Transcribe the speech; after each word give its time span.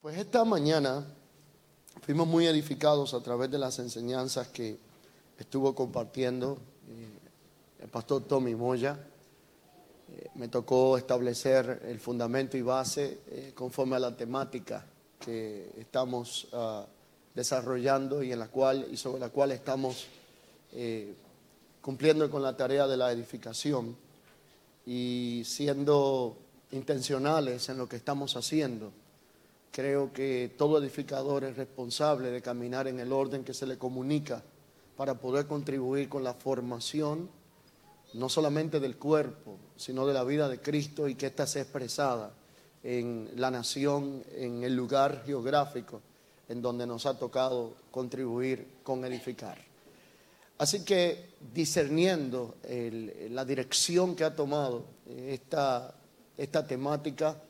Pues 0.00 0.16
esta 0.16 0.44
mañana 0.44 1.04
fuimos 2.02 2.28
muy 2.28 2.46
edificados 2.46 3.14
a 3.14 3.20
través 3.20 3.50
de 3.50 3.58
las 3.58 3.80
enseñanzas 3.80 4.46
que 4.46 4.78
estuvo 5.36 5.74
compartiendo 5.74 6.56
eh, 6.88 7.82
el 7.82 7.88
pastor 7.88 8.22
Tommy 8.22 8.54
Moya. 8.54 8.96
Eh, 10.12 10.28
me 10.36 10.46
tocó 10.46 10.96
establecer 10.96 11.82
el 11.84 11.98
fundamento 11.98 12.56
y 12.56 12.62
base 12.62 13.22
eh, 13.26 13.52
conforme 13.56 13.96
a 13.96 13.98
la 13.98 14.16
temática 14.16 14.86
que 15.18 15.72
estamos 15.76 16.46
ah, 16.52 16.86
desarrollando 17.34 18.22
y 18.22 18.30
en 18.30 18.38
la 18.38 18.46
cual 18.46 18.86
y 18.92 18.96
sobre 18.96 19.18
la 19.18 19.30
cual 19.30 19.50
estamos 19.50 20.06
cumpliendo 21.80 22.30
con 22.30 22.42
la 22.42 22.56
tarea 22.56 22.86
de 22.86 22.96
la 22.96 23.10
edificación 23.10 23.96
y 24.86 25.42
siendo 25.44 26.36
intencionales 26.70 27.68
en 27.68 27.78
lo 27.78 27.88
que 27.88 27.96
estamos 27.96 28.36
haciendo. 28.36 28.92
Creo 29.70 30.12
que 30.12 30.54
todo 30.56 30.78
edificador 30.78 31.44
es 31.44 31.56
responsable 31.56 32.30
de 32.30 32.42
caminar 32.42 32.88
en 32.88 33.00
el 33.00 33.12
orden 33.12 33.44
que 33.44 33.54
se 33.54 33.66
le 33.66 33.78
comunica 33.78 34.42
para 34.96 35.14
poder 35.14 35.46
contribuir 35.46 36.08
con 36.08 36.24
la 36.24 36.34
formación 36.34 37.30
no 38.14 38.28
solamente 38.28 38.80
del 38.80 38.96
cuerpo, 38.96 39.58
sino 39.76 40.06
de 40.06 40.14
la 40.14 40.24
vida 40.24 40.48
de 40.48 40.60
Cristo 40.60 41.08
y 41.08 41.14
que 41.14 41.26
ésta 41.26 41.46
sea 41.46 41.62
expresada 41.62 42.32
en 42.82 43.30
la 43.36 43.50
nación, 43.50 44.24
en 44.34 44.64
el 44.64 44.74
lugar 44.74 45.22
geográfico 45.26 46.00
en 46.48 46.62
donde 46.62 46.86
nos 46.86 47.06
ha 47.06 47.18
tocado 47.18 47.74
contribuir 47.90 48.66
con 48.82 49.04
edificar. 49.04 49.58
Así 50.56 50.84
que 50.84 51.34
discerniendo 51.54 52.56
la 53.30 53.44
dirección 53.44 54.16
que 54.16 54.24
ha 54.24 54.34
tomado 54.34 54.84
esta, 55.06 55.94
esta 56.36 56.66
temática 56.66 57.40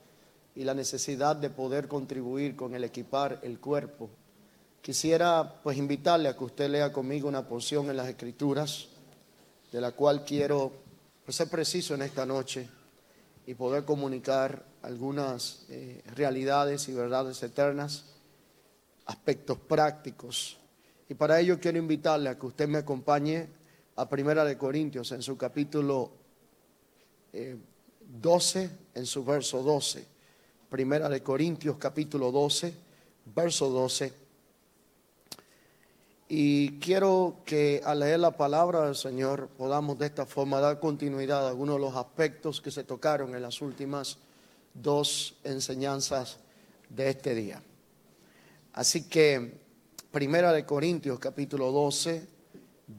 y 0.59 0.65
la 0.65 0.73
necesidad 0.73 1.37
de 1.37 1.49
poder 1.49 1.87
contribuir 1.87 2.57
con 2.57 2.75
el 2.75 2.83
equipar 2.83 3.39
el 3.43 3.61
cuerpo, 3.61 4.09
quisiera 4.81 5.61
pues 5.63 5.77
invitarle 5.77 6.27
a 6.27 6.35
que 6.35 6.43
usted 6.43 6.69
lea 6.69 6.91
conmigo 6.91 7.29
una 7.29 7.47
porción 7.47 7.89
en 7.89 7.95
las 7.95 8.09
escrituras, 8.09 8.89
de 9.71 9.79
la 9.79 9.93
cual 9.93 10.25
quiero 10.25 10.73
pues, 11.23 11.37
ser 11.37 11.47
preciso 11.47 11.95
en 11.95 12.01
esta 12.01 12.25
noche 12.25 12.67
y 13.47 13.53
poder 13.53 13.85
comunicar 13.85 14.65
algunas 14.81 15.65
eh, 15.69 16.03
realidades 16.13 16.89
y 16.89 16.93
verdades 16.93 17.41
eternas, 17.41 18.03
aspectos 19.05 19.57
prácticos 19.59 20.57
y 21.07 21.13
para 21.13 21.39
ello 21.39 21.57
quiero 21.57 21.77
invitarle 21.77 22.27
a 22.27 22.37
que 22.37 22.47
usted 22.47 22.67
me 22.67 22.79
acompañe 22.79 23.47
a 23.95 24.09
Primera 24.09 24.43
de 24.43 24.57
Corintios 24.57 25.13
en 25.13 25.21
su 25.21 25.37
capítulo 25.37 26.11
12, 28.01 28.63
eh, 28.63 28.69
en 28.95 29.05
su 29.05 29.23
verso 29.23 29.63
12. 29.63 30.18
Primera 30.69 31.09
de 31.09 31.23
Corintios 31.23 31.77
capítulo 31.77 32.31
12, 32.31 32.71
verso 33.33 33.69
12. 33.71 34.13
Y 36.27 36.77
quiero 36.77 37.37
que 37.43 37.81
al 37.83 38.01
leer 38.01 38.19
la 38.19 38.37
palabra 38.37 38.85
del 38.85 38.95
Señor 38.95 39.47
podamos 39.57 39.97
de 39.97 40.05
esta 40.05 40.27
forma 40.27 40.59
dar 40.59 40.79
continuidad 40.79 41.47
a 41.47 41.49
algunos 41.49 41.77
de 41.77 41.81
los 41.81 41.95
aspectos 41.95 42.61
que 42.61 42.69
se 42.69 42.83
tocaron 42.83 43.33
en 43.33 43.41
las 43.41 43.63
últimas 43.63 44.19
dos 44.75 45.33
enseñanzas 45.43 46.37
de 46.87 47.09
este 47.09 47.33
día. 47.33 47.63
Así 48.73 49.09
que 49.09 49.57
Primera 50.11 50.53
de 50.53 50.67
Corintios 50.67 51.17
capítulo 51.17 51.71
12, 51.71 52.27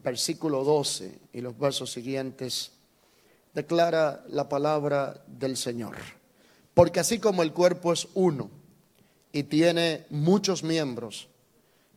versículo 0.02 0.64
12 0.64 1.20
y 1.34 1.40
los 1.40 1.56
versos 1.56 1.92
siguientes, 1.92 2.72
declara 3.54 4.24
la 4.28 4.48
palabra 4.48 5.22
del 5.28 5.56
Señor. 5.56 6.19
Porque 6.80 6.98
así 6.98 7.18
como 7.18 7.42
el 7.42 7.52
cuerpo 7.52 7.92
es 7.92 8.08
uno 8.14 8.48
y 9.34 9.42
tiene 9.42 10.06
muchos 10.08 10.62
miembros, 10.62 11.28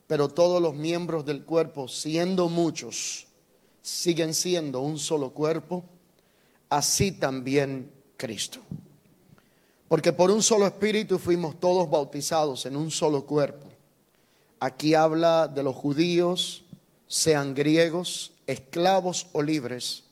pero 0.08 0.28
todos 0.28 0.62
los 0.62 0.76
miembros 0.76 1.26
del 1.26 1.46
cuerpo, 1.46 1.88
siendo 1.88 2.50
muchos, 2.50 3.28
siguen 3.82 4.34
siendo 4.34 4.82
un 4.82 5.00
solo 5.00 5.30
cuerpo, 5.30 5.86
así 6.68 7.14
también 7.14 7.94
Cristo. 8.18 8.60
Porque 9.88 10.12
por 10.12 10.30
un 10.30 10.44
solo 10.44 10.68
espíritu 10.68 11.18
fuimos 11.18 11.62
todos 11.62 11.90
bautizados 11.90 12.66
en 12.66 12.76
un 12.76 12.92
solo 12.92 13.26
cuerpo 13.26 13.70
Aquí 14.60 14.96
habla 14.96 15.48
de 15.48 15.64
los 15.64 15.78
judíos, 15.78 16.66
sean 17.08 17.56
griegos, 17.56 18.34
esclavos 18.48 19.28
o 19.32 19.42
libres, 19.42 20.04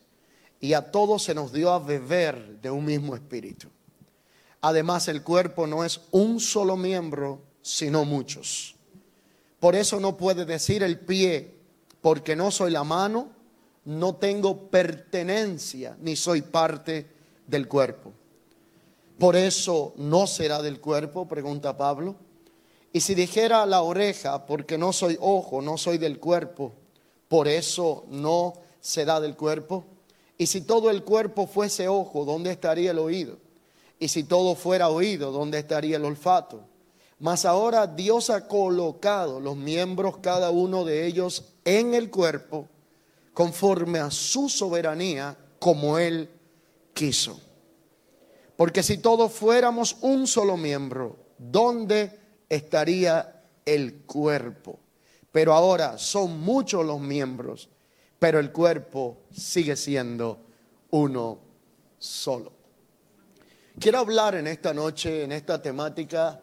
y 0.61 0.75
a 0.75 0.91
todos 0.91 1.23
se 1.23 1.35
nos 1.35 1.51
dio 1.51 1.71
a 1.71 1.79
beber 1.79 2.61
de 2.61 2.71
un 2.71 2.85
mismo 2.85 3.15
espíritu. 3.15 3.67
Además, 4.61 5.07
el 5.07 5.23
cuerpo 5.23 5.67
no 5.67 5.83
es 5.83 6.01
un 6.11 6.39
solo 6.39 6.77
miembro, 6.77 7.41
sino 7.61 8.05
muchos. 8.05 8.75
Por 9.59 9.75
eso 9.75 9.99
no 9.99 10.17
puede 10.17 10.45
decir 10.45 10.83
el 10.83 10.99
pie, 10.99 11.55
porque 12.01 12.35
no 12.35 12.51
soy 12.51 12.71
la 12.71 12.83
mano, 12.83 13.29
no 13.85 14.15
tengo 14.15 14.69
pertenencia, 14.69 15.97
ni 15.99 16.15
soy 16.15 16.41
parte 16.41 17.07
del 17.47 17.67
cuerpo. 17.67 18.11
Por 19.17 19.35
eso 19.35 19.93
no 19.97 20.27
será 20.27 20.61
del 20.61 20.79
cuerpo, 20.79 21.27
pregunta 21.27 21.77
Pablo 21.77 22.15
y 22.93 23.01
si 23.01 23.15
dijera 23.15 23.65
la 23.65 23.81
oreja, 23.81 24.45
porque 24.45 24.77
no 24.77 24.91
soy 24.91 25.17
ojo, 25.21 25.61
no 25.61 25.77
soy 25.77 25.97
del 25.97 26.19
cuerpo, 26.19 26.73
por 27.27 27.47
eso 27.47 28.05
no 28.09 28.53
se 28.81 29.05
da 29.05 29.21
del 29.21 29.37
cuerpo. 29.37 29.85
Y 30.37 30.47
si 30.47 30.61
todo 30.61 30.89
el 30.89 31.03
cuerpo 31.03 31.47
fuese 31.47 31.87
ojo, 31.87 32.25
¿dónde 32.25 32.51
estaría 32.51 32.91
el 32.91 32.99
oído? 32.99 33.37
Y 34.01 34.07
si 34.07 34.23
todo 34.23 34.55
fuera 34.55 34.89
oído, 34.89 35.31
¿dónde 35.31 35.59
estaría 35.59 35.97
el 35.97 36.05
olfato? 36.05 36.65
Mas 37.19 37.45
ahora 37.45 37.85
Dios 37.85 38.31
ha 38.31 38.47
colocado 38.47 39.39
los 39.39 39.55
miembros, 39.55 40.17
cada 40.17 40.49
uno 40.49 40.83
de 40.83 41.05
ellos, 41.05 41.53
en 41.63 41.93
el 41.93 42.09
cuerpo, 42.09 42.67
conforme 43.31 43.99
a 43.99 44.09
su 44.09 44.49
soberanía, 44.49 45.37
como 45.59 45.99
Él 45.99 46.29
quiso. 46.95 47.39
Porque 48.57 48.81
si 48.81 48.97
todos 48.97 49.31
fuéramos 49.31 49.97
un 50.01 50.25
solo 50.25 50.57
miembro, 50.57 51.17
¿dónde 51.37 52.19
estaría 52.49 53.41
el 53.65 54.01
cuerpo. 54.03 54.79
Pero 55.31 55.53
ahora 55.53 55.97
son 55.97 56.39
muchos 56.41 56.85
los 56.85 56.99
miembros, 56.99 57.69
pero 58.19 58.39
el 58.39 58.51
cuerpo 58.51 59.19
sigue 59.31 59.75
siendo 59.75 60.39
uno 60.89 61.39
solo. 61.97 62.60
Quiero 63.79 63.99
hablar 63.99 64.35
en 64.35 64.47
esta 64.47 64.73
noche, 64.73 65.23
en 65.23 65.31
esta 65.31 65.61
temática, 65.61 66.41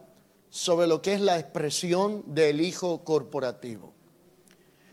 sobre 0.49 0.87
lo 0.87 1.01
que 1.01 1.13
es 1.13 1.21
la 1.21 1.37
expresión 1.37 2.23
del 2.25 2.59
Hijo 2.59 3.03
corporativo. 3.03 3.93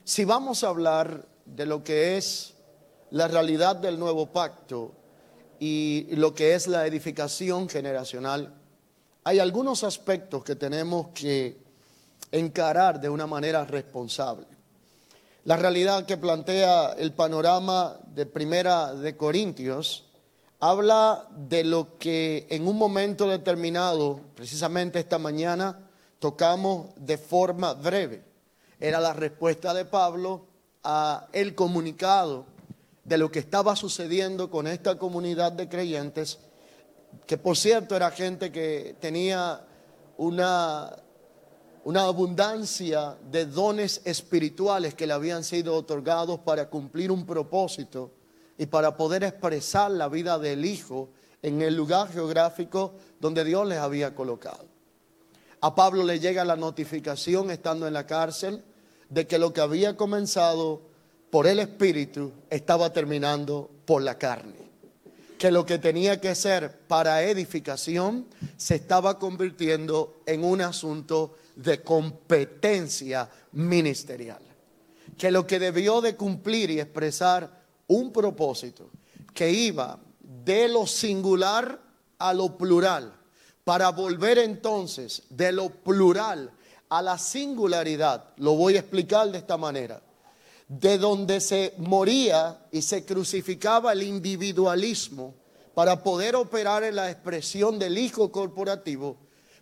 Si 0.05 0.25
vamos 0.25 0.63
a 0.63 0.69
hablar 0.69 1.27
de 1.47 1.65
lo 1.65 1.83
que 1.83 2.17
es 2.19 2.55
la 3.11 3.27
realidad 3.27 3.77
del 3.77 3.99
nuevo 3.99 4.27
pacto 4.27 4.93
y 5.59 6.09
lo 6.11 6.35
que 6.35 6.55
es 6.55 6.67
la 6.67 6.87
edificación 6.87 7.69
generacional, 7.69 8.55
hay 9.25 9.39
algunos 9.39 9.83
aspectos 9.83 10.45
que 10.45 10.57
tenemos 10.57 11.09
que 11.09 11.57
encarar 12.31 13.01
de 13.01 13.09
una 13.09 13.27
manera 13.27 13.65
responsable. 13.65 14.47
La 15.45 15.57
realidad 15.57 16.05
que 16.05 16.19
plantea 16.19 16.93
el 16.99 17.13
panorama 17.13 17.99
de 18.15 18.27
Primera 18.27 18.93
de 18.93 19.17
Corintios 19.17 20.06
habla 20.61 21.28
de 21.31 21.65
lo 21.65 21.99
que 21.99 22.47
en 22.50 22.67
un 22.67 22.77
momento 22.77 23.28
determinado, 23.28 24.21
precisamente 24.34 24.99
esta 24.99 25.19
mañana, 25.19 25.89
tocamos 26.19 26.89
de 26.97 27.19
forma 27.19 27.75
breve. 27.75 28.25
Era 28.81 29.00
la 29.00 29.12
respuesta 29.12 29.75
de 29.75 29.84
Pablo 29.84 30.47
a 30.83 31.28
el 31.33 31.55
comunicado 31.55 32.47
de 33.05 33.19
lo 33.19 33.31
que 33.31 33.39
estaba 33.39 33.77
sucediendo 33.77 34.50
con 34.50 34.67
esta 34.67 34.99
comunidad 34.99 35.53
de 35.53 35.69
creyentes 35.69 36.39
que 37.27 37.38
por 37.38 37.56
cierto 37.56 37.97
era 37.97 38.11
gente 38.11 38.53
que 38.53 38.97
tenía 39.00 39.65
una, 40.17 40.94
una 41.85 42.03
abundancia 42.05 43.17
de 43.31 43.47
dones 43.47 44.03
espirituales 44.05 44.94
que 44.94 45.06
le 45.06 45.12
habían 45.12 45.44
sido 45.44 45.75
otorgados 45.75 46.41
para 46.41 46.69
cumplir 46.69 47.11
un 47.11 47.25
propósito 47.25 48.11
y 48.58 48.67
para 48.67 48.97
poder 48.97 49.25
expresar 49.25 49.91
la 49.91 50.08
vida 50.08 50.38
del 50.38 50.64
Hijo 50.64 51.11
en 51.43 51.62
el 51.62 51.76
lugar 51.76 52.08
geográfico 52.11 52.94
donde 53.20 53.44
Dios 53.44 53.67
les 53.67 53.79
había 53.79 54.14
colocado. 54.14 54.67
A 55.61 55.75
Pablo 55.75 56.03
le 56.05 56.20
llega 56.20 56.44
la 56.44 56.56
notificación 56.56 57.50
estando 57.50 57.87
en 57.87 57.94
la 57.94 58.06
cárcel 58.06 58.62
de 59.08 59.26
que 59.26 59.38
lo 59.38 59.53
que 59.53 59.61
había 59.61 59.97
comenzado 59.97 60.82
por 61.31 61.47
el 61.47 61.58
Espíritu 61.58 62.32
estaba 62.50 62.93
terminando 62.93 63.70
por 63.85 64.03
la 64.03 64.19
carne 64.19 64.67
que 65.38 65.50
lo 65.50 65.67
que 65.67 65.79
tenía 65.79 66.20
que 66.20 66.35
ser 66.35 66.79
para 66.87 67.23
edificación 67.23 68.26
se 68.56 68.76
estaba 68.76 69.19
convirtiendo 69.19 70.23
en 70.26 70.44
un 70.44 70.61
asunto 70.61 71.37
de 71.56 71.82
competencia 71.82 73.29
ministerial. 73.53 74.41
Que 75.17 75.31
lo 75.31 75.47
que 75.47 75.58
debió 75.58 76.00
de 76.00 76.17
cumplir 76.17 76.70
y 76.70 76.81
expresar 76.81 77.56
un 77.88 78.12
propósito 78.12 78.91
que 79.35 79.50
iba 79.50 79.99
de 80.21 80.69
lo 80.69 80.87
singular 80.87 81.81
a 82.19 82.33
lo 82.33 82.56
plural, 82.56 83.15
para 83.65 83.91
volver 83.91 84.38
entonces 84.38 85.25
de 85.29 85.53
lo 85.53 85.69
plural 85.71 86.53
a 86.88 87.03
la 87.03 87.19
singularidad. 87.19 88.33
Lo 88.37 88.55
voy 88.55 88.77
a 88.77 88.81
explicar 88.81 89.31
de 89.31 89.38
esta 89.38 89.56
manera. 89.56 90.03
De 90.69 90.99
donde 90.99 91.41
se 91.41 91.75
moría 91.79 92.67
y 92.73 92.83
se 92.83 93.05
crucificaba 93.05 93.93
el 93.93 94.03
individualismo 94.03 95.35
para 95.75 96.03
poder 96.03 96.35
operar 96.37 96.85
en 96.85 96.97
la 96.97 97.11
expresión 97.11 97.79
del 97.79 97.99
Hijo 97.99 98.32
corporativo, 98.32 99.17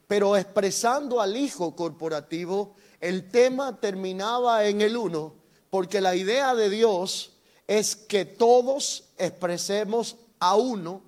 pero 0.07 0.37
expresando 0.37 1.21
al 1.21 1.37
Hijo 1.37 1.75
corporativo, 1.75 2.75
el 3.01 3.29
tema 3.31 3.81
terminaba 3.81 4.65
en 4.65 4.81
el 4.81 4.97
uno, 4.97 5.35
porque 5.71 6.01
la 6.01 6.15
idea 6.15 6.55
de 6.55 6.71
Dios 6.71 7.34
es 7.67 7.97
que 7.97 8.25
todos 8.25 9.05
expresemos 9.19 10.17
a 10.39 10.57
uno 10.57 11.03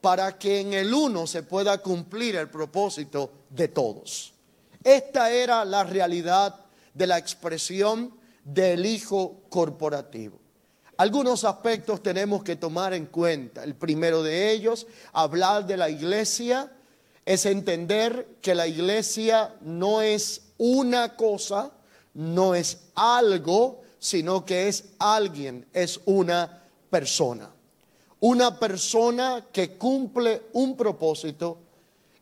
para 0.00 0.38
que 0.38 0.60
en 0.60 0.72
el 0.72 0.92
uno 0.92 1.26
se 1.26 1.42
pueda 1.42 1.78
cumplir 1.78 2.36
el 2.36 2.50
propósito 2.50 3.30
de 3.48 3.68
todos. 3.68 4.32
Esta 4.82 5.30
era 5.30 5.64
la 5.64 5.84
realidad 5.84 6.56
de 6.92 7.06
la 7.06 7.18
expresión 7.18 8.14
del 8.44 8.84
Hijo 8.84 9.42
corporativo. 9.48 10.38
Algunos 10.96 11.44
aspectos 11.44 12.02
tenemos 12.02 12.42
que 12.42 12.56
tomar 12.56 12.92
en 12.94 13.06
cuenta. 13.06 13.64
El 13.64 13.74
primero 13.74 14.22
de 14.22 14.50
ellos, 14.50 14.86
hablar 15.12 15.66
de 15.66 15.76
la 15.76 15.88
iglesia, 15.88 16.70
es 17.24 17.46
entender 17.46 18.36
que 18.40 18.54
la 18.54 18.66
iglesia 18.66 19.54
no 19.60 20.02
es 20.02 20.42
una 20.58 21.16
cosa, 21.16 21.70
no 22.14 22.54
es 22.54 22.78
algo, 22.94 23.81
sino 24.02 24.44
que 24.44 24.68
es 24.68 24.84
alguien, 24.98 25.66
es 25.72 26.00
una 26.04 26.62
persona 26.90 27.48
una 28.22 28.56
persona 28.56 29.46
que 29.52 29.76
cumple 29.76 30.42
un 30.52 30.76
propósito 30.76 31.58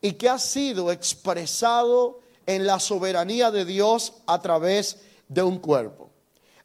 y 0.00 0.12
que 0.12 0.30
ha 0.30 0.38
sido 0.38 0.90
expresado 0.90 2.20
en 2.46 2.66
la 2.66 2.80
soberanía 2.80 3.50
de 3.50 3.66
Dios 3.66 4.14
a 4.26 4.40
través 4.40 4.96
de 5.28 5.42
un 5.42 5.58
cuerpo. 5.58 6.08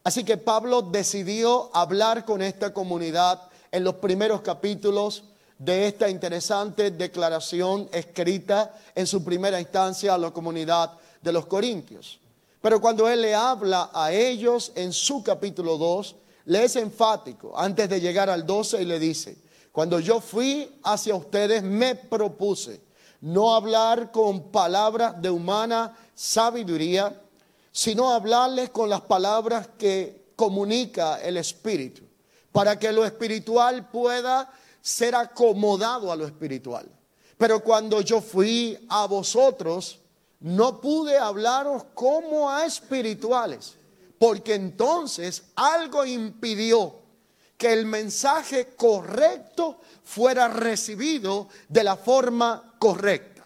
Así 0.04 0.24
que 0.24 0.38
Pablo 0.38 0.80
decidió 0.80 1.70
hablar 1.74 2.24
con 2.24 2.40
esta 2.40 2.72
comunidad 2.72 3.42
en 3.70 3.84
los 3.84 3.96
primeros 3.96 4.40
capítulos 4.40 5.24
de 5.58 5.86
esta 5.86 6.08
interesante 6.08 6.90
declaración 6.90 7.90
escrita 7.92 8.74
en 8.94 9.06
su 9.06 9.22
primera 9.22 9.60
instancia 9.60 10.14
a 10.14 10.18
la 10.18 10.30
comunidad 10.30 10.92
de 11.20 11.32
los 11.32 11.44
Corintios. 11.44 12.20
Pero 12.66 12.80
cuando 12.80 13.08
él 13.08 13.22
le 13.22 13.32
habla 13.32 13.90
a 13.94 14.10
ellos 14.10 14.72
en 14.74 14.92
su 14.92 15.22
capítulo 15.22 15.78
2, 15.78 16.16
le 16.46 16.64
es 16.64 16.74
enfático 16.74 17.56
antes 17.56 17.88
de 17.88 18.00
llegar 18.00 18.28
al 18.28 18.44
12 18.44 18.82
y 18.82 18.84
le 18.84 18.98
dice, 18.98 19.38
cuando 19.70 20.00
yo 20.00 20.20
fui 20.20 20.80
hacia 20.82 21.14
ustedes 21.14 21.62
me 21.62 21.94
propuse 21.94 22.80
no 23.20 23.54
hablar 23.54 24.10
con 24.10 24.50
palabras 24.50 25.22
de 25.22 25.30
humana 25.30 25.96
sabiduría, 26.12 27.22
sino 27.70 28.10
hablarles 28.10 28.70
con 28.70 28.90
las 28.90 29.02
palabras 29.02 29.68
que 29.78 30.32
comunica 30.34 31.20
el 31.22 31.36
Espíritu, 31.36 32.02
para 32.50 32.76
que 32.80 32.90
lo 32.90 33.04
espiritual 33.04 33.90
pueda 33.90 34.50
ser 34.82 35.14
acomodado 35.14 36.10
a 36.10 36.16
lo 36.16 36.26
espiritual. 36.26 36.90
Pero 37.38 37.62
cuando 37.62 38.00
yo 38.00 38.20
fui 38.20 38.76
a 38.88 39.06
vosotros, 39.06 40.00
no 40.40 40.80
pude 40.80 41.18
hablaros 41.18 41.84
como 41.94 42.50
a 42.50 42.66
espirituales 42.66 43.76
porque 44.18 44.54
entonces 44.54 45.44
algo 45.56 46.04
impidió 46.04 46.94
que 47.56 47.72
el 47.72 47.86
mensaje 47.86 48.74
correcto 48.76 49.80
fuera 50.04 50.48
recibido 50.48 51.48
de 51.68 51.84
la 51.84 51.96
forma 51.96 52.74
correcta. 52.78 53.44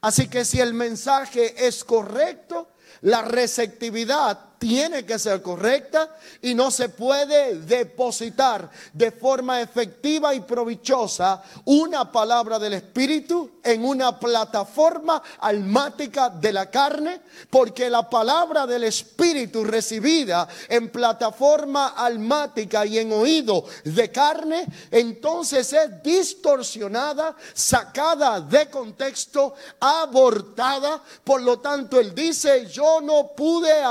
Así 0.00 0.28
que 0.28 0.44
si 0.44 0.60
el 0.60 0.74
mensaje 0.74 1.66
es 1.66 1.84
correcto, 1.84 2.68
la 3.02 3.22
receptividad 3.22 4.47
tiene 4.58 5.04
que 5.04 5.18
ser 5.18 5.40
correcta 5.40 6.16
y 6.42 6.54
no 6.54 6.70
se 6.70 6.88
puede 6.88 7.60
depositar 7.60 8.70
de 8.92 9.12
forma 9.12 9.60
efectiva 9.60 10.34
y 10.34 10.40
provechosa 10.40 11.42
una 11.64 12.10
palabra 12.10 12.58
del 12.58 12.74
Espíritu 12.74 13.58
en 13.62 13.84
una 13.84 14.18
plataforma 14.18 15.22
almática 15.40 16.30
de 16.30 16.52
la 16.52 16.70
carne, 16.70 17.20
porque 17.50 17.88
la 17.88 18.08
palabra 18.08 18.66
del 18.66 18.84
Espíritu 18.84 19.64
recibida 19.64 20.48
en 20.68 20.90
plataforma 20.90 21.88
almática 21.88 22.84
y 22.86 22.98
en 22.98 23.12
oído 23.12 23.64
de 23.84 24.10
carne, 24.10 24.66
entonces 24.90 25.72
es 25.72 26.02
distorsionada, 26.02 27.36
sacada 27.54 28.40
de 28.40 28.68
contexto, 28.70 29.54
abortada. 29.80 31.02
Por 31.24 31.42
lo 31.42 31.58
tanto, 31.58 32.00
él 32.00 32.14
dice, 32.14 32.66
yo 32.66 33.00
no 33.00 33.32
pude 33.36 33.82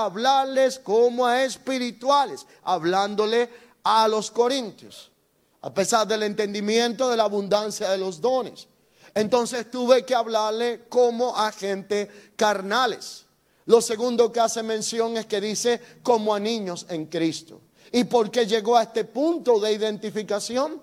como 0.84 1.26
a 1.26 1.44
espirituales, 1.44 2.46
hablándole 2.64 3.50
a 3.84 4.08
los 4.08 4.32
corintios, 4.32 5.12
a 5.62 5.74
pesar 5.74 6.08
del 6.08 6.24
entendimiento 6.24 7.10
de 7.10 7.18
la 7.18 7.24
abundancia 7.24 7.90
de 7.90 7.98
los 7.98 8.20
dones. 8.20 8.68
Entonces 9.14 9.70
tuve 9.72 10.06
que 10.06 10.14
hablarle 10.14 10.86
como 10.90 11.36
a 11.36 11.52
gente 11.52 12.32
carnales. 12.36 13.26
Lo 13.66 13.82
segundo 13.82 14.32
que 14.32 14.40
hace 14.40 14.64
mención 14.64 15.18
es 15.18 15.26
que 15.26 15.42
dice 15.42 15.82
como 16.04 16.34
a 16.34 16.40
niños 16.40 16.86
en 16.90 17.06
Cristo. 17.06 17.62
¿Y 17.92 18.04
por 18.04 18.30
qué 18.32 18.46
llegó 18.46 18.78
a 18.78 18.84
este 18.84 19.06
punto 19.06 19.60
de 19.60 19.74
identificación? 19.74 20.82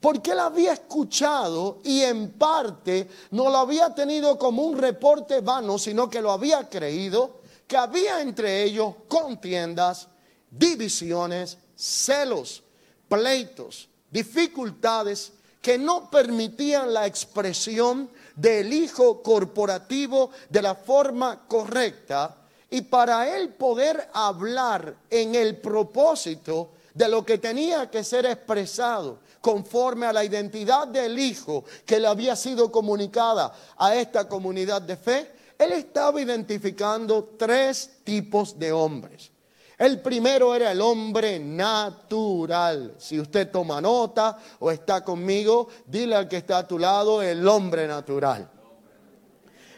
Porque 0.00 0.32
él 0.32 0.40
había 0.40 0.72
escuchado 0.72 1.80
y 1.84 2.02
en 2.02 2.32
parte 2.32 3.08
no 3.30 3.50
lo 3.50 3.58
había 3.58 3.94
tenido 3.94 4.38
como 4.38 4.62
un 4.62 4.78
reporte 4.78 5.40
vano, 5.40 5.78
sino 5.78 6.08
que 6.10 6.20
lo 6.20 6.30
había 6.30 6.68
creído 6.68 7.40
que 7.66 7.76
había 7.76 8.20
entre 8.20 8.62
ellos 8.62 8.94
contiendas, 9.08 10.08
divisiones, 10.50 11.58
celos, 11.74 12.62
pleitos, 13.08 13.88
dificultades 14.10 15.32
que 15.60 15.78
no 15.78 16.10
permitían 16.10 16.94
la 16.94 17.06
expresión 17.06 18.08
del 18.36 18.72
hijo 18.72 19.22
corporativo 19.22 20.30
de 20.48 20.62
la 20.62 20.74
forma 20.74 21.46
correcta 21.48 22.36
y 22.70 22.82
para 22.82 23.36
él 23.36 23.54
poder 23.54 24.08
hablar 24.12 24.96
en 25.10 25.34
el 25.34 25.56
propósito 25.56 26.70
de 26.94 27.08
lo 27.08 27.24
que 27.24 27.38
tenía 27.38 27.90
que 27.90 28.04
ser 28.04 28.26
expresado 28.26 29.18
conforme 29.40 30.06
a 30.06 30.12
la 30.12 30.24
identidad 30.24 30.88
del 30.88 31.18
hijo 31.18 31.64
que 31.84 32.00
le 32.00 32.06
había 32.06 32.34
sido 32.36 32.72
comunicada 32.72 33.52
a 33.76 33.94
esta 33.94 34.28
comunidad 34.28 34.82
de 34.82 34.96
fe, 34.96 35.32
él 35.58 35.72
estaba 35.72 36.20
identificando 36.20 37.34
tres 37.38 37.98
tipos 38.04 38.58
de 38.58 38.72
hombres. 38.72 39.30
El 39.78 40.00
primero 40.00 40.54
era 40.54 40.72
el 40.72 40.80
hombre 40.80 41.38
natural. 41.38 42.94
Si 42.98 43.20
usted 43.20 43.50
toma 43.50 43.80
nota 43.80 44.38
o 44.60 44.70
está 44.70 45.04
conmigo, 45.04 45.68
dile 45.86 46.16
al 46.16 46.28
que 46.28 46.38
está 46.38 46.58
a 46.58 46.68
tu 46.68 46.78
lado 46.78 47.22
el 47.22 47.46
hombre 47.46 47.86
natural. 47.86 48.50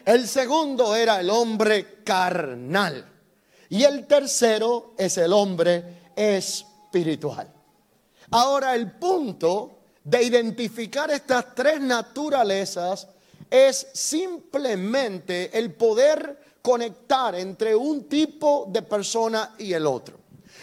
El 0.05 0.27
segundo 0.27 0.95
era 0.95 1.19
el 1.19 1.29
hombre 1.29 2.01
carnal. 2.03 3.05
Y 3.69 3.83
el 3.83 4.07
tercero 4.07 4.93
es 4.97 5.17
el 5.17 5.33
hombre 5.33 6.11
espiritual. 6.15 7.53
Ahora 8.31 8.75
el 8.75 8.93
punto 8.93 9.79
de 10.03 10.23
identificar 10.23 11.11
estas 11.11 11.53
tres 11.53 11.81
naturalezas 11.81 13.07
es 13.49 13.87
simplemente 13.93 15.57
el 15.57 15.73
poder 15.73 16.59
conectar 16.61 17.35
entre 17.35 17.75
un 17.75 18.07
tipo 18.07 18.67
de 18.69 18.81
persona 18.81 19.55
y 19.57 19.73
el 19.73 19.87
otro. 19.87 20.19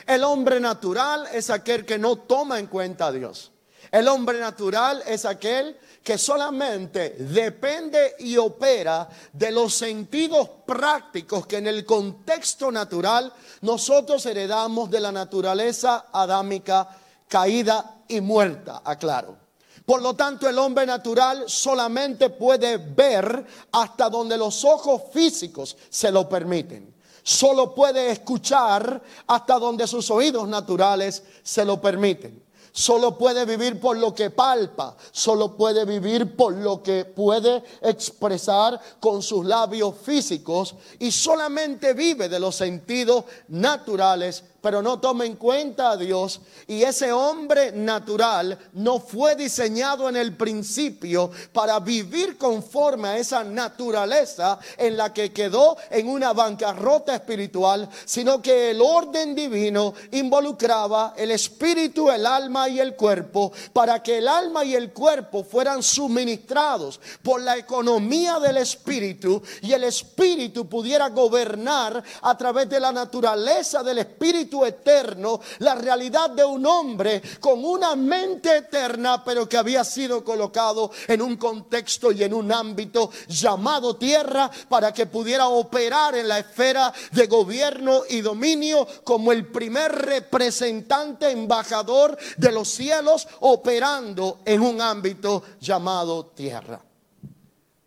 El 0.06 0.22
hombre 0.24 0.60
natural 0.60 1.28
es 1.32 1.50
aquel 1.50 1.84
que 1.84 1.98
no 1.98 2.16
toma 2.16 2.58
en 2.58 2.66
cuenta 2.66 3.06
a 3.06 3.12
Dios. 3.12 3.52
El 3.90 4.08
hombre 4.08 4.40
natural 4.40 5.02
es 5.06 5.24
aquel 5.24 5.76
que 6.02 6.18
solamente 6.18 7.10
depende 7.10 8.14
y 8.18 8.36
opera 8.36 9.08
de 9.32 9.50
los 9.50 9.74
sentidos 9.74 10.48
prácticos 10.66 11.46
que 11.46 11.58
en 11.58 11.66
el 11.66 11.84
contexto 11.84 12.70
natural 12.70 13.32
nosotros 13.62 14.24
heredamos 14.26 14.90
de 14.90 15.00
la 15.00 15.12
naturaleza 15.12 16.06
adámica 16.12 16.88
caída 17.28 18.02
y 18.08 18.20
muerta, 18.20 18.82
aclaro. 18.84 19.45
Por 19.86 20.02
lo 20.02 20.14
tanto, 20.14 20.48
el 20.48 20.58
hombre 20.58 20.84
natural 20.84 21.44
solamente 21.46 22.28
puede 22.30 22.76
ver 22.76 23.46
hasta 23.70 24.10
donde 24.10 24.36
los 24.36 24.64
ojos 24.64 25.02
físicos 25.12 25.76
se 25.88 26.10
lo 26.10 26.28
permiten. 26.28 26.92
Solo 27.22 27.72
puede 27.72 28.10
escuchar 28.10 29.00
hasta 29.28 29.58
donde 29.60 29.86
sus 29.86 30.10
oídos 30.10 30.48
naturales 30.48 31.22
se 31.44 31.64
lo 31.64 31.80
permiten. 31.80 32.44
Solo 32.72 33.16
puede 33.16 33.44
vivir 33.46 33.80
por 33.80 33.96
lo 33.96 34.14
que 34.14 34.30
palpa, 34.30 34.96
solo 35.10 35.56
puede 35.56 35.84
vivir 35.84 36.36
por 36.36 36.52
lo 36.52 36.82
que 36.82 37.04
puede 37.06 37.62
expresar 37.80 38.78
con 39.00 39.22
sus 39.22 39.46
labios 39.46 39.94
físicos 40.02 40.74
y 40.98 41.10
solamente 41.10 41.94
vive 41.94 42.28
de 42.28 42.38
los 42.38 42.54
sentidos 42.54 43.24
naturales 43.48 44.44
pero 44.66 44.82
no 44.82 44.98
toma 44.98 45.24
en 45.24 45.36
cuenta 45.36 45.92
a 45.92 45.96
Dios. 45.96 46.40
Y 46.66 46.82
ese 46.82 47.12
hombre 47.12 47.70
natural 47.70 48.58
no 48.72 48.98
fue 48.98 49.36
diseñado 49.36 50.08
en 50.08 50.16
el 50.16 50.36
principio 50.36 51.30
para 51.52 51.78
vivir 51.78 52.36
conforme 52.36 53.06
a 53.06 53.16
esa 53.16 53.44
naturaleza 53.44 54.58
en 54.76 54.96
la 54.96 55.12
que 55.12 55.32
quedó 55.32 55.76
en 55.88 56.08
una 56.08 56.32
bancarrota 56.32 57.14
espiritual, 57.14 57.88
sino 58.06 58.42
que 58.42 58.72
el 58.72 58.80
orden 58.80 59.36
divino 59.36 59.94
involucraba 60.10 61.14
el 61.16 61.30
espíritu, 61.30 62.10
el 62.10 62.26
alma 62.26 62.68
y 62.68 62.80
el 62.80 62.96
cuerpo, 62.96 63.52
para 63.72 64.02
que 64.02 64.18
el 64.18 64.26
alma 64.26 64.64
y 64.64 64.74
el 64.74 64.92
cuerpo 64.92 65.44
fueran 65.44 65.80
suministrados 65.80 66.98
por 67.22 67.40
la 67.40 67.56
economía 67.56 68.40
del 68.40 68.56
espíritu 68.56 69.40
y 69.62 69.72
el 69.72 69.84
espíritu 69.84 70.68
pudiera 70.68 71.08
gobernar 71.10 72.02
a 72.22 72.36
través 72.36 72.68
de 72.68 72.80
la 72.80 72.90
naturaleza 72.90 73.84
del 73.84 73.98
espíritu 73.98 74.55
eterno, 74.64 75.40
la 75.58 75.74
realidad 75.74 76.30
de 76.30 76.44
un 76.44 76.64
hombre 76.64 77.20
con 77.40 77.64
una 77.64 77.96
mente 77.96 78.58
eterna, 78.58 79.24
pero 79.24 79.48
que 79.48 79.56
había 79.56 79.84
sido 79.84 80.24
colocado 80.24 80.90
en 81.08 81.20
un 81.20 81.36
contexto 81.36 82.12
y 82.12 82.22
en 82.22 82.32
un 82.32 82.52
ámbito 82.52 83.10
llamado 83.28 83.96
tierra 83.96 84.50
para 84.68 84.92
que 84.92 85.06
pudiera 85.06 85.48
operar 85.48 86.14
en 86.14 86.28
la 86.28 86.38
esfera 86.38 86.92
de 87.12 87.26
gobierno 87.26 88.02
y 88.08 88.20
dominio 88.20 88.86
como 89.04 89.32
el 89.32 89.46
primer 89.46 89.92
representante 89.92 91.30
embajador 91.30 92.16
de 92.36 92.52
los 92.52 92.68
cielos 92.68 93.26
operando 93.40 94.40
en 94.44 94.60
un 94.62 94.80
ámbito 94.80 95.42
llamado 95.60 96.26
tierra. 96.26 96.80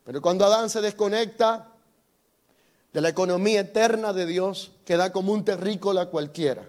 Pero 0.03 0.21
cuando 0.21 0.45
Adán 0.45 0.69
se 0.69 0.81
desconecta 0.81 1.68
de 2.93 3.01
la 3.01 3.09
economía 3.09 3.61
eterna 3.61 4.13
de 4.13 4.25
Dios, 4.25 4.71
queda 4.85 5.11
como 5.11 5.33
un 5.33 5.45
terrícola 5.45 6.07
cualquiera. 6.07 6.67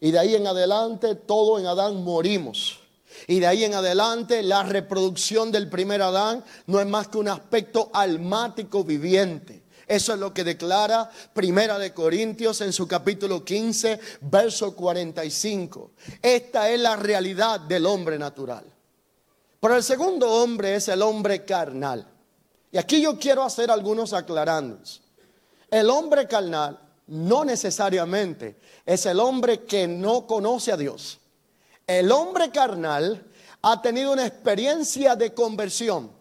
Y 0.00 0.10
de 0.10 0.18
ahí 0.18 0.34
en 0.34 0.46
adelante, 0.46 1.14
todo 1.14 1.58
en 1.58 1.66
Adán 1.66 2.04
morimos. 2.04 2.80
Y 3.26 3.40
de 3.40 3.46
ahí 3.46 3.64
en 3.64 3.74
adelante, 3.74 4.42
la 4.42 4.62
reproducción 4.62 5.50
del 5.50 5.68
primer 5.68 6.02
Adán 6.02 6.44
no 6.66 6.80
es 6.80 6.86
más 6.86 7.08
que 7.08 7.18
un 7.18 7.28
aspecto 7.28 7.90
almático 7.92 8.84
viviente. 8.84 9.62
Eso 9.86 10.12
es 10.12 10.20
lo 10.20 10.34
que 10.34 10.44
declara 10.44 11.10
Primera 11.32 11.78
de 11.78 11.94
Corintios 11.94 12.60
en 12.60 12.74
su 12.74 12.86
capítulo 12.86 13.42
15, 13.42 13.98
verso 14.20 14.76
45. 14.76 15.92
Esta 16.20 16.68
es 16.68 16.78
la 16.78 16.94
realidad 16.96 17.60
del 17.60 17.86
hombre 17.86 18.18
natural. 18.18 18.64
Pero 19.60 19.74
el 19.74 19.82
segundo 19.82 20.30
hombre 20.30 20.74
es 20.74 20.88
el 20.88 21.00
hombre 21.00 21.44
carnal. 21.44 22.06
Y 22.70 22.76
aquí 22.76 23.00
yo 23.00 23.18
quiero 23.18 23.42
hacer 23.42 23.70
algunos 23.70 24.12
aclarandos. 24.12 25.00
El 25.70 25.90
hombre 25.90 26.26
carnal 26.26 26.78
no 27.06 27.44
necesariamente 27.44 28.58
es 28.84 29.06
el 29.06 29.20
hombre 29.20 29.64
que 29.64 29.86
no 29.88 30.26
conoce 30.26 30.72
a 30.72 30.76
Dios. 30.76 31.18
El 31.86 32.12
hombre 32.12 32.50
carnal 32.50 33.26
ha 33.62 33.82
tenido 33.82 34.12
una 34.12 34.26
experiencia 34.26 35.16
de 35.16 35.32
conversión 35.32 36.17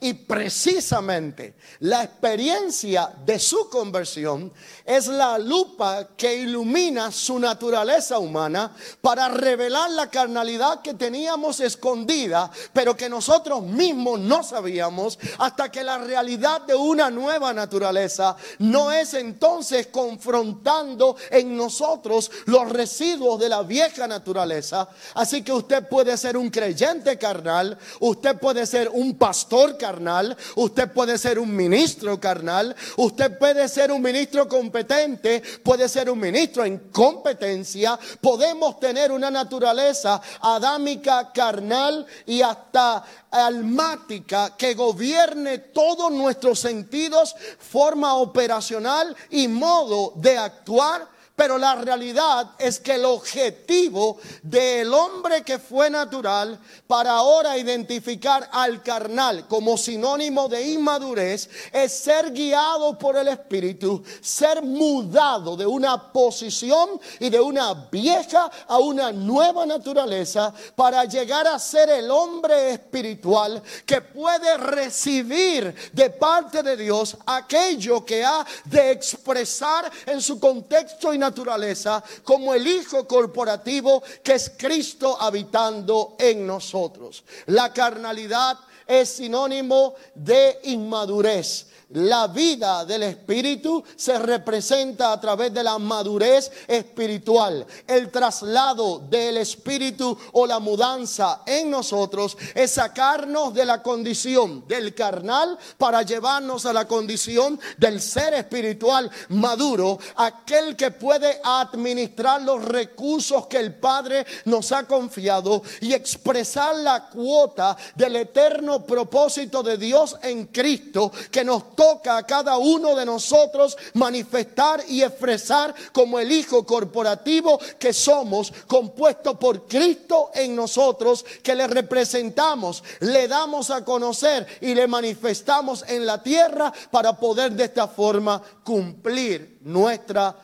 y 0.00 0.12
precisamente 0.12 1.54
la 1.80 2.04
experiencia 2.04 3.10
de 3.24 3.38
su 3.38 3.70
conversión 3.70 4.52
es 4.84 5.06
la 5.06 5.38
lupa 5.38 6.08
que 6.16 6.36
ilumina 6.36 7.10
su 7.10 7.38
naturaleza 7.38 8.18
humana 8.18 8.74
para 9.00 9.28
revelar 9.28 9.90
la 9.90 10.10
carnalidad 10.10 10.82
que 10.82 10.94
teníamos 10.94 11.60
escondida, 11.60 12.50
pero 12.72 12.94
que 12.96 13.08
nosotros 13.08 13.62
mismos 13.62 14.20
no 14.20 14.42
sabíamos 14.42 15.18
hasta 15.38 15.70
que 15.70 15.82
la 15.82 15.98
realidad 15.98 16.62
de 16.62 16.74
una 16.74 17.10
nueva 17.10 17.54
naturaleza 17.54 18.36
no 18.58 18.92
es 18.92 19.14
entonces 19.14 19.86
confrontando 19.86 21.16
en 21.30 21.56
nosotros 21.56 22.30
los 22.44 22.68
residuos 22.68 23.40
de 23.40 23.48
la 23.48 23.62
vieja 23.62 24.06
naturaleza. 24.06 24.88
Así 25.14 25.42
que 25.42 25.52
usted 25.52 25.88
puede 25.88 26.16
ser 26.18 26.36
un 26.36 26.50
creyente 26.50 27.16
carnal, 27.18 27.78
usted 28.00 28.38
puede 28.38 28.66
ser 28.66 28.90
un 28.90 29.16
pastor 29.16 29.78
carnal, 29.78 29.85
carnal, 29.86 30.36
usted 30.56 30.90
puede 30.92 31.16
ser 31.16 31.38
un 31.38 31.54
ministro 31.54 32.18
carnal, 32.18 32.74
usted 32.96 33.38
puede 33.38 33.68
ser 33.68 33.92
un 33.92 34.02
ministro 34.02 34.48
competente, 34.48 35.40
puede 35.62 35.88
ser 35.88 36.10
un 36.10 36.18
ministro 36.18 36.64
en 36.64 36.90
competencia, 36.90 37.96
podemos 38.20 38.80
tener 38.80 39.12
una 39.12 39.30
naturaleza 39.30 40.20
adámica, 40.40 41.30
carnal 41.32 42.04
y 42.26 42.42
hasta 42.42 43.04
almática 43.30 44.56
que 44.56 44.74
gobierne 44.74 45.58
todos 45.58 46.10
nuestros 46.10 46.58
sentidos, 46.58 47.36
forma 47.60 48.16
operacional 48.16 49.14
y 49.30 49.46
modo 49.46 50.14
de 50.16 50.36
actuar 50.36 51.15
pero 51.36 51.58
la 51.58 51.74
realidad 51.74 52.52
es 52.58 52.80
que 52.80 52.94
el 52.94 53.04
objetivo 53.04 54.16
del 54.42 54.92
hombre 54.92 55.42
que 55.42 55.58
fue 55.58 55.90
natural 55.90 56.58
para 56.86 57.12
ahora 57.12 57.58
identificar 57.58 58.48
al 58.50 58.82
carnal 58.82 59.46
como 59.46 59.76
sinónimo 59.76 60.48
de 60.48 60.66
inmadurez 60.66 61.50
es 61.70 61.92
ser 61.92 62.32
guiado 62.32 62.98
por 62.98 63.16
el 63.16 63.28
Espíritu, 63.28 64.02
ser 64.22 64.62
mudado 64.62 65.58
de 65.58 65.66
una 65.66 66.10
posición 66.10 66.98
y 67.20 67.28
de 67.28 67.38
una 67.38 67.74
vieja 67.74 68.50
a 68.66 68.78
una 68.78 69.12
nueva 69.12 69.66
naturaleza 69.66 70.54
para 70.74 71.04
llegar 71.04 71.46
a 71.46 71.58
ser 71.58 71.90
el 71.90 72.10
hombre 72.10 72.70
espiritual 72.72 73.62
que 73.84 74.00
puede 74.00 74.56
recibir 74.56 75.74
de 75.92 76.08
parte 76.08 76.62
de 76.62 76.78
Dios 76.78 77.14
aquello 77.26 78.06
que 78.06 78.24
ha 78.24 78.46
de 78.64 78.92
expresar 78.92 79.90
en 80.06 80.22
su 80.22 80.40
contexto 80.40 81.12
y 81.12 81.25
naturaleza 81.26 82.02
como 82.22 82.54
el 82.54 82.66
Hijo 82.66 83.06
corporativo 83.06 84.02
que 84.22 84.34
es 84.34 84.52
Cristo 84.56 85.16
habitando 85.20 86.16
en 86.18 86.46
nosotros. 86.46 87.24
La 87.46 87.72
carnalidad 87.72 88.58
es 88.86 89.08
sinónimo 89.08 89.94
de 90.14 90.60
inmadurez. 90.64 91.66
La 91.90 92.26
vida 92.26 92.84
del 92.84 93.04
Espíritu 93.04 93.84
se 93.94 94.18
representa 94.18 95.12
a 95.12 95.20
través 95.20 95.54
de 95.54 95.62
la 95.62 95.78
madurez 95.78 96.50
espiritual. 96.66 97.64
El 97.86 98.10
traslado 98.10 98.98
del 99.08 99.36
Espíritu 99.36 100.18
o 100.32 100.48
la 100.48 100.58
mudanza 100.58 101.42
en 101.46 101.70
nosotros 101.70 102.36
es 102.56 102.72
sacarnos 102.72 103.54
de 103.54 103.64
la 103.64 103.84
condición 103.84 104.66
del 104.66 104.96
carnal 104.96 105.56
para 105.78 106.02
llevarnos 106.02 106.66
a 106.66 106.72
la 106.72 106.88
condición 106.88 107.60
del 107.76 108.00
ser 108.00 108.34
espiritual 108.34 109.08
maduro, 109.28 110.00
aquel 110.16 110.74
que 110.74 110.90
puede 110.90 111.40
administrar 111.44 112.42
los 112.42 112.64
recursos 112.64 113.46
que 113.46 113.58
el 113.58 113.76
Padre 113.76 114.26
nos 114.46 114.72
ha 114.72 114.88
confiado 114.88 115.62
y 115.80 115.92
expresar 115.92 116.74
la 116.74 117.08
cuota 117.08 117.76
del 117.94 118.16
eterno 118.16 118.84
propósito 118.84 119.62
de 119.62 119.76
Dios 119.76 120.16
en 120.22 120.46
Cristo 120.46 121.12
que 121.30 121.44
nos 121.44 121.75
toca 121.76 122.16
a 122.16 122.26
cada 122.26 122.56
uno 122.56 122.96
de 122.96 123.06
nosotros 123.06 123.76
manifestar 123.94 124.82
y 124.88 125.02
expresar 125.02 125.74
como 125.92 126.18
el 126.18 126.32
Hijo 126.32 126.66
corporativo 126.66 127.60
que 127.78 127.92
somos, 127.92 128.52
compuesto 128.66 129.38
por 129.38 129.68
Cristo 129.68 130.30
en 130.34 130.56
nosotros, 130.56 131.24
que 131.42 131.54
le 131.54 131.66
representamos, 131.66 132.82
le 133.00 133.28
damos 133.28 133.70
a 133.70 133.84
conocer 133.84 134.46
y 134.60 134.74
le 134.74 134.88
manifestamos 134.88 135.84
en 135.86 136.06
la 136.06 136.22
tierra 136.22 136.72
para 136.90 137.16
poder 137.16 137.52
de 137.52 137.64
esta 137.64 137.86
forma 137.86 138.42
cumplir 138.64 139.58
nuestra 139.62 140.34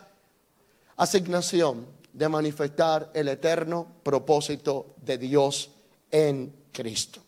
asignación 0.95 1.87
de 2.13 2.29
manifestar 2.29 3.09
el 3.13 3.27
eterno 3.27 3.87
propósito 4.03 4.93
de 5.01 5.17
Dios 5.17 5.69
en 6.11 6.53
Cristo. 6.71 7.19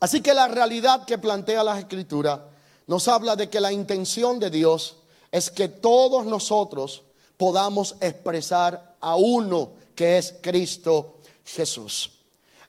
Así 0.00 0.20
que 0.20 0.34
la 0.34 0.48
realidad 0.48 1.04
que 1.04 1.18
plantea 1.18 1.64
la 1.64 1.78
escritura 1.78 2.50
nos 2.86 3.08
habla 3.08 3.36
de 3.36 3.48
que 3.48 3.60
la 3.60 3.72
intención 3.72 4.38
de 4.38 4.50
Dios 4.50 4.96
es 5.32 5.50
que 5.50 5.68
todos 5.68 6.26
nosotros 6.26 7.02
podamos 7.36 7.96
expresar 8.00 8.96
a 9.00 9.16
uno 9.16 9.72
que 9.94 10.18
es 10.18 10.34
Cristo 10.40 11.16
Jesús. 11.44 12.10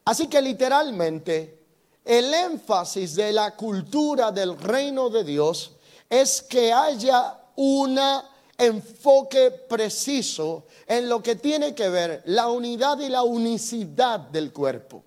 Así 0.06 0.28
que 0.28 0.42
literalmente 0.42 1.60
el 2.04 2.34
énfasis 2.34 3.16
de 3.16 3.34
la 3.34 3.56
cultura 3.56 4.32
del 4.32 4.58
reino 4.58 5.10
de 5.10 5.24
Dios 5.24 5.72
es 6.10 6.42
que 6.42 6.72
haya 6.72 7.38
un 7.56 8.00
enfoque 8.58 9.52
preciso 9.52 10.66
en 10.88 11.10
lo 11.10 11.22
que 11.22 11.36
tiene 11.36 11.74
que 11.74 11.90
ver 11.90 12.22
la 12.26 12.48
unidad 12.48 13.00
y 13.00 13.10
la 13.10 13.24
unicidad 13.24 14.20
del 14.20 14.54
cuerpo. 14.54 15.04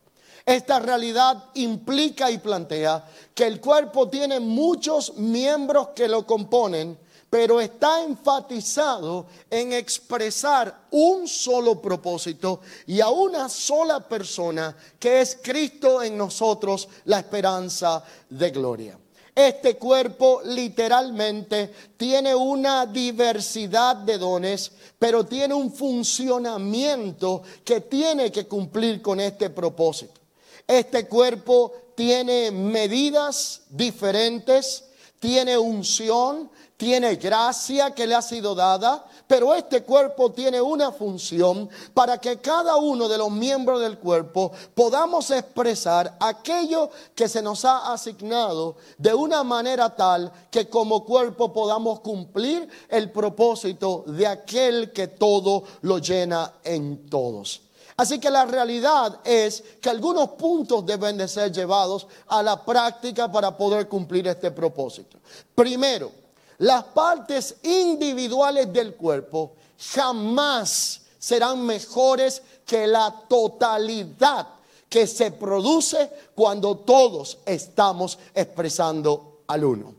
Esta 0.48 0.78
realidad 0.78 1.44
implica 1.56 2.30
y 2.30 2.38
plantea 2.38 3.06
que 3.34 3.46
el 3.46 3.60
cuerpo 3.60 4.08
tiene 4.08 4.40
muchos 4.40 5.12
miembros 5.18 5.88
que 5.88 6.08
lo 6.08 6.26
componen, 6.26 6.98
pero 7.28 7.60
está 7.60 8.02
enfatizado 8.02 9.26
en 9.50 9.74
expresar 9.74 10.86
un 10.90 11.28
solo 11.28 11.82
propósito 11.82 12.62
y 12.86 13.02
a 13.02 13.10
una 13.10 13.50
sola 13.50 14.00
persona 14.08 14.74
que 14.98 15.20
es 15.20 15.38
Cristo 15.42 16.02
en 16.02 16.16
nosotros, 16.16 16.88
la 17.04 17.18
esperanza 17.18 18.02
de 18.30 18.50
gloria. 18.50 18.98
Este 19.34 19.76
cuerpo 19.76 20.40
literalmente 20.46 21.74
tiene 21.94 22.34
una 22.34 22.86
diversidad 22.86 23.96
de 23.96 24.16
dones, 24.16 24.72
pero 24.98 25.26
tiene 25.26 25.52
un 25.52 25.70
funcionamiento 25.70 27.42
que 27.62 27.82
tiene 27.82 28.32
que 28.32 28.46
cumplir 28.46 29.02
con 29.02 29.20
este 29.20 29.50
propósito. 29.50 30.18
Este 30.66 31.06
cuerpo 31.06 31.72
tiene 31.94 32.50
medidas 32.50 33.62
diferentes, 33.70 34.84
tiene 35.20 35.58
unción, 35.58 36.50
tiene 36.78 37.16
gracia 37.16 37.92
que 37.92 38.06
le 38.06 38.14
ha 38.14 38.22
sido 38.22 38.54
dada, 38.54 39.04
pero 39.26 39.52
este 39.52 39.82
cuerpo 39.82 40.30
tiene 40.30 40.60
una 40.60 40.92
función 40.92 41.68
para 41.92 42.18
que 42.18 42.38
cada 42.38 42.76
uno 42.76 43.08
de 43.08 43.18
los 43.18 43.32
miembros 43.32 43.80
del 43.80 43.98
cuerpo 43.98 44.52
podamos 44.76 45.28
expresar 45.32 46.16
aquello 46.20 46.88
que 47.16 47.28
se 47.28 47.42
nos 47.42 47.64
ha 47.64 47.92
asignado 47.92 48.76
de 48.96 49.12
una 49.12 49.42
manera 49.42 49.94
tal 49.94 50.32
que 50.52 50.68
como 50.68 51.04
cuerpo 51.04 51.52
podamos 51.52 51.98
cumplir 51.98 52.68
el 52.88 53.10
propósito 53.10 54.04
de 54.06 54.28
aquel 54.28 54.92
que 54.92 55.08
todo 55.08 55.64
lo 55.82 55.98
llena 55.98 56.54
en 56.62 57.10
todos. 57.10 57.67
Así 57.98 58.20
que 58.20 58.30
la 58.30 58.46
realidad 58.46 59.18
es 59.24 59.60
que 59.80 59.90
algunos 59.90 60.28
puntos 60.30 60.86
deben 60.86 61.16
de 61.16 61.26
ser 61.26 61.50
llevados 61.50 62.06
a 62.28 62.44
la 62.44 62.64
práctica 62.64 63.30
para 63.30 63.56
poder 63.56 63.88
cumplir 63.88 64.28
este 64.28 64.52
propósito. 64.52 65.18
Primero, 65.52 66.12
las 66.58 66.84
partes 66.84 67.56
individuales 67.64 68.72
del 68.72 68.94
cuerpo 68.94 69.54
jamás 69.92 71.00
serán 71.18 71.66
mejores 71.66 72.40
que 72.64 72.86
la 72.86 73.12
totalidad 73.28 74.46
que 74.88 75.08
se 75.08 75.32
produce 75.32 76.08
cuando 76.36 76.76
todos 76.76 77.38
estamos 77.44 78.16
expresando 78.32 79.40
al 79.48 79.64
uno. 79.64 79.92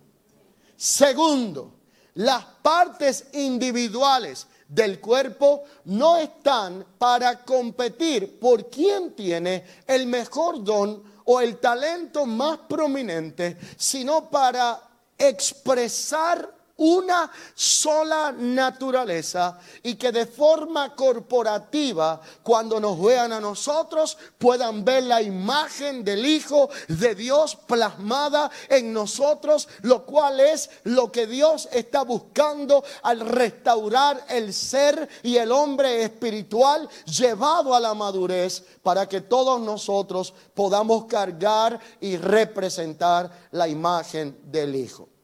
Segundo, 0.77 1.73
las 2.15 2.45
partes 2.61 3.25
individuales 3.33 4.47
del 4.69 5.01
cuerpo 5.01 5.63
no 5.85 6.15
están 6.17 6.85
para 6.97 7.43
competir 7.43 8.39
por 8.39 8.69
quién 8.69 9.13
tiene 9.15 9.65
el 9.87 10.05
mejor 10.05 10.63
don 10.63 11.03
o 11.25 11.41
el 11.41 11.57
talento 11.57 12.25
más 12.25 12.59
prominente, 12.69 13.57
sino 13.75 14.29
para 14.29 14.79
expresar 15.17 16.58
una 16.79 17.29
sola 17.53 18.31
naturaleza 18.31 19.59
y 19.83 19.95
que 19.95 20.11
de 20.11 20.25
forma 20.25 20.95
corporativa, 20.95 22.21
cuando 22.41 22.79
nos 22.79 22.99
vean 23.01 23.33
a 23.33 23.39
nosotros, 23.39 24.17
puedan 24.37 24.85
ver 24.85 25.03
la 25.03 25.21
imagen 25.21 26.03
del 26.03 26.25
Hijo 26.25 26.69
de 26.87 27.15
Dios 27.15 27.55
plasmada 27.55 28.49
en 28.69 28.93
nosotros, 28.93 29.67
lo 29.81 30.05
cual 30.05 30.39
es 30.39 30.69
lo 30.83 31.11
que 31.11 31.27
Dios 31.27 31.67
está 31.71 32.03
buscando 32.03 32.83
al 33.03 33.19
restaurar 33.19 34.25
el 34.29 34.53
ser 34.53 35.09
y 35.21 35.35
el 35.35 35.51
hombre 35.51 36.03
espiritual 36.03 36.87
llevado 37.05 37.75
a 37.75 37.79
la 37.79 37.93
madurez 37.93 38.63
para 38.81 39.07
que 39.07 39.21
todos 39.21 39.59
nosotros 39.59 40.33
podamos 40.53 41.05
cargar 41.05 41.79
y 41.99 42.15
representar 42.15 43.29
la 43.51 43.67
imagen 43.67 44.39
del 44.45 44.75
Hijo. 44.75 45.18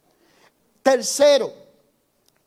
Tercero, 0.86 1.52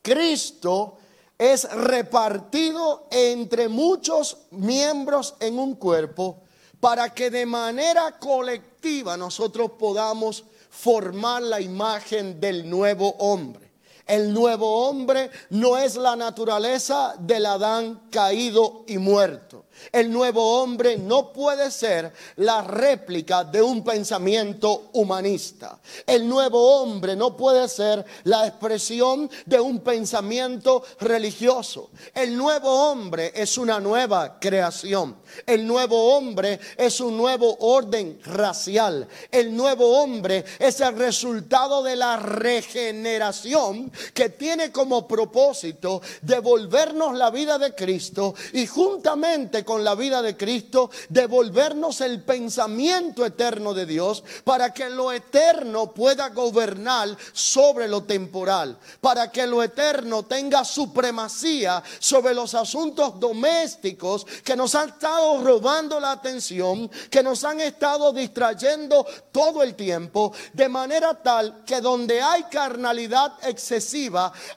Cristo 0.01 0.97
es 1.37 1.69
repartido 1.73 3.09
entre 3.11 3.69
muchos 3.69 4.37
miembros 4.53 5.35
en 5.41 5.59
un 5.59 5.75
cuerpo 5.75 6.43
para 6.79 7.13
que 7.13 7.31
de 7.31 7.45
manera 7.45 8.17
colectiva 8.21 9.17
nosotros 9.17 9.73
podamos 9.73 10.45
formar 10.71 11.43
la 11.43 11.61
imagen 11.61 12.39
del 12.39 12.71
nuevo 12.71 13.09
hombre. 13.19 13.68
El 14.09 14.33
nuevo 14.33 14.89
hombre 14.89 15.31
no 15.51 15.77
es 15.77 15.97
la 15.97 16.17
naturaleza 16.17 17.15
del 17.19 17.45
Adán 17.45 18.09
caído 18.11 18.85
y 18.87 18.97
muerto. 18.97 19.67
El 19.93 20.11
nuevo 20.11 20.61
hombre 20.61 20.97
no 20.97 21.33
puede 21.33 21.71
ser 21.71 22.13
la 22.37 22.63
réplica 22.63 23.45
de 23.45 23.63
un 23.63 23.85
pensamiento 23.85 24.91
humanista. 24.95 25.79
El 26.07 26.29
nuevo 26.29 26.81
hombre 26.81 27.15
no 27.15 27.37
puede 27.37 27.69
ser 27.69 28.05
la 28.25 28.47
expresión 28.47 29.31
de 29.47 29.61
un 29.61 29.81
pensamiento 29.81 30.83
religioso. 31.01 31.91
El 32.15 32.37
nuevo 32.37 32.91
hombre 32.91 33.33
es 33.35 33.59
una 33.59 33.79
nueva 33.79 34.41
creación. 34.41 35.17
El 35.47 35.67
nuevo 35.67 36.17
hombre 36.17 36.59
es 36.77 37.01
un 37.01 37.17
nuevo 37.17 37.57
orden 37.61 38.19
racial. 38.25 39.07
El 39.31 39.55
nuevo 39.55 40.01
hombre 40.03 40.45
es 40.59 40.81
el 40.81 40.97
resultado 40.97 41.83
de 41.83 41.95
la 41.95 42.17
regeneración 42.17 43.93
que 44.15 44.31
tiene 44.31 44.71
como 44.73 45.07
propósito 45.07 46.01
devolvernos 46.23 47.17
la 47.17 47.31
vida 47.31 47.59
de 47.59 47.75
Cristo 47.75 48.35
y 48.53 48.67
juntamente 48.67 49.65
con 49.65 49.85
la 49.85 49.95
vida 49.95 50.23
de 50.23 50.37
Cristo, 50.37 50.91
devolvernos 51.09 52.01
el 52.01 52.23
pensamiento 52.23 53.25
eterno 53.25 53.75
de 53.75 53.87
Dios 53.87 54.23
para 54.45 54.73
que 54.73 54.89
lo 54.89 55.13
eterno 55.13 55.93
pueda 55.93 56.29
gobernar 56.31 57.17
sobre 57.33 57.89
lo 57.89 58.03
temporal, 58.05 58.79
para 59.01 59.31
que 59.31 59.47
lo 59.47 59.63
eterno 59.63 60.25
tenga 60.25 60.65
supremacía 60.65 61.83
sobre 61.99 62.35
los 62.35 62.55
asuntos 62.55 63.19
domésticos 63.19 64.27
que 64.45 64.57
nos 64.57 64.75
han 64.75 64.91
estado 64.91 65.43
robando 65.43 66.01
la 66.01 66.13
atención, 66.13 66.91
que 67.11 67.23
nos 67.23 67.45
han 67.45 67.61
estado 67.61 68.13
distrayendo 68.13 69.07
todo 69.33 69.63
el 69.63 69.75
tiempo, 69.75 70.33
de 70.53 70.69
manera 70.69 71.15
tal 71.23 71.65
que 71.65 71.81
donde 71.81 72.21
hay 72.21 72.45
carnalidad 72.45 73.33
excesiva, 73.43 73.88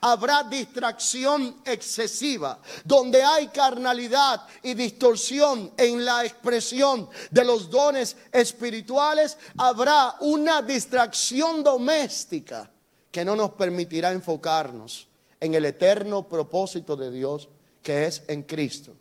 habrá 0.01 0.43
distracción 0.43 1.61
excesiva. 1.65 2.59
Donde 2.83 3.23
hay 3.23 3.47
carnalidad 3.47 4.41
y 4.63 4.73
distracción, 4.73 5.71
en 5.77 6.05
la 6.05 6.23
expresión 6.25 7.09
de 7.29 7.43
los 7.43 7.69
dones 7.69 8.15
espirituales, 8.31 9.37
habrá 9.57 10.15
una 10.21 10.61
distracción 10.61 11.63
doméstica 11.63 12.69
que 13.11 13.25
no 13.25 13.35
nos 13.35 13.51
permitirá 13.51 14.11
enfocarnos 14.11 15.07
en 15.39 15.53
el 15.55 15.65
eterno 15.65 16.27
propósito 16.27 16.95
de 16.95 17.11
Dios 17.11 17.49
que 17.81 18.05
es 18.05 18.23
en 18.27 18.43
Cristo. 18.43 18.93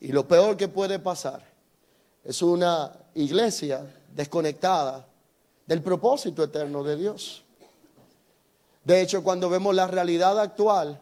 Y 0.00 0.08
lo 0.08 0.26
peor 0.26 0.56
que 0.56 0.68
puede 0.68 0.98
pasar 0.98 1.44
es 2.24 2.42
una 2.42 2.92
iglesia 3.14 3.86
desconectada 4.14 5.06
del 5.66 5.82
propósito 5.82 6.42
eterno 6.42 6.82
de 6.82 6.96
Dios. 6.96 7.44
De 8.86 9.02
hecho, 9.02 9.24
cuando 9.24 9.50
vemos 9.50 9.74
la 9.74 9.88
realidad 9.88 10.38
actual, 10.38 11.00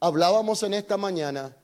hablábamos 0.00 0.62
en 0.64 0.74
esta 0.74 0.98
mañana 0.98 1.56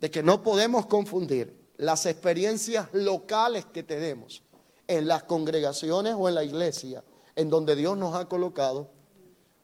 de 0.00 0.12
que 0.12 0.22
no 0.22 0.44
podemos 0.44 0.86
confundir 0.86 1.58
las 1.76 2.06
experiencias 2.06 2.86
locales 2.92 3.64
que 3.64 3.82
tenemos 3.82 4.44
en 4.86 5.08
las 5.08 5.24
congregaciones 5.24 6.14
o 6.16 6.28
en 6.28 6.36
la 6.36 6.44
iglesia, 6.44 7.02
en 7.34 7.50
donde 7.50 7.74
Dios 7.74 7.98
nos 7.98 8.14
ha 8.14 8.26
colocado, 8.26 8.92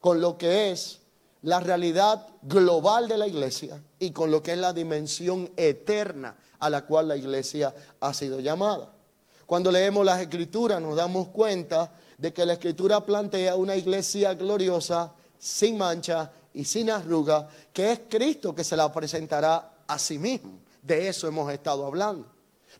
con 0.01 0.21
lo 0.21 0.38
que 0.38 0.73
es 0.73 1.03
la 1.43 1.61
realidad 1.61 2.27
global 2.43 3.07
de 3.07 3.17
la 3.17 3.29
iglesia 3.29 3.81
y 4.01 4.11
con 4.11 4.33
lo 4.33 4.43
que 4.43 4.55
es 4.55 4.59
la 4.59 4.73
dimensión 4.73 5.53
eterna 5.57 6.37
a 6.59 6.69
la 6.69 6.85
cual 6.85 7.07
la 7.07 7.17
iglesia 7.17 7.73
ha 8.01 8.12
sido 8.12 8.40
llamada. 8.40 8.93
Cuando 9.47 9.71
leemos 9.71 10.05
las 10.05 10.21
escrituras 10.21 10.83
nos 10.83 10.97
damos 10.97 11.29
cuenta 11.29 11.93
de 12.19 12.33
que 12.33 12.45
la 12.45 12.55
escritura 12.55 13.07
plantea 13.07 13.55
una 13.55 13.77
iglesia 13.77 14.35
gloriosa, 14.35 15.14
sin 15.44 15.76
mancha 15.76 16.33
y 16.54 16.64
sin 16.64 16.88
arruga, 16.88 17.46
que 17.70 17.92
es 17.92 18.00
Cristo 18.09 18.54
que 18.54 18.64
se 18.64 18.74
la 18.74 18.90
presentará 18.90 19.74
a 19.87 19.98
sí 19.98 20.18
mismo. 20.18 20.59
De 20.80 21.07
eso 21.07 21.28
hemos 21.28 21.52
estado 21.52 21.85
hablando. 21.85 22.26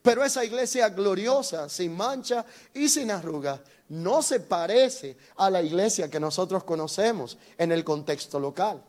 Pero 0.01 0.25
esa 0.25 0.43
iglesia 0.43 0.89
gloriosa, 0.89 1.69
sin 1.69 1.95
mancha 1.95 2.47
y 2.73 2.89
sin 2.89 3.11
arruga, 3.11 3.63
no 3.91 4.23
se 4.23 4.41
parece 4.41 5.19
a 5.37 5.51
la 5.51 5.61
iglesia 5.61 6.09
que 6.09 6.19
nosotros 6.19 6.65
conocemos 6.65 7.37
en 7.59 7.71
el 7.71 7.85
contexto 7.85 8.41
local. 8.41 8.83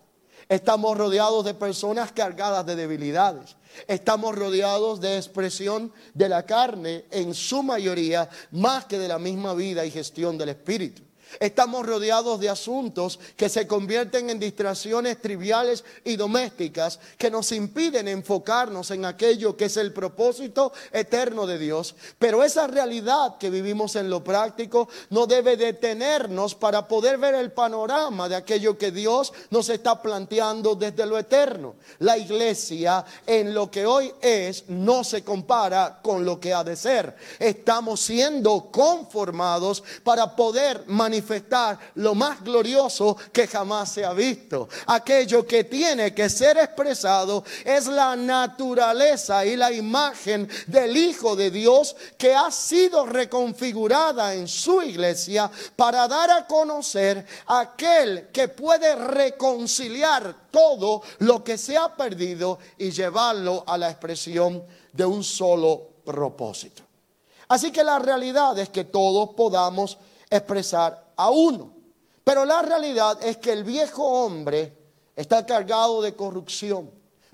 Estamos 0.48 0.98
rodeados 0.98 1.44
de 1.44 1.54
personas 1.54 2.14
cargadas 2.14 2.66
de 2.66 2.78
debilidades. 2.78 3.58
Estamos 3.88 4.36
rodeados 4.36 5.02
de 5.02 5.18
expresión 5.18 5.92
de 6.14 6.30
la 6.30 6.46
carne 6.46 7.06
en 7.12 7.34
su 7.34 7.62
mayoría, 7.62 8.30
más 8.52 8.86
que 8.86 8.98
de 8.98 9.10
la 9.10 9.20
misma 9.20 9.54
vida 9.54 9.86
y 9.86 9.92
gestión 9.92 10.38
del 10.38 10.50
Espíritu. 10.50 11.02
Estamos 11.40 11.86
rodeados 11.86 12.40
de 12.40 12.50
asuntos 12.50 13.20
que 13.36 13.50
se 13.50 13.68
convierten 13.68 14.30
en 14.30 14.40
distracciones 14.40 15.22
triviales 15.22 15.84
y 16.04 16.16
domésticas 16.16 17.00
que 17.18 17.30
nos 17.30 17.52
impiden 17.52 18.08
enfocarnos 18.08 18.92
en 18.92 19.06
aquello 19.06 19.58
que 19.58 19.66
es 19.66 19.78
el 19.78 19.92
propósito 19.92 20.72
eterno 20.92 21.46
de 21.46 21.60
Dios. 21.60 21.96
Pero 22.18 22.44
esa 22.44 22.68
realidad 22.68 23.38
que 23.38 23.50
vivimos 23.50 23.96
en 23.96 24.10
lo 24.10 24.24
práctico 24.24 24.88
no 25.10 25.28
debe 25.28 25.58
detenernos 25.58 26.56
para 26.56 26.88
poder 26.88 27.18
ver 27.18 27.36
el 27.36 27.52
panorama 27.52 28.30
de 28.30 28.36
aquello 28.36 28.78
que 28.78 28.92
Dios 28.92 29.34
nos 29.50 29.70
está 29.70 30.02
planteando 30.02 30.76
desde 30.76 31.06
lo 31.06 31.18
eterno. 31.18 31.76
La 32.00 32.18
iglesia 32.18 33.04
en 33.28 33.54
lo 33.54 33.70
que 33.70 33.86
hoy 33.86 34.14
es 34.22 34.70
no 34.70 35.04
se 35.04 35.24
compara 35.24 36.00
con 36.02 36.24
lo 36.24 36.40
que 36.40 36.54
ha 36.54 36.64
de 36.64 36.76
ser. 36.76 37.16
Estamos 37.40 38.00
siendo 38.00 38.70
conformados 38.72 39.84
para 40.04 40.36
poder 40.36 40.84
manifestar 40.88 41.25
manifestar 41.26 41.80
lo 41.96 42.14
más 42.14 42.44
glorioso 42.44 43.18
que 43.34 43.48
jamás 43.48 43.92
se 43.92 44.06
ha 44.06 44.14
visto. 44.14 44.70
Aquello 44.88 45.46
que 45.46 45.64
tiene 45.64 46.14
que 46.14 46.30
ser 46.30 46.58
expresado 46.58 47.44
es 47.64 47.88
la 47.88 48.16
naturaleza 48.16 49.46
y 49.46 49.56
la 49.56 49.72
imagen 49.72 50.48
del 50.68 50.96
Hijo 50.96 51.36
de 51.36 51.50
Dios 51.50 51.96
que 52.18 52.34
ha 52.36 52.52
sido 52.52 53.06
reconfigurada 53.06 54.34
en 54.36 54.48
su 54.48 54.82
iglesia 54.82 55.50
para 55.76 56.08
dar 56.08 56.30
a 56.30 56.48
conocer 56.48 57.26
aquel 57.48 58.30
que 58.32 58.48
puede 58.50 58.96
reconciliar 58.96 60.36
todo 60.52 61.02
lo 61.20 61.44
que 61.44 61.58
se 61.58 61.76
ha 61.76 61.96
perdido 61.96 62.60
y 62.78 62.92
llevarlo 62.92 63.64
a 63.66 63.78
la 63.78 63.90
expresión 63.90 64.64
de 64.94 65.06
un 65.06 65.24
solo 65.24 65.90
propósito. 66.06 66.84
Así 67.48 67.72
que 67.72 67.84
la 67.84 68.00
realidad 68.00 68.58
es 68.58 68.70
que 68.70 68.86
todos 68.86 69.30
podamos 69.36 69.98
expresar 70.30 71.05
a 71.16 71.30
uno. 71.30 71.74
Pero 72.24 72.46
la 72.46 72.62
realidad 72.62 73.24
es 73.24 73.38
que 73.38 73.54
el 73.54 73.64
viejo 73.64 74.04
hombre 74.04 74.76
está 75.16 75.46
cargado 75.46 76.02
de 76.02 76.16
corrupción. 76.16 76.90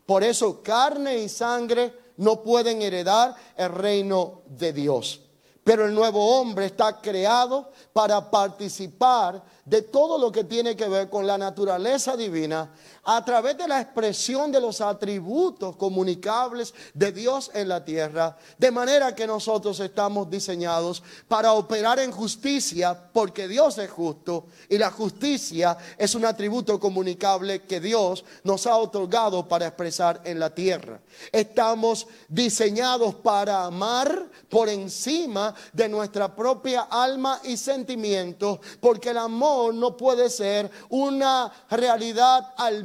Por 0.06 0.24
eso 0.24 0.62
carne 0.62 1.20
y 1.20 1.30
sangre 1.30 1.94
no 2.18 2.44
pueden 2.44 2.82
heredar 2.82 3.36
el 3.56 3.70
reino 3.70 4.42
de 4.48 4.74
Dios. 4.74 5.22
Pero 5.64 5.86
el 5.86 5.94
nuevo 5.94 6.40
hombre 6.40 6.66
está 6.66 7.00
creado 7.00 7.72
para 7.94 8.30
participar 8.30 9.42
de 9.66 9.84
todo 9.84 10.18
lo 10.18 10.32
que 10.32 10.44
tiene 10.44 10.76
que 10.76 10.88
ver 10.88 11.10
con 11.10 11.28
la 11.28 11.38
naturaleza 11.38 12.18
divina 12.18 12.72
a 13.04 13.24
través 13.26 13.58
de 13.58 13.68
la 13.68 13.82
expresión 13.82 14.52
de 14.52 14.62
los 14.62 14.82
atributos 14.82 15.76
comunicables 15.76 16.74
de 16.94 17.12
Dios 17.12 17.52
en 17.54 17.68
la 17.68 17.84
tierra, 17.84 18.38
de 18.58 18.72
manera 18.72 19.16
que 19.16 19.28
nosotros 19.28 19.80
estamos 19.80 20.30
diseñados 20.30 21.04
para 21.28 21.54
operar 21.54 22.00
en 22.00 22.12
justicia, 22.12 23.10
porque 23.12 23.48
Dios 23.48 23.78
es 23.78 23.90
justo 23.90 24.46
y 24.70 24.78
la 24.78 24.92
justicia 24.92 25.78
es 25.98 26.16
un 26.16 26.26
atributo 26.26 26.80
comunicable 26.80 27.64
que 27.64 27.80
Dios 27.80 28.24
nos 28.44 28.68
ha 28.68 28.78
otorgado 28.78 29.48
para 29.48 29.68
expresar 29.68 30.22
en 30.24 30.40
la 30.40 30.54
tierra. 30.54 31.02
Estamos 31.32 32.08
diseñados 32.28 33.16
para 33.16 33.66
amar 33.66 34.30
por 34.50 34.70
encima 34.70 35.54
de 35.74 35.90
nuestra 35.90 36.36
propia 36.36 36.82
alma 36.82 37.40
y 37.44 37.58
sentimientos, 37.58 38.60
porque 38.80 39.10
el 39.10 39.18
amor 39.18 39.51
no 39.74 39.98
puede 39.98 40.30
ser 40.30 40.70
una 40.90 41.52
realidad 41.70 42.54
al 42.58 42.84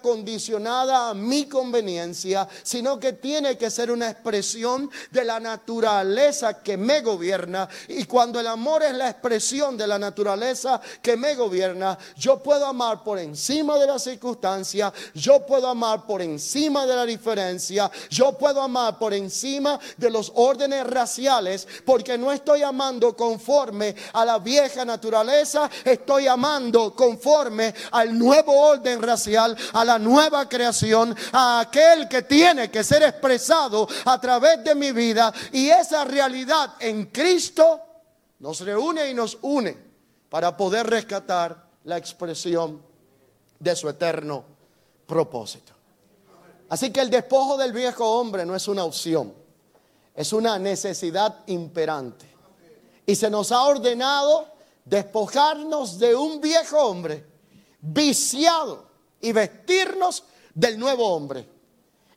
condicionada 0.00 1.10
a 1.10 1.14
mi 1.14 1.46
conveniencia, 1.46 2.46
sino 2.62 2.98
que 2.98 3.14
tiene 3.14 3.56
que 3.56 3.70
ser 3.70 3.90
una 3.90 4.10
expresión 4.10 4.90
de 5.10 5.24
la 5.24 5.40
naturaleza 5.40 6.62
que 6.62 6.76
me 6.76 7.00
gobierna. 7.00 7.68
Y 7.88 8.04
cuando 8.04 8.38
el 8.40 8.46
amor 8.46 8.82
es 8.82 8.94
la 8.94 9.10
expresión 9.10 9.76
de 9.76 9.86
la 9.86 9.98
naturaleza 9.98 10.80
que 11.02 11.16
me 11.16 11.34
gobierna, 11.34 11.98
yo 12.16 12.42
puedo 12.42 12.66
amar 12.66 13.02
por 13.02 13.18
encima 13.18 13.78
de 13.78 13.86
la 13.86 13.98
circunstancia, 13.98 14.92
yo 15.14 15.44
puedo 15.46 15.68
amar 15.68 16.06
por 16.06 16.22
encima 16.22 16.86
de 16.86 16.96
la 16.96 17.06
diferencia, 17.06 17.90
yo 18.10 18.32
puedo 18.32 18.60
amar 18.60 18.98
por 18.98 19.14
encima 19.14 19.78
de 19.96 20.10
los 20.10 20.32
órdenes 20.34 20.86
raciales, 20.86 21.66
porque 21.84 22.18
no 22.18 22.32
estoy 22.32 22.62
amando 22.62 23.16
conforme 23.16 23.94
a 24.12 24.24
la 24.24 24.38
vieja 24.38 24.84
naturaleza, 24.84 25.70
estoy 25.92 26.26
amando 26.26 26.94
conforme 26.94 27.74
al 27.92 28.18
nuevo 28.18 28.52
orden 28.52 29.00
racial 29.02 29.56
a 29.72 29.84
la 29.84 29.98
nueva 29.98 30.48
creación, 30.48 31.14
a 31.32 31.60
aquel 31.60 32.08
que 32.08 32.22
tiene 32.22 32.70
que 32.70 32.84
ser 32.84 33.02
expresado 33.02 33.88
a 34.04 34.20
través 34.20 34.62
de 34.64 34.74
mi 34.74 34.92
vida. 34.92 35.32
Y 35.52 35.68
esa 35.68 36.04
realidad 36.04 36.74
en 36.80 37.06
Cristo 37.06 37.80
nos 38.40 38.60
reúne 38.60 39.10
y 39.10 39.14
nos 39.14 39.38
une 39.42 39.76
para 40.28 40.56
poder 40.56 40.86
rescatar 40.86 41.70
la 41.84 41.96
expresión 41.96 42.82
de 43.58 43.76
su 43.76 43.88
eterno 43.88 44.44
propósito. 45.06 45.72
Así 46.68 46.92
que 46.92 47.00
el 47.00 47.10
despojo 47.10 47.56
del 47.56 47.72
viejo 47.72 48.08
hombre 48.18 48.46
no 48.46 48.54
es 48.54 48.68
una 48.68 48.84
opción, 48.84 49.34
es 50.14 50.32
una 50.32 50.58
necesidad 50.58 51.40
imperante. 51.46 52.26
Y 53.06 53.16
se 53.16 53.28
nos 53.28 53.50
ha 53.50 53.64
ordenado 53.64 54.46
despojarnos 54.90 56.00
de 56.00 56.16
un 56.16 56.40
viejo 56.40 56.76
hombre 56.76 57.24
viciado 57.80 58.88
y 59.20 59.30
vestirnos 59.30 60.24
del 60.52 60.78
nuevo 60.78 61.14
hombre. 61.14 61.48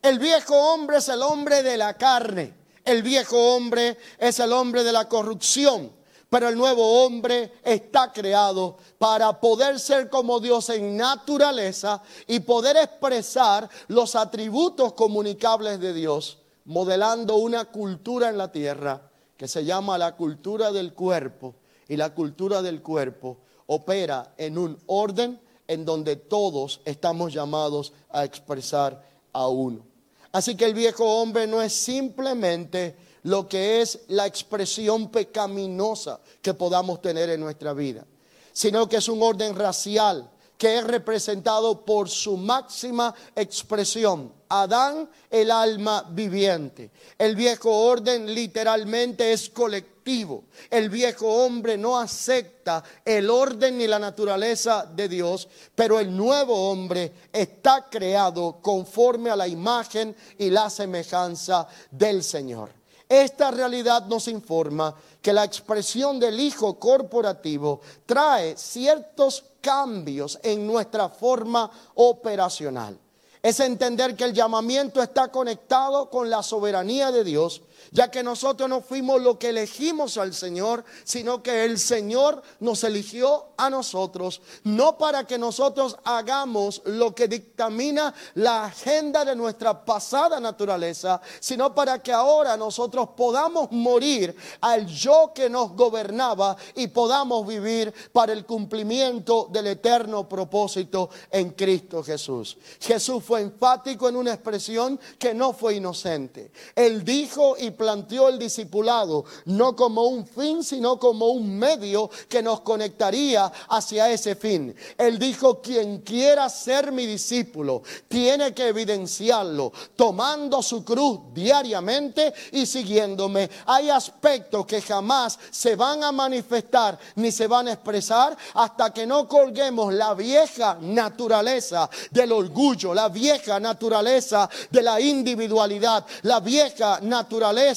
El 0.02 0.18
viejo 0.18 0.56
hombre 0.56 0.98
es 0.98 1.08
el 1.08 1.22
hombre 1.22 1.62
de 1.62 1.78
la 1.78 1.94
carne. 1.94 2.56
El 2.84 3.04
viejo 3.04 3.38
hombre 3.56 3.98
es 4.18 4.40
el 4.40 4.52
hombre 4.52 4.84
de 4.84 4.92
la 4.92 5.08
corrupción. 5.08 5.92
Pero 6.30 6.50
el 6.50 6.58
nuevo 6.58 7.06
hombre 7.06 7.54
está 7.64 8.12
creado 8.12 8.78
para 8.98 9.40
poder 9.40 9.80
ser 9.80 10.10
como 10.10 10.40
Dios 10.40 10.68
en 10.70 10.98
naturaleza 10.98 12.02
y 12.26 12.40
poder 12.40 12.76
expresar 12.78 13.70
los 13.88 14.16
atributos 14.16 14.94
comunicables 14.94 15.80
de 15.80 15.94
Dios, 15.94 16.40
modelando 16.66 17.36
una 17.36 17.66
cultura 17.66 18.30
en 18.30 18.40
la 18.40 18.52
tierra 18.52 19.12
que 19.38 19.48
se 19.48 19.64
llama 19.64 20.00
la 20.00 20.16
cultura 20.16 20.72
del 20.72 20.96
cuerpo. 20.96 21.54
Y 21.94 21.96
la 21.96 22.16
cultura 22.16 22.64
del 22.64 22.82
cuerpo 22.82 23.38
opera 23.68 24.34
en 24.36 24.58
un 24.58 24.80
orden 24.88 25.40
en 25.68 25.86
donde 25.86 26.16
todos 26.16 26.82
estamos 26.86 27.32
llamados 27.32 27.94
a 28.10 28.24
expresar 28.24 29.08
a 29.32 29.48
uno. 29.48 29.86
Así 30.32 30.58
que 30.58 30.66
el 30.66 30.74
viejo 30.74 31.06
hombre 31.06 31.46
no 31.46 31.62
es 31.62 31.72
simplemente 31.72 32.96
lo 33.22 33.48
que 33.48 33.80
es 33.82 34.00
la 34.08 34.26
expresión 34.26 35.12
pecaminosa 35.12 36.20
que 36.42 36.56
podamos 36.56 37.00
tener 37.00 37.30
en 37.30 37.42
nuestra 37.42 37.74
vida, 37.74 38.08
sino 38.52 38.90
que 38.90 38.98
es 38.98 39.08
un 39.08 39.22
orden 39.22 39.56
racial 39.56 40.32
que 40.58 40.80
es 40.80 40.84
representado 40.84 41.86
por 41.86 42.10
su 42.10 42.38
máxima 42.38 43.14
expresión, 43.36 44.34
Adán, 44.62 45.10
el 45.32 45.50
alma 45.50 46.06
viviente. 46.12 46.92
El 47.18 47.36
viejo 47.36 47.72
orden 47.72 48.32
literalmente 48.32 49.34
es 49.34 49.50
colectivo. 49.50 50.44
El 50.70 50.92
viejo 50.92 51.28
hombre 51.28 51.76
no 51.76 51.98
acepta 51.98 52.84
el 53.04 53.32
orden 53.32 53.80
ni 53.80 53.88
la 53.88 53.98
naturaleza 53.98 54.86
de 54.86 55.10
Dios, 55.10 55.48
pero 55.74 56.00
el 56.00 56.16
nuevo 56.16 56.70
hombre 56.70 57.14
está 57.32 57.90
creado 57.90 58.60
conforme 58.62 59.32
a 59.32 59.36
la 59.36 59.48
imagen 59.48 60.16
y 60.38 60.52
la 60.52 60.70
semejanza 60.70 61.68
del 61.90 62.24
Señor. 62.24 62.70
Esta 63.10 63.50
realidad 63.50 64.06
nos 64.06 64.28
informa 64.28 64.94
que 65.20 65.34
la 65.34 65.46
expresión 65.46 66.20
del 66.20 66.40
Hijo 66.40 66.78
corporativo 66.78 67.82
trae 68.06 68.56
ciertos 68.56 69.44
cambios 69.62 70.38
en 70.44 70.68
nuestra 70.68 71.10
forma 71.10 71.72
operacional. 71.96 73.00
Es 73.44 73.60
entender 73.60 74.16
que 74.16 74.24
el 74.24 74.34
llamamiento 74.34 75.04
está 75.04 75.28
conectado 75.28 76.10
con 76.10 76.30
la 76.30 76.42
soberanía 76.42 77.12
de 77.12 77.26
Dios 77.26 77.62
ya 77.94 78.10
que 78.10 78.24
nosotros 78.24 78.68
no 78.68 78.82
fuimos 78.82 79.22
lo 79.22 79.38
que 79.38 79.50
elegimos 79.50 80.18
al 80.18 80.34
Señor, 80.34 80.84
sino 81.04 81.44
que 81.44 81.64
el 81.64 81.78
Señor 81.78 82.42
nos 82.60 82.84
eligió 82.84 83.54
a 83.56 83.70
nosotros, 83.70 84.42
no 84.64 84.98
para 84.98 85.26
que 85.26 85.38
nosotros 85.38 85.96
hagamos 86.04 86.82
lo 86.86 87.14
que 87.14 87.28
dictamina 87.28 88.14
la 88.34 88.66
agenda 88.66 89.24
de 89.24 89.36
nuestra 89.36 89.86
pasada 89.86 90.40
naturaleza, 90.40 91.22
sino 91.40 91.74
para 91.76 92.02
que 92.02 92.12
ahora 92.12 92.58
nosotros 92.58 93.10
podamos 93.16 93.72
morir 93.72 94.36
al 94.62 94.88
yo 94.88 95.32
que 95.34 95.48
nos 95.50 95.74
gobernaba 95.74 96.58
y 96.76 96.88
podamos 96.88 97.46
vivir 97.46 97.94
para 98.12 98.34
el 98.34 98.46
cumplimiento 98.46 99.48
del 99.52 99.68
eterno 99.68 100.28
propósito 100.28 101.12
en 101.30 101.52
Cristo 101.52 102.04
Jesús. 102.04 102.58
Jesús 102.80 103.24
fue 103.24 103.42
enfático 103.42 104.10
en 104.10 104.16
una 104.16 104.34
expresión 104.34 105.00
que 105.20 105.36
no 105.36 105.54
fue 105.54 105.76
inocente. 105.76 106.52
Él 106.76 107.06
dijo 107.06 107.56
y 107.58 107.70
planteó 107.84 108.30
el 108.30 108.40
discipulado, 108.40 109.26
no 109.44 109.76
como 109.76 110.04
un 110.04 110.26
fin, 110.26 110.64
sino 110.64 110.98
como 110.98 111.28
un 111.28 111.58
medio 111.58 112.10
que 112.30 112.42
nos 112.42 112.62
conectaría 112.62 113.52
hacia 113.68 114.10
ese 114.10 114.36
fin. 114.36 114.74
Él 114.98 115.20
dijo, 115.20 115.62
quien 115.62 116.00
quiera 116.00 116.48
ser 116.48 116.94
mi 116.94 117.06
discípulo, 117.06 117.84
tiene 118.08 118.54
que 118.54 118.70
evidenciarlo, 118.70 119.74
tomando 119.98 120.62
su 120.62 120.86
cruz 120.86 121.20
diariamente 121.34 122.34
y 122.54 122.66
siguiéndome. 122.66 123.50
Hay 123.66 123.90
aspectos 123.90 124.66
que 124.66 124.82
jamás 124.82 125.38
se 125.52 125.76
van 125.76 126.06
a 126.06 126.14
manifestar 126.14 126.98
ni 127.16 127.34
se 127.34 127.48
van 127.48 127.68
a 127.68 127.74
expresar 127.74 128.38
hasta 128.54 128.94
que 128.94 129.06
no 129.06 129.28
colguemos 129.28 129.94
la 129.94 130.14
vieja 130.14 130.78
naturaleza 130.80 131.90
del 132.12 132.32
orgullo, 132.32 132.94
la 132.94 133.10
vieja 133.10 133.60
naturaleza 133.60 134.50
de 134.72 134.82
la 134.82 135.02
individualidad, 135.02 136.06
la 136.22 136.40
vieja 136.40 137.00
naturaleza 137.02 137.73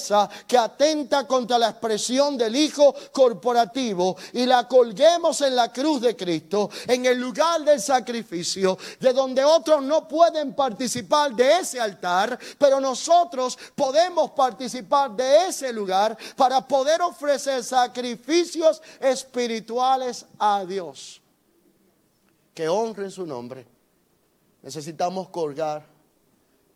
que 0.47 0.59
atenta 0.59 1.27
contra 1.27 1.59
la 1.59 1.71
expresión 1.71 2.37
del 2.37 2.55
Hijo 2.57 2.95
corporativo 3.13 4.17
y 4.33 4.47
la 4.47 4.67
colguemos 4.69 5.41
en 5.41 5.57
la 5.57 5.73
cruz 5.73 6.01
de 6.01 6.17
Cristo, 6.17 6.71
en 6.87 7.07
el 7.07 7.19
lugar 7.19 7.65
del 7.65 7.81
sacrificio, 7.81 8.79
de 9.01 9.13
donde 9.13 9.45
otros 9.45 9.83
no 9.83 10.07
pueden 10.07 10.55
participar 10.55 11.35
de 11.35 11.59
ese 11.59 11.81
altar, 11.81 12.39
pero 12.59 12.81
nosotros 12.81 13.59
podemos 13.75 14.31
participar 14.33 15.11
de 15.13 15.49
ese 15.49 15.73
lugar 15.73 16.17
para 16.37 16.67
poder 16.67 17.03
ofrecer 17.03 17.63
sacrificios 17.63 18.83
espirituales 19.01 20.27
a 20.39 20.65
Dios 20.65 21.21
que 22.57 22.69
honren 22.71 23.11
su 23.11 23.27
nombre. 23.27 23.67
Necesitamos 24.63 25.29
colgar 25.29 25.96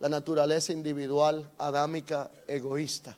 la 0.01 0.09
naturaleza 0.09 0.73
individual, 0.73 1.51
adámica, 1.59 2.31
egoísta, 2.49 3.17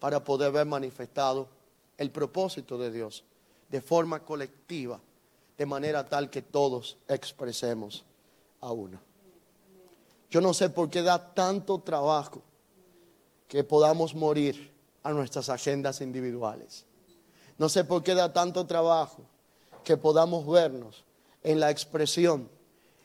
para 0.00 0.24
poder 0.24 0.50
ver 0.50 0.66
manifestado 0.66 1.48
el 1.96 2.10
propósito 2.10 2.78
de 2.78 2.90
Dios 2.90 3.24
de 3.68 3.80
forma 3.82 4.24
colectiva, 4.24 5.00
de 5.56 5.66
manera 5.66 6.08
tal 6.08 6.30
que 6.30 6.40
todos 6.40 6.96
expresemos 7.08 8.04
a 8.60 8.72
uno. 8.72 8.98
Yo 10.30 10.40
no 10.40 10.54
sé 10.54 10.70
por 10.70 10.88
qué 10.88 11.02
da 11.02 11.34
tanto 11.34 11.78
trabajo 11.80 12.42
que 13.46 13.64
podamos 13.64 14.14
morir 14.14 14.72
a 15.02 15.12
nuestras 15.12 15.48
agendas 15.48 16.00
individuales. 16.00 16.84
No 17.58 17.68
sé 17.68 17.84
por 17.84 18.02
qué 18.02 18.14
da 18.14 18.32
tanto 18.32 18.66
trabajo 18.66 19.22
que 19.84 19.96
podamos 19.96 20.46
vernos 20.46 21.04
en 21.42 21.60
la 21.60 21.70
expresión, 21.70 22.48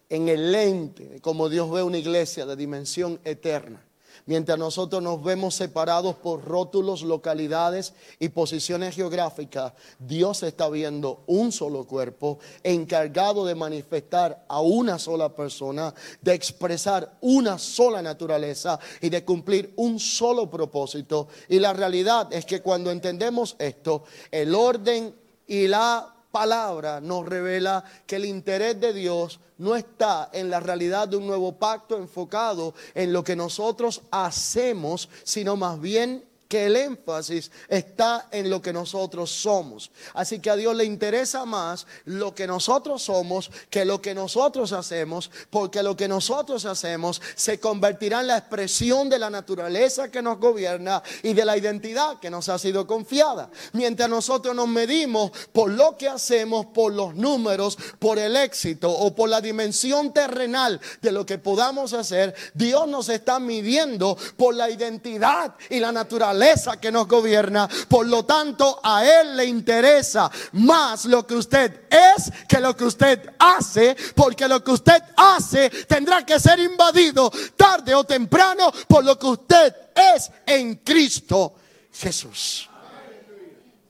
en 0.10 0.30
el 0.30 0.52
lente, 0.52 1.20
como 1.22 1.50
Dios 1.50 1.70
ve 1.72 1.84
una 1.84 1.98
iglesia 1.98 2.46
de 2.46 2.56
dimensión 2.56 3.20
eterna. 3.24 3.84
Mientras 4.26 4.58
nosotros 4.58 5.04
nos 5.04 5.22
vemos 5.22 5.56
separados 5.56 6.16
por 6.16 6.46
rótulos, 6.46 7.02
localidades 7.02 7.94
y 8.20 8.30
posiciones 8.30 8.96
geográficas, 8.96 9.74
Dios 10.00 10.44
está 10.44 10.70
viendo 10.70 11.24
un 11.28 11.52
solo 11.52 11.86
cuerpo 11.86 12.40
encargado 12.64 13.46
de 13.46 13.56
manifestar 13.56 14.46
a 14.48 14.62
una 14.62 14.98
sola 14.98 15.36
persona, 15.36 15.94
de 16.22 16.34
expresar 16.34 17.18
una 17.20 17.58
sola 17.58 18.02
naturaleza 18.02 18.80
y 19.02 19.10
de 19.10 19.26
cumplir 19.26 19.74
un 19.76 20.00
solo 20.00 20.50
propósito. 20.50 21.28
Y 21.50 21.60
la 21.60 21.74
realidad 21.74 22.32
es 22.32 22.46
que 22.46 22.62
cuando 22.62 22.92
entendemos 22.92 23.58
esto, 23.60 24.04
el 24.32 24.56
orden 24.56 25.14
y 25.48 25.68
la 25.68 26.14
palabra 26.34 27.00
nos 27.00 27.28
revela 27.28 27.84
que 28.08 28.16
el 28.16 28.26
interés 28.26 28.82
de 28.82 28.92
Dios 28.92 29.40
no 29.60 29.76
está 29.76 30.32
en 30.34 30.50
la 30.50 30.60
realidad 30.60 31.08
de 31.08 31.16
un 31.16 31.28
nuevo 31.28 31.60
pacto 31.60 31.96
enfocado 31.96 32.74
en 32.96 33.14
lo 33.14 33.24
que 33.24 33.36
nosotros 33.36 34.02
hacemos, 34.10 35.10
sino 35.24 35.56
más 35.56 35.80
bien 35.80 36.26
que 36.54 36.68
el 36.68 36.76
énfasis 36.76 37.50
está 37.68 38.28
en 38.30 38.48
lo 38.48 38.62
que 38.62 38.72
nosotros 38.72 39.32
somos. 39.32 39.90
Así 40.14 40.38
que 40.38 40.52
a 40.52 40.56
Dios 40.56 40.76
le 40.76 40.86
interesa 40.86 41.46
más 41.46 41.88
lo 42.06 42.36
que 42.36 42.46
nosotros 42.46 43.02
somos 43.02 43.50
que 43.72 43.86
lo 43.86 44.00
que 44.04 44.14
nosotros 44.14 44.72
hacemos, 44.72 45.32
porque 45.50 45.82
lo 45.82 45.98
que 45.98 46.08
nosotros 46.08 46.66
hacemos 46.66 47.20
se 47.34 47.60
convertirá 47.60 48.22
en 48.22 48.28
la 48.28 48.38
expresión 48.38 49.10
de 49.10 49.18
la 49.18 49.32
naturaleza 49.32 50.12
que 50.12 50.22
nos 50.22 50.38
gobierna 50.38 51.02
y 51.24 51.34
de 51.34 51.44
la 51.44 51.58
identidad 51.58 52.20
que 52.20 52.30
nos 52.30 52.48
ha 52.50 52.60
sido 52.60 52.86
confiada. 52.86 53.50
Mientras 53.72 54.08
nosotros 54.08 54.56
nos 54.56 54.68
medimos 54.68 55.32
por 55.52 55.72
lo 55.72 55.98
que 55.98 56.08
hacemos, 56.08 56.68
por 56.68 56.94
los 56.94 57.16
números, 57.16 57.80
por 57.98 58.20
el 58.20 58.36
éxito 58.36 58.92
o 58.92 59.16
por 59.16 59.28
la 59.28 59.42
dimensión 59.42 60.14
terrenal 60.14 60.80
de 61.02 61.12
lo 61.12 61.26
que 61.26 61.40
podamos 61.40 61.94
hacer, 61.94 62.36
Dios 62.54 62.88
nos 62.88 63.10
está 63.10 63.40
midiendo 63.40 64.16
por 64.38 64.54
la 64.54 64.70
identidad 64.70 65.56
y 65.72 65.80
la 65.80 65.92
naturaleza 65.92 66.43
que 66.80 66.92
nos 66.92 67.08
gobierna. 67.08 67.70
Por 67.88 68.08
lo 68.08 68.26
tanto, 68.26 68.80
a 68.84 69.06
Él 69.06 69.38
le 69.38 69.46
interesa 69.46 70.30
más 70.54 71.06
lo 71.06 71.26
que 71.26 71.36
usted 71.36 71.84
es 71.90 72.32
que 72.48 72.60
lo 72.60 72.76
que 72.76 72.86
usted 72.86 73.34
hace, 73.40 73.96
porque 74.16 74.48
lo 74.48 74.64
que 74.64 74.72
usted 74.72 75.02
hace 75.16 75.70
tendrá 75.88 76.26
que 76.26 76.40
ser 76.40 76.60
invadido 76.60 77.32
tarde 77.56 77.94
o 77.96 78.04
temprano 78.04 78.72
por 78.88 79.04
lo 79.04 79.18
que 79.18 79.28
usted 79.28 79.76
es 80.16 80.32
en 80.46 80.76
Cristo 80.76 81.56
Jesús. 81.92 82.70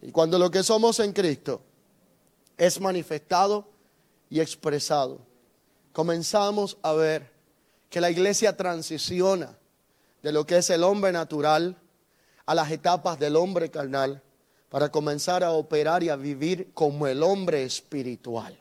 Y 0.02 0.12
cuando 0.12 0.38
lo 0.38 0.52
que 0.52 0.64
somos 0.64 1.00
en 1.00 1.14
Cristo 1.14 1.62
es 2.58 2.80
manifestado 2.80 3.68
y 4.30 4.40
expresado, 4.40 5.22
comenzamos 5.92 6.78
a 6.82 6.94
ver 6.94 7.32
que 7.90 8.02
la 8.02 8.12
iglesia 8.12 8.58
transiciona 8.58 9.56
de 10.22 10.32
lo 10.32 10.46
que 10.46 10.58
es 10.58 10.70
el 10.70 10.84
hombre 10.84 11.12
natural 11.12 11.78
a 12.46 12.56
las 12.56 12.72
etapas 12.72 13.20
del 13.20 13.36
hombre 13.36 13.70
carnal 13.70 14.22
para 14.70 14.90
comenzar 14.90 15.44
a 15.44 15.52
operar 15.52 16.04
y 16.04 16.10
a 16.10 16.16
vivir 16.16 16.72
como 16.74 17.08
el 17.08 17.24
hombre 17.24 17.64
espiritual. 17.64 18.60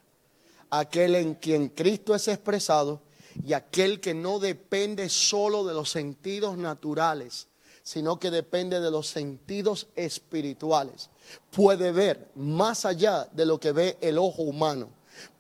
Aquel 0.71 1.15
en 1.15 1.35
quien 1.35 1.69
Cristo 1.69 2.15
es 2.15 2.29
expresado 2.29 3.01
y 3.45 3.55
aquel 3.55 4.01
que 4.01 4.15
no 4.15 4.39
depende 4.39 5.09
solo 5.09 5.65
de 5.65 5.75
los 5.75 5.91
sentidos 5.91 6.57
naturales, 6.57 7.49
sino 7.83 8.19
que 8.19 8.31
depende 8.31 8.81
de 8.81 8.91
los 8.91 9.09
sentidos 9.09 9.89
espirituales. 9.97 11.11
Puede 11.51 11.93
ver 11.93 12.31
más 12.35 12.85
allá 12.85 13.29
de 13.33 13.47
lo 13.47 13.59
que 13.59 13.73
ve 13.73 13.99
el 14.01 14.19
ojo 14.19 14.43
humano 14.43 14.91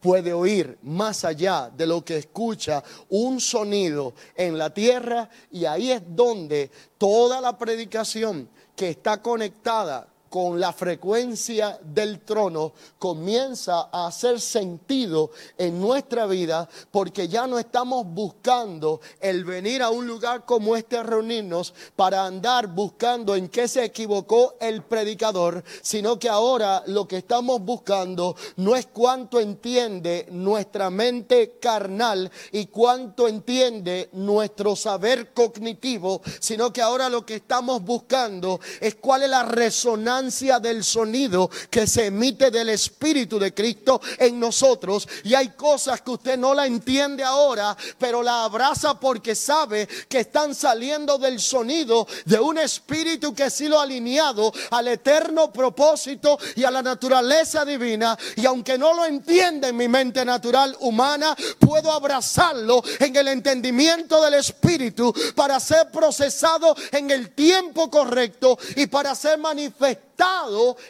puede 0.00 0.32
oír 0.32 0.78
más 0.82 1.24
allá 1.24 1.70
de 1.74 1.86
lo 1.86 2.04
que 2.04 2.18
escucha 2.18 2.82
un 3.08 3.40
sonido 3.40 4.14
en 4.34 4.58
la 4.58 4.72
tierra 4.74 5.28
y 5.50 5.64
ahí 5.64 5.90
es 5.90 6.02
donde 6.06 6.70
toda 6.98 7.40
la 7.40 7.56
predicación 7.56 8.48
que 8.76 8.90
está 8.90 9.22
conectada 9.22 10.11
con 10.32 10.58
la 10.58 10.72
frecuencia 10.72 11.78
del 11.84 12.20
trono 12.20 12.72
comienza 12.98 13.90
a 13.92 14.06
hacer 14.06 14.40
sentido 14.40 15.30
en 15.58 15.78
nuestra 15.78 16.24
vida 16.24 16.66
porque 16.90 17.28
ya 17.28 17.46
no 17.46 17.58
estamos 17.58 18.06
buscando 18.06 19.02
el 19.20 19.44
venir 19.44 19.82
a 19.82 19.90
un 19.90 20.06
lugar 20.06 20.46
como 20.46 20.74
este 20.74 20.96
a 20.96 21.02
reunirnos 21.02 21.74
para 21.96 22.24
andar 22.24 22.68
buscando 22.68 23.36
en 23.36 23.50
qué 23.50 23.68
se 23.68 23.84
equivocó 23.84 24.54
el 24.58 24.82
predicador, 24.82 25.62
sino 25.82 26.18
que 26.18 26.30
ahora 26.30 26.82
lo 26.86 27.06
que 27.06 27.18
estamos 27.18 27.60
buscando 27.60 28.34
no 28.56 28.74
es 28.74 28.86
cuánto 28.86 29.38
entiende 29.38 30.28
nuestra 30.30 30.88
mente 30.88 31.58
carnal 31.60 32.30
y 32.52 32.68
cuánto 32.68 33.28
entiende 33.28 34.08
nuestro 34.12 34.76
saber 34.76 35.34
cognitivo, 35.34 36.22
sino 36.40 36.72
que 36.72 36.80
ahora 36.80 37.10
lo 37.10 37.26
que 37.26 37.34
estamos 37.34 37.82
buscando 37.82 38.60
es 38.80 38.94
cuál 38.94 39.24
es 39.24 39.28
la 39.28 39.42
resonancia 39.42 40.21
del 40.22 40.84
sonido 40.84 41.50
que 41.68 41.86
se 41.86 42.06
emite 42.06 42.50
del 42.50 42.68
Espíritu 42.68 43.40
de 43.40 43.52
Cristo 43.52 44.00
en 44.18 44.38
nosotros. 44.38 45.08
Y 45.24 45.34
hay 45.34 45.48
cosas 45.48 46.00
que 46.00 46.12
usted 46.12 46.38
no 46.38 46.54
la 46.54 46.66
entiende 46.66 47.24
ahora, 47.24 47.76
pero 47.98 48.22
la 48.22 48.44
abraza 48.44 48.98
porque 49.00 49.34
sabe 49.34 49.88
que 50.08 50.20
están 50.20 50.54
saliendo 50.54 51.18
del 51.18 51.40
sonido 51.40 52.06
de 52.24 52.38
un 52.38 52.58
espíritu 52.58 53.34
que 53.34 53.44
ha 53.44 53.50
sido 53.50 53.80
alineado 53.80 54.52
al 54.70 54.88
eterno 54.88 55.52
propósito 55.52 56.38
y 56.54 56.62
a 56.62 56.70
la 56.70 56.82
naturaleza 56.82 57.64
divina. 57.64 58.16
Y 58.36 58.46
aunque 58.46 58.78
no 58.78 58.94
lo 58.94 59.04
entiende 59.04 59.68
en 59.68 59.76
mi 59.76 59.88
mente 59.88 60.24
natural 60.24 60.76
humana, 60.80 61.34
puedo 61.58 61.90
abrazarlo 61.90 62.82
en 63.00 63.16
el 63.16 63.26
entendimiento 63.26 64.22
del 64.22 64.34
espíritu 64.34 65.12
para 65.34 65.58
ser 65.58 65.90
procesado 65.90 66.76
en 66.92 67.10
el 67.10 67.30
tiempo 67.30 67.90
correcto 67.90 68.56
y 68.76 68.86
para 68.86 69.14
ser 69.14 69.38
manifestado 69.38 70.11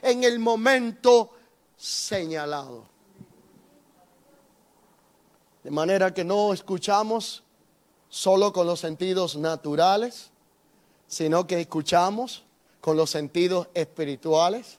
en 0.02 0.24
el 0.24 0.38
momento 0.38 1.30
señalado. 1.76 2.84
De 5.62 5.70
manera 5.70 6.12
que 6.12 6.24
no 6.24 6.52
escuchamos 6.52 7.42
solo 8.08 8.52
con 8.52 8.66
los 8.66 8.80
sentidos 8.80 9.36
naturales, 9.36 10.30
sino 11.06 11.46
que 11.46 11.60
escuchamos 11.60 12.44
con 12.80 12.96
los 12.96 13.10
sentidos 13.10 13.68
espirituales, 13.74 14.78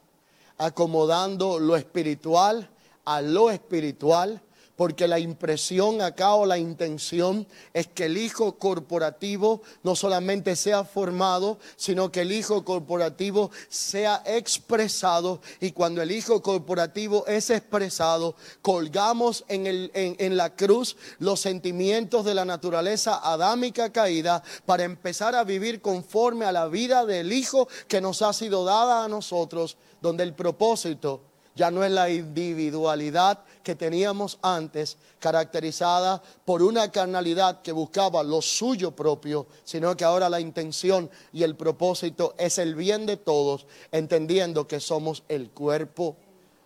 acomodando 0.58 1.60
lo 1.60 1.76
espiritual 1.76 2.70
a 3.06 3.22
lo 3.22 3.50
espiritual 3.50 4.42
porque 4.76 5.08
la 5.08 5.20
impresión 5.20 6.02
acá 6.02 6.34
o 6.34 6.46
la 6.46 6.58
intención 6.58 7.46
es 7.74 7.88
que 7.88 8.06
el 8.06 8.18
hijo 8.18 8.58
corporativo 8.58 9.62
no 9.84 9.96
solamente 9.96 10.56
sea 10.56 10.84
formado, 10.84 11.60
sino 11.76 12.12
que 12.12 12.22
el 12.22 12.32
hijo 12.32 12.66
corporativo 12.66 13.52
sea 13.70 14.24
expresado. 14.26 15.42
Y 15.60 15.72
cuando 15.72 16.02
el 16.02 16.12
hijo 16.12 16.42
corporativo 16.42 17.26
es 17.28 17.52
expresado, 17.52 18.36
colgamos 18.62 19.46
en, 19.48 19.92
en, 19.94 20.38
la 20.38 20.56
cruz 20.56 20.98
los 21.20 21.40
sentimientos 21.40 22.26
de 22.26 22.34
la 22.34 22.46
naturaleza 22.46 23.20
adámica 23.24 23.92
caída 23.92 24.44
para 24.66 24.84
empezar 24.84 25.36
a 25.36 25.44
vivir 25.44 25.82
conforme 25.82 26.46
a 26.46 26.52
la 26.52 26.68
vida 26.68 27.06
del 27.06 27.32
hijo 27.32 27.68
que 27.88 28.02
nos 28.02 28.24
ha 28.24 28.34
sido 28.34 28.66
dada 28.66 29.06
a 29.06 29.08
nosotros, 29.08 29.78
donde 30.02 30.24
el 30.24 30.34
propósito 30.34 31.22
ya 31.56 31.70
no 31.70 31.84
es 31.84 31.92
la 31.92 32.10
individualidad 32.10 33.44
que 33.64 33.76
teníamos 33.76 34.38
antes, 34.42 34.98
caracterizada 35.20 36.22
por 36.46 36.62
una 36.62 36.92
carnalidad 36.92 37.62
que 37.62 37.72
buscaba 37.72 38.22
lo 38.22 38.42
suyo 38.42 38.92
propio, 38.92 39.48
sino 39.64 39.96
que 39.96 40.04
ahora 40.04 40.30
la 40.30 40.42
intención 40.42 41.10
y 41.32 41.44
el 41.44 41.56
propósito 41.56 42.36
es 42.38 42.58
el 42.58 42.76
bien 42.76 43.06
de 43.06 43.18
todos, 43.18 43.66
entendiendo 43.92 44.68
que 44.68 44.80
somos 44.80 45.24
el 45.30 45.50
cuerpo 45.50 46.18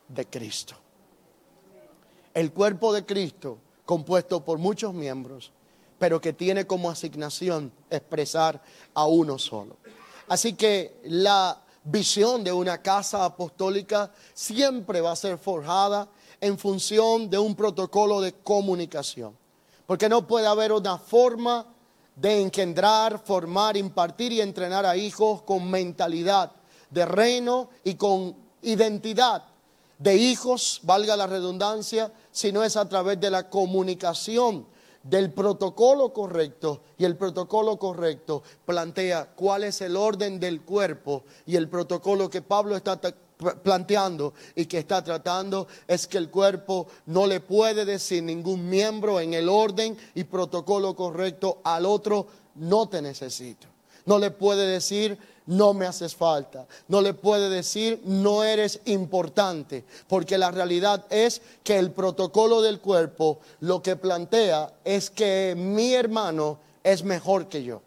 de 0.10 0.25
Cristo. 0.25 0.75
El 2.33 2.51
cuerpo 2.51 2.91
de 2.91 3.05
Cristo, 3.05 3.60
compuesto 3.86 4.43
por 4.43 4.57
muchos 4.57 4.93
miembros, 4.93 5.51
pero 5.99 6.19
que 6.19 6.33
tiene 6.33 6.65
como 6.65 6.89
asignación 6.89 7.71
expresar 7.89 8.62
a 8.93 9.05
uno 9.05 9.38
solo. 9.38 9.77
Así 10.27 10.53
que 10.53 10.99
la 11.03 11.62
visión 11.83 12.43
de 12.43 12.51
una 12.51 12.81
casa 12.81 13.23
apostólica 13.23 14.12
siempre 14.33 14.99
va 15.01 15.12
a 15.12 15.15
ser 15.15 15.38
forjada 15.38 16.07
en 16.41 16.58
función 16.58 17.30
de 17.30 17.38
un 17.38 17.56
protocolo 17.56 18.21
de 18.21 18.34
comunicación. 18.34 19.36
Porque 19.86 20.10
no 20.10 20.28
puede 20.28 20.47
haber 20.47 20.71
una 20.71 20.97
forma 20.97 21.65
de 22.15 22.41
engendrar, 22.41 23.19
formar, 23.23 23.78
impartir 23.78 24.32
y 24.32 24.41
entrenar 24.41 24.86
a 24.86 24.97
hijos 24.97 25.43
con 25.43 25.69
mentalidad 25.69 26.52
de 26.89 27.06
reino 27.06 27.69
y 27.84 27.95
con 27.95 28.36
identidad 28.62 29.43
de 30.00 30.15
hijos, 30.15 30.80
valga 30.84 31.15
la 31.15 31.28
redundancia, 31.28 32.12
si 32.32 32.52
no 32.52 32.63
es 32.63 32.78
a 32.78 32.88
través 32.88 33.19
de 33.19 33.32
la 33.32 33.50
comunicación 33.50 34.67
del 35.04 35.32
protocolo 35.32 36.12
correcto 36.12 36.82
y 36.97 37.06
el 37.06 37.15
protocolo 37.15 37.78
correcto 37.78 38.43
plantea 38.65 39.32
cuál 39.36 39.63
es 39.63 39.82
el 39.82 39.95
orden 39.95 40.39
del 40.39 40.62
cuerpo 40.62 41.23
y 41.45 41.56
el 41.56 41.69
protocolo 41.69 42.30
que 42.30 42.41
Pablo 42.41 42.76
está 42.76 43.00
planteando 43.63 44.34
y 44.56 44.65
que 44.65 44.80
está 44.80 45.04
tratando 45.04 45.67
es 45.88 46.08
que 46.08 46.17
el 46.17 46.30
cuerpo 46.30 46.88
no 47.06 47.28
le 47.28 47.39
puede 47.39 47.86
decir 47.86 48.23
ningún 48.23 48.69
miembro 48.69 49.19
en 49.19 49.34
el 49.34 49.47
orden 49.47 49.97
y 50.15 50.23
protocolo 50.23 50.95
correcto 50.95 51.62
al 51.63 51.86
otro 51.86 52.28
no 52.56 52.89
te 52.89 53.02
necesito. 53.02 53.67
No 54.06 54.17
le 54.17 54.32
puede 54.32 54.65
decir 54.67 55.17
no 55.47 55.73
me 55.73 55.86
haces 55.86 56.15
falta. 56.15 56.67
No 56.88 57.02
le 57.02 57.13
puede 57.13 57.50
decir, 57.50 58.02
no 58.06 58.43
eres 58.43 58.82
importante, 58.86 59.84
porque 60.08 60.38
la 60.38 60.52
realidad 60.52 61.06
es 61.10 61.41
que 61.63 61.80
el 61.80 61.91
protocolo 61.91 62.62
del 62.62 62.80
cuerpo 62.80 63.39
lo 63.62 63.82
que 63.82 63.95
plantea 63.95 64.73
es 64.84 65.10
que 65.10 65.56
mi 65.58 65.93
hermano 65.93 66.60
es 66.84 67.04
mejor 67.04 67.47
que 67.47 67.63
yo. 67.63 67.82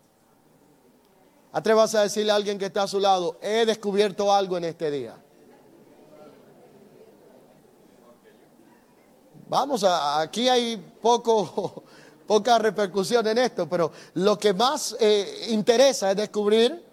Atrevas 1.53 1.95
a 1.95 2.03
decirle 2.03 2.33
a 2.33 2.37
alguien 2.37 2.59
que 2.59 2.67
está 2.67 2.85
a 2.85 2.89
su 2.89 3.01
lado, 3.01 3.39
he 3.43 3.67
descubierto 3.67 4.33
algo 4.33 4.57
en 4.57 4.65
este 4.65 4.91
día. 4.91 5.20
Vamos, 9.51 9.83
aquí 9.83 10.49
hay 10.49 10.77
poca 11.03 12.59
repercusión 12.61 13.27
en 13.27 13.39
esto, 13.39 13.69
pero 13.69 13.91
lo 14.15 14.39
que 14.39 14.55
más 14.55 14.97
eh, 15.01 15.49
interesa 15.49 16.13
es 16.13 16.17
descubrir 16.17 16.87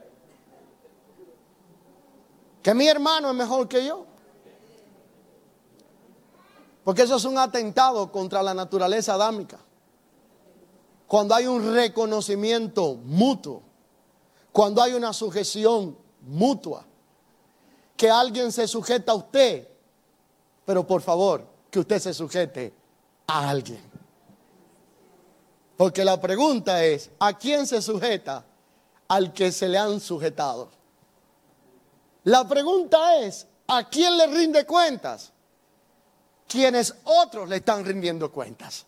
que 2.63 2.73
mi 2.73 2.87
hermano 2.87 3.29
es 3.29 3.35
mejor 3.35 3.67
que 3.67 3.85
yo. 3.85 4.07
Porque 6.83 7.03
eso 7.03 7.17
es 7.17 7.25
un 7.25 7.37
atentado 7.37 8.11
contra 8.11 8.41
la 8.41 8.55
naturaleza 8.55 9.13
adámica. 9.13 9.59
Cuando 11.05 11.35
hay 11.35 11.45
un 11.45 11.75
reconocimiento 11.75 12.95
mutuo, 12.95 13.61
cuando 14.51 14.81
hay 14.81 14.93
una 14.93 15.13
sujeción 15.13 15.95
mutua, 16.21 16.87
que 17.95 18.09
alguien 18.09 18.51
se 18.51 18.67
sujeta 18.67 19.11
a 19.11 19.15
usted, 19.15 19.67
pero 20.65 20.87
por 20.87 21.03
favor, 21.03 21.56
que 21.69 21.79
usted 21.79 21.99
se 21.99 22.13
sujete 22.13 22.73
a 23.27 23.49
alguien. 23.49 23.81
Porque 25.75 26.03
la 26.03 26.19
pregunta 26.19 26.83
es, 26.83 27.11
¿a 27.19 27.37
quién 27.37 27.67
se 27.67 27.81
sujeta? 27.81 28.43
Al 29.07 29.31
que 29.33 29.51
se 29.51 29.69
le 29.69 29.77
han 29.77 29.99
sujetado. 29.99 30.69
La 32.23 32.47
pregunta 32.47 33.17
es, 33.17 33.47
¿a 33.67 33.87
quién 33.87 34.17
le 34.17 34.27
rinde 34.27 34.65
cuentas? 34.65 35.31
Quienes 36.47 36.95
otros 37.03 37.47
le 37.47 37.57
están 37.57 37.85
rindiendo 37.85 38.31
cuentas. 38.31 38.85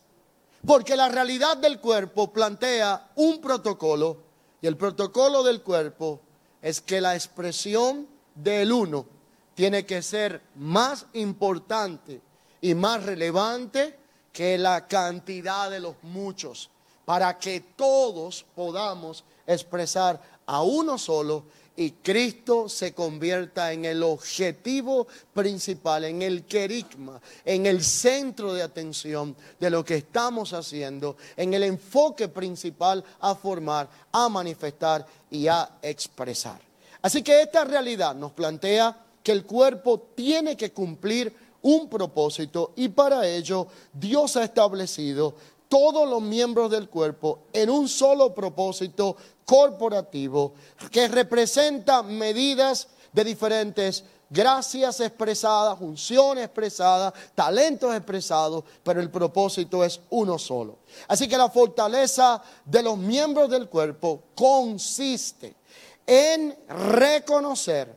Porque 0.66 0.96
la 0.96 1.10
realidad 1.10 1.58
del 1.58 1.80
cuerpo 1.80 2.34
plantea 2.34 3.12
un 3.16 3.40
protocolo 3.40 4.24
y 4.62 4.68
el 4.68 4.76
protocolo 4.76 5.44
del 5.44 5.62
cuerpo 5.62 6.22
es 6.62 6.82
que 6.82 7.00
la 7.00 7.16
expresión 7.16 8.08
del 8.36 8.72
uno 8.72 9.06
tiene 9.54 9.86
que 9.86 10.02
ser 10.02 10.42
más 10.56 11.06
importante 11.14 12.22
y 12.62 12.74
más 12.76 13.04
relevante 13.04 13.96
que 14.32 14.58
la 14.58 14.88
cantidad 14.88 15.70
de 15.70 15.80
los 15.80 15.96
muchos, 16.04 16.70
para 17.06 17.38
que 17.38 17.62
todos 17.76 18.46
podamos 18.56 19.24
expresar 19.48 20.22
a 20.46 20.62
uno 20.62 20.98
solo 20.98 21.46
y 21.80 21.92
Cristo 21.92 22.68
se 22.68 22.94
convierta 22.94 23.72
en 23.72 23.86
el 23.86 24.04
objetivo 24.04 25.08
principal, 25.34 26.04
en 26.04 26.22
el 26.22 26.44
querigma, 26.44 27.22
en 27.46 27.66
el 27.66 27.82
centro 27.82 28.54
de 28.54 28.62
atención 28.62 29.34
de 29.58 29.70
lo 29.70 29.86
que 29.86 29.96
estamos 29.96 30.52
haciendo, 30.52 31.16
en 31.38 31.54
el 31.54 31.64
enfoque 31.64 32.28
principal 32.28 33.02
a 33.22 33.34
formar, 33.34 33.90
a 34.12 34.28
manifestar 34.28 35.06
y 35.32 35.48
a 35.48 35.78
expresar. 35.82 36.60
Así 37.02 37.24
que 37.24 37.44
esta 37.44 37.64
realidad 37.64 38.14
nos 38.14 38.34
plantea 38.34 39.06
que 39.24 39.32
el 39.32 39.46
cuerpo 39.46 40.08
tiene 40.16 40.58
que 40.58 40.74
cumplir 40.74 41.34
un 41.62 41.90
propósito 41.90 42.74
y 42.76 42.90
para 42.90 43.28
ello 43.28 43.68
Dios 43.94 44.36
ha 44.38 44.44
establecido 44.44 45.34
todos 45.68 46.10
los 46.10 46.22
miembros 46.22 46.72
del 46.72 46.90
cuerpo 46.90 47.42
en 47.54 47.70
un 47.70 47.88
solo 47.88 48.34
propósito 48.34 49.16
corporativo 49.46 50.54
que 50.92 51.08
representa 51.08 52.02
medidas 52.02 52.88
de 53.14 53.24
diferentes 53.24 54.04
gracias 54.30 55.00
expresadas, 55.00 55.80
funciones 55.80 56.46
expresadas, 56.46 57.14
talentos 57.34 57.96
expresados, 57.96 58.64
pero 58.84 59.02
el 59.02 59.10
propósito 59.10 59.84
es 59.84 60.00
uno 60.12 60.38
solo. 60.38 60.80
Así 61.08 61.28
que 61.28 61.38
la 61.38 61.50
fortaleza 61.50 62.42
de 62.66 62.84
los 62.84 62.98
miembros 62.98 63.50
del 63.50 63.68
cuerpo 63.68 64.24
consiste 64.36 65.56
en 66.06 66.56
reconocer, 66.68 67.96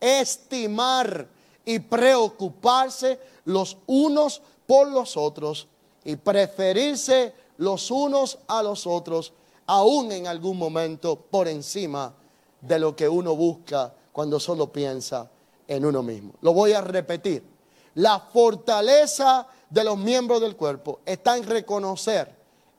estimar 0.00 1.28
y 1.66 1.80
preocuparse 1.80 3.20
los 3.44 3.76
unos 3.86 4.40
por 4.66 4.88
los 4.88 5.16
otros 5.18 5.68
y 6.04 6.16
preferirse 6.16 7.34
los 7.58 7.90
unos 7.90 8.38
a 8.46 8.62
los 8.62 8.86
otros 8.86 9.34
aún 9.66 10.12
en 10.12 10.28
algún 10.28 10.56
momento 10.56 11.16
por 11.16 11.48
encima 11.48 12.14
de 12.60 12.78
lo 12.78 12.94
que 12.94 13.08
uno 13.08 13.34
busca 13.34 13.92
cuando 14.12 14.40
solo 14.40 14.72
piensa 14.72 15.28
en 15.66 15.84
uno 15.84 16.02
mismo. 16.02 16.34
Lo 16.40 16.52
voy 16.52 16.72
a 16.72 16.80
repetir. 16.80 17.42
La 17.94 18.20
fortaleza 18.20 19.48
de 19.68 19.82
los 19.82 19.98
miembros 19.98 20.40
del 20.40 20.54
cuerpo 20.54 21.00
está 21.04 21.36
en 21.36 21.44
reconocer, 21.44 22.32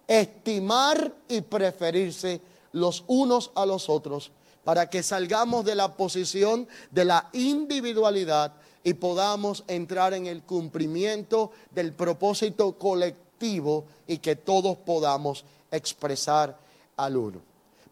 estimar 0.08 1.14
y 1.28 1.42
preferirse 1.42 2.40
los 2.72 3.04
unos 3.08 3.52
a 3.56 3.66
los 3.66 3.90
otros 3.90 4.32
para 4.64 4.90
que 4.90 5.04
salgamos 5.04 5.66
de 5.66 5.76
la 5.76 5.96
posición 5.96 6.68
de 6.92 7.06
la 7.06 7.30
individualidad 7.34 8.54
y 8.88 8.94
podamos 8.94 9.66
entrar 9.68 10.14
en 10.14 10.28
el 10.28 10.44
cumplimiento 10.44 11.52
del 11.72 11.92
propósito 11.92 12.78
colectivo 12.78 13.84
y 14.08 14.20
que 14.20 14.38
todos 14.38 14.78
podamos 14.78 15.44
expresar 15.70 16.58
al 16.96 17.18
uno. 17.18 17.42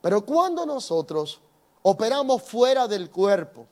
Pero 0.02 0.26
cuando 0.26 0.66
nosotros 0.66 1.42
operamos 1.82 2.44
fuera 2.44 2.88
del 2.88 3.10
cuerpo, 3.10 3.66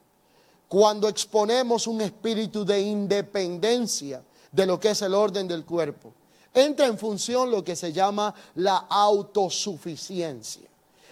cuando 0.67 1.07
exponemos 1.07 1.87
un 1.87 2.01
espíritu 2.01 2.65
de 2.65 2.81
independencia 2.81 4.21
de 4.51 4.65
lo 4.65 4.77
que 4.77 4.89
es 4.89 5.01
el 5.01 5.13
orden 5.13 5.47
del 5.47 5.63
cuerpo, 5.63 6.11
entra 6.53 6.87
en 6.87 6.97
función 6.97 7.49
lo 7.49 7.63
que 7.63 7.77
se 7.77 7.93
llama 7.93 8.35
la 8.55 8.79
autosuficiencia. 8.89 10.67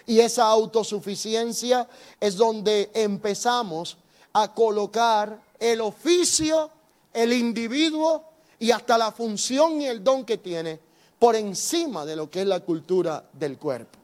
Y 0.06 0.20
esa 0.20 0.48
autosuficiencia 0.48 1.88
es 2.20 2.36
donde 2.36 2.92
empezamos 2.94 3.96
a 4.34 4.54
colocar 4.54 5.51
el 5.62 5.80
oficio, 5.80 6.72
el 7.14 7.32
individuo 7.32 8.26
y 8.58 8.72
hasta 8.72 8.98
la 8.98 9.12
función 9.12 9.80
y 9.80 9.86
el 9.86 10.04
don 10.04 10.26
que 10.26 10.40
tiene 10.40 10.80
por 11.20 11.36
encima 11.36 12.04
de 12.04 12.16
lo 12.16 12.32
que 12.32 12.42
es 12.42 12.48
la 12.48 12.62
cultura 12.62 13.24
del 13.32 13.60
cuerpo. 13.60 14.00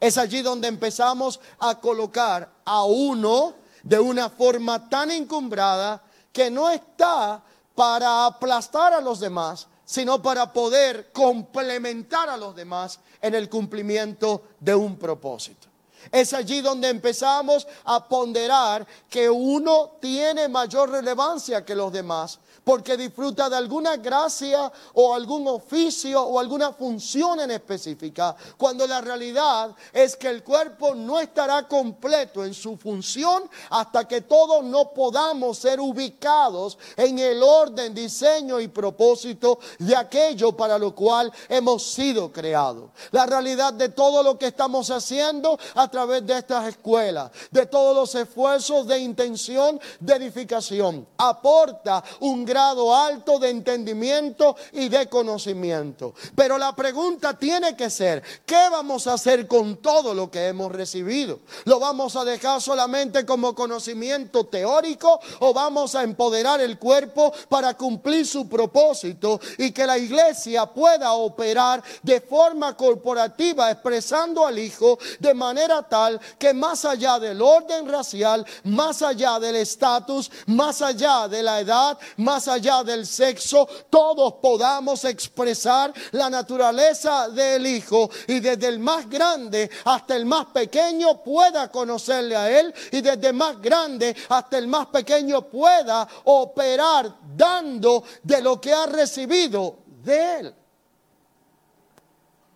Es 0.00 0.18
allí 0.18 0.42
donde 0.42 0.66
empezamos 0.66 1.38
a 1.60 1.80
colocar 1.80 2.50
a 2.64 2.82
uno 2.82 3.54
de 3.84 4.00
una 4.00 4.28
forma 4.28 4.88
tan 4.88 5.12
encumbrada 5.12 6.02
que 6.32 6.50
no 6.50 6.68
está 6.68 7.44
para 7.76 8.26
aplastar 8.26 8.92
a 8.92 9.00
los 9.00 9.20
demás, 9.20 9.68
sino 9.84 10.20
para 10.20 10.52
poder 10.52 11.12
complementar 11.12 12.28
a 12.28 12.36
los 12.36 12.56
demás 12.56 12.98
en 13.22 13.36
el 13.36 13.48
cumplimiento 13.48 14.42
de 14.58 14.74
un 14.74 14.96
propósito. 14.96 15.67
Es 16.10 16.32
allí 16.32 16.60
donde 16.60 16.88
empezamos 16.88 17.66
a 17.84 18.08
ponderar 18.08 18.86
que 19.08 19.28
uno 19.28 19.92
tiene 20.00 20.48
mayor 20.48 20.90
relevancia 20.90 21.64
que 21.64 21.74
los 21.74 21.92
demás 21.92 22.38
porque 22.68 22.98
disfruta 22.98 23.48
de 23.48 23.56
alguna 23.56 23.96
gracia 23.96 24.70
o 24.92 25.14
algún 25.14 25.48
oficio 25.48 26.22
o 26.22 26.38
alguna 26.38 26.70
función 26.70 27.40
en 27.40 27.50
específica, 27.50 28.36
cuando 28.58 28.86
la 28.86 29.00
realidad 29.00 29.74
es 29.90 30.16
que 30.16 30.28
el 30.28 30.44
cuerpo 30.44 30.94
no 30.94 31.18
estará 31.18 31.66
completo 31.66 32.44
en 32.44 32.52
su 32.52 32.76
función 32.76 33.44
hasta 33.70 34.06
que 34.06 34.20
todos 34.20 34.62
no 34.64 34.90
podamos 34.90 35.56
ser 35.56 35.80
ubicados 35.80 36.76
en 36.94 37.18
el 37.18 37.42
orden, 37.42 37.94
diseño 37.94 38.60
y 38.60 38.68
propósito 38.68 39.60
de 39.78 39.96
aquello 39.96 40.52
para 40.54 40.78
lo 40.78 40.94
cual 40.94 41.32
hemos 41.48 41.82
sido 41.84 42.30
creados. 42.30 42.90
La 43.12 43.24
realidad 43.24 43.72
de 43.72 43.88
todo 43.88 44.22
lo 44.22 44.38
que 44.38 44.48
estamos 44.48 44.90
haciendo 44.90 45.58
a 45.74 45.88
través 45.88 46.26
de 46.26 46.36
estas 46.36 46.68
escuelas, 46.68 47.30
de 47.50 47.64
todos 47.64 47.96
los 47.96 48.14
esfuerzos 48.14 48.86
de 48.86 48.98
intención 48.98 49.80
de 50.00 50.16
edificación, 50.16 51.08
aporta 51.16 52.04
un 52.20 52.44
gran 52.44 52.57
alto 52.58 53.38
de 53.38 53.50
entendimiento 53.50 54.56
y 54.72 54.88
de 54.88 55.08
conocimiento. 55.08 56.14
Pero 56.34 56.58
la 56.58 56.74
pregunta 56.74 57.38
tiene 57.38 57.76
que 57.76 57.90
ser, 57.90 58.22
¿qué 58.44 58.68
vamos 58.70 59.06
a 59.06 59.14
hacer 59.14 59.46
con 59.46 59.76
todo 59.76 60.14
lo 60.14 60.30
que 60.30 60.48
hemos 60.48 60.72
recibido? 60.72 61.40
¿Lo 61.64 61.78
vamos 61.78 62.16
a 62.16 62.24
dejar 62.24 62.60
solamente 62.60 63.24
como 63.24 63.54
conocimiento 63.54 64.46
teórico 64.46 65.20
o 65.40 65.52
vamos 65.52 65.94
a 65.94 66.02
empoderar 66.02 66.60
el 66.60 66.78
cuerpo 66.78 67.32
para 67.48 67.74
cumplir 67.74 68.26
su 68.26 68.48
propósito 68.48 69.40
y 69.58 69.70
que 69.70 69.86
la 69.86 69.98
iglesia 69.98 70.66
pueda 70.66 71.12
operar 71.12 71.82
de 72.02 72.20
forma 72.20 72.76
corporativa 72.76 73.70
expresando 73.70 74.46
al 74.46 74.58
Hijo 74.58 74.98
de 75.18 75.34
manera 75.34 75.82
tal 75.82 76.20
que 76.38 76.52
más 76.52 76.84
allá 76.84 77.18
del 77.18 77.40
orden 77.40 77.88
racial, 77.88 78.44
más 78.64 79.02
allá 79.02 79.38
del 79.38 79.56
estatus, 79.56 80.30
más 80.46 80.82
allá 80.82 81.28
de 81.28 81.42
la 81.42 81.60
edad, 81.60 81.98
más 82.16 82.47
allá 82.48 82.82
del 82.82 83.06
sexo, 83.06 83.68
todos 83.88 84.34
podamos 84.34 85.04
expresar 85.04 85.92
la 86.12 86.30
naturaleza 86.30 87.28
del 87.28 87.66
Hijo 87.66 88.10
y 88.26 88.40
desde 88.40 88.68
el 88.68 88.78
más 88.78 89.08
grande 89.08 89.70
hasta 89.84 90.16
el 90.16 90.26
más 90.26 90.46
pequeño 90.46 91.22
pueda 91.22 91.70
conocerle 91.70 92.36
a 92.36 92.60
Él 92.60 92.74
y 92.92 93.00
desde 93.00 93.28
el 93.28 93.34
más 93.34 93.60
grande 93.60 94.16
hasta 94.28 94.58
el 94.58 94.66
más 94.66 94.86
pequeño 94.86 95.42
pueda 95.42 96.08
operar 96.24 97.14
dando 97.36 98.02
de 98.22 98.40
lo 98.42 98.60
que 98.60 98.72
ha 98.72 98.86
recibido 98.86 99.76
de 100.02 100.40
Él. 100.40 100.54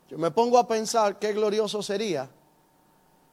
Yo 0.09 0.19
me 0.19 0.31
pongo 0.31 0.59
a 0.59 0.67
pensar 0.67 1.19
qué 1.19 1.33
glorioso 1.33 1.83
sería 1.83 2.29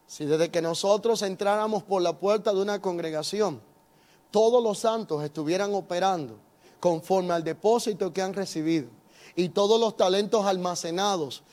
si 0.09 0.25
desde 0.25 0.49
que 0.49 0.59
nosotros 0.59 1.21
entráramos 1.21 1.83
por 1.83 2.01
la 2.01 2.13
puerta 2.13 2.51
de 2.51 2.59
una 2.59 2.81
congregación, 2.81 3.61
todos 4.31 4.63
los 4.63 4.79
santos 4.79 5.23
estuvieran 5.23 5.75
operando 5.75 6.39
conforme 6.79 7.33
al 7.33 7.43
depósito 7.43 8.13
que 8.13 8.21
han 8.21 8.33
recibido 8.33 8.98
y 9.39 9.47
todos 9.47 9.79
los 9.79 9.95
talentos 9.95 10.45
almacenados 10.45 11.43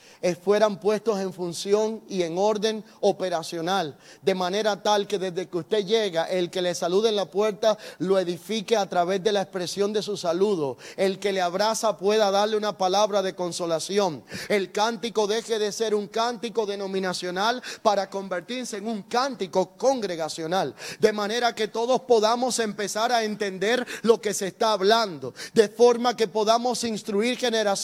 fueran 0.43 0.79
puestos 0.79 1.19
en 1.19 1.31
función 1.31 2.01
y 2.09 2.23
en 2.23 2.37
orden 2.37 2.83
operacional, 3.01 3.97
de 4.21 4.35
manera 4.35 4.81
tal 4.81 5.07
que 5.07 5.19
desde 5.19 5.47
que 5.47 5.57
usted 5.57 5.85
llega, 5.85 6.25
el 6.25 6.49
que 6.49 6.61
le 6.61 6.75
salude 6.75 7.09
en 7.09 7.15
la 7.15 7.29
puerta 7.29 7.77
lo 7.99 8.19
edifique 8.19 8.75
a 8.75 8.87
través 8.87 9.23
de 9.23 9.31
la 9.31 9.43
expresión 9.43 9.93
de 9.93 10.01
su 10.01 10.17
saludo, 10.17 10.77
el 10.97 11.19
que 11.19 11.31
le 11.31 11.39
abraza 11.39 11.97
pueda 11.97 12.29
darle 12.31 12.57
una 12.57 12.77
palabra 12.77 13.21
de 13.21 13.35
consolación, 13.35 14.23
el 14.49 14.71
cántico 14.71 15.27
deje 15.27 15.59
de 15.59 15.71
ser 15.71 15.95
un 15.95 16.07
cántico 16.07 16.65
denominacional 16.65 17.61
para 17.83 18.09
convertirse 18.09 18.77
en 18.77 18.87
un 18.87 19.03
cántico 19.03 19.77
congregacional, 19.77 20.75
de 20.99 21.13
manera 21.13 21.55
que 21.55 21.69
todos 21.69 22.01
podamos 22.01 22.59
empezar 22.59 23.13
a 23.13 23.23
entender 23.23 23.85
lo 24.01 24.19
que 24.19 24.33
se 24.33 24.47
está 24.47 24.73
hablando, 24.73 25.33
de 25.53 25.69
forma 25.69 26.17
que 26.17 26.27
podamos 26.27 26.83
instruir 26.83 27.37
generaciones, 27.37 27.76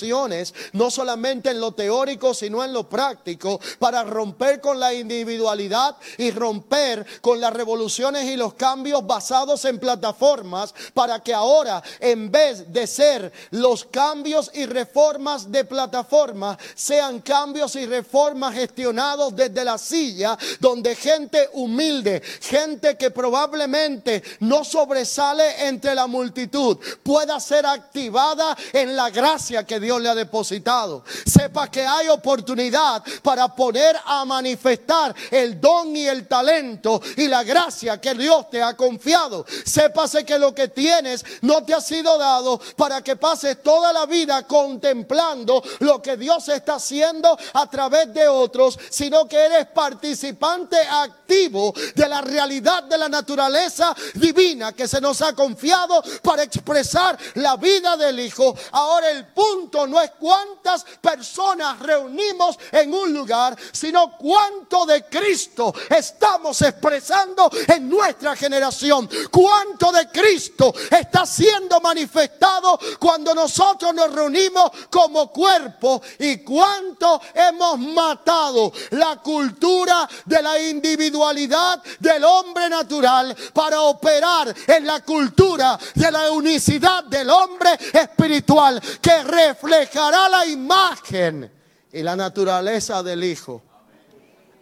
no 0.74 0.90
solamente 0.90 1.50
en 1.50 1.60
lo 1.60 1.72
teórico, 1.72 2.34
sino 2.34 2.64
en 2.64 2.74
lo 2.74 2.88
práctico, 2.90 3.60
para 3.80 4.04
romper 4.04 4.60
con 4.60 4.80
la 4.80 4.94
individualidad 4.94 5.96
y 6.18 6.32
romper 6.32 7.06
con 7.22 7.40
las 7.40 7.54
revoluciones 7.54 8.26
y 8.26 8.36
los 8.36 8.54
cambios 8.54 9.06
basados 9.06 9.66
en 9.66 9.80
plataformas, 9.80 10.74
para 10.94 11.22
que 11.22 11.34
ahora, 11.34 11.82
en 12.00 12.32
vez 12.32 12.72
de 12.72 12.88
ser 12.88 13.32
los 13.52 13.86
cambios 13.86 14.52
y 14.54 14.66
reformas 14.66 15.52
de 15.52 15.66
plataforma, 15.66 16.58
sean 16.76 17.22
cambios 17.22 17.76
y 17.76 17.86
reformas 17.86 18.56
gestionados 18.56 19.36
desde 19.36 19.64
la 19.64 19.78
silla, 19.78 20.38
donde 20.60 20.96
gente 20.96 21.50
humilde, 21.54 22.22
gente 22.42 22.98
que 22.98 23.12
probablemente 23.12 24.24
no 24.40 24.64
sobresale 24.64 25.68
entre 25.68 25.96
la 25.96 26.08
multitud, 26.08 26.78
pueda 27.04 27.40
ser 27.40 27.66
activada 27.66 28.56
en 28.72 28.96
la 28.96 29.10
gracia 29.10 29.66
que 29.66 29.73
Dios 29.80 30.02
le 30.02 30.10
ha 30.10 30.16
depositado. 30.16 31.04
Sepa 31.26 31.70
que 31.70 31.86
hay 31.86 32.08
oportunidad 32.10 33.04
para 33.22 33.54
poner 33.56 33.96
a 34.06 34.26
manifestar 34.26 35.16
el 35.32 35.60
don 35.60 35.96
y 35.96 36.08
el 36.08 36.28
talento 36.28 37.02
y 37.18 37.28
la 37.28 37.44
gracia 37.44 38.00
que 38.00 38.14
Dios 38.14 38.50
te 38.50 38.62
ha 38.62 38.76
confiado. 38.76 39.46
Sépase 39.66 40.26
que 40.26 40.40
lo 40.40 40.54
que 40.54 40.68
tienes 40.68 41.26
no 41.42 41.64
te 41.64 41.74
ha 41.74 41.82
sido 41.82 42.18
dado 42.18 42.60
para 42.76 43.02
que 43.02 43.16
pases 43.16 43.62
toda 43.62 43.94
la 43.94 44.06
vida 44.06 44.46
contemplando 44.48 45.64
lo 45.80 46.02
que 46.02 46.18
Dios 46.18 46.48
está 46.50 46.76
haciendo 46.76 47.38
a 47.54 47.70
través 47.70 48.14
de 48.14 48.28
otros, 48.28 48.78
sino 48.90 49.28
que 49.28 49.38
eres 49.38 49.68
participante 49.68 50.78
activo 50.78 51.74
de 51.96 52.08
la 52.08 52.22
realidad 52.22 52.84
de 52.84 52.98
la 52.98 53.10
naturaleza 53.10 53.96
divina 54.16 54.74
que 54.74 54.88
se 54.88 55.02
nos 55.02 55.22
ha 55.22 55.34
confiado 55.34 56.04
para 56.22 56.44
expresar 56.44 57.18
la 57.36 57.56
vida 57.58 57.98
del 57.98 58.20
Hijo. 58.20 58.56
Ahora 58.72 59.10
el 59.12 59.26
punto 59.28 59.63
no 59.72 60.00
es 60.02 60.12
cuántas 60.20 60.86
personas 61.02 61.80
reunidas 61.80 62.14
unimos 62.14 62.58
en 62.72 62.94
un 62.94 63.14
lugar, 63.14 63.58
sino 63.72 64.18
cuánto 64.18 64.86
de 64.86 65.06
Cristo 65.06 65.74
estamos 65.90 66.62
expresando 66.62 67.50
en 67.68 67.90
nuestra 67.90 68.36
generación. 68.36 69.10
Cuánto 69.32 69.92
de 69.92 70.08
Cristo 70.10 70.74
está 70.90 71.26
siendo 71.26 71.80
manifestado 71.82 72.80
cuando 73.00 73.34
nosotros 73.34 73.94
nos 73.94 74.14
reunimos 74.14 74.72
como 74.90 75.32
cuerpo 75.32 76.02
y 76.20 76.38
cuánto 76.44 77.22
hemos 77.34 77.80
matado 77.80 78.72
la 78.92 79.18
cultura 79.18 80.08
de 80.26 80.42
la 80.42 80.60
individualidad 80.60 81.82
del 82.00 82.24
hombre 82.24 82.70
natural 82.70 83.36
para 83.54 83.82
operar 83.82 84.54
en 84.68 84.86
la 84.86 85.02
cultura 85.02 85.80
de 85.96 86.12
la 86.12 86.32
unicidad 86.32 87.04
del 87.06 87.30
hombre 87.30 87.72
espiritual 87.94 88.82
que 89.02 89.24
reflejará 89.54 90.30
la 90.30 90.46
imagen 90.48 91.52
y 91.92 92.02
la 92.02 92.16
naturaleza 92.16 93.04
del 93.04 93.24
Hijo 93.24 93.62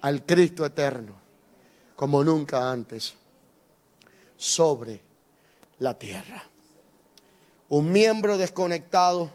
al 0.01 0.25
Cristo 0.25 0.65
eterno, 0.65 1.13
como 1.95 2.23
nunca 2.23 2.69
antes, 2.69 3.13
sobre 4.35 5.01
la 5.79 5.97
tierra. 5.97 6.43
Un 7.69 7.91
miembro 7.91 8.37
desconectado, 8.37 9.29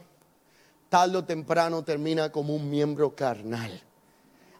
tarde 0.89 1.17
o 1.17 1.23
temprano 1.23 1.83
termina 1.83 2.31
como 2.31 2.53
un 2.53 2.69
miembro 2.69 3.15
carnal. 3.15 3.81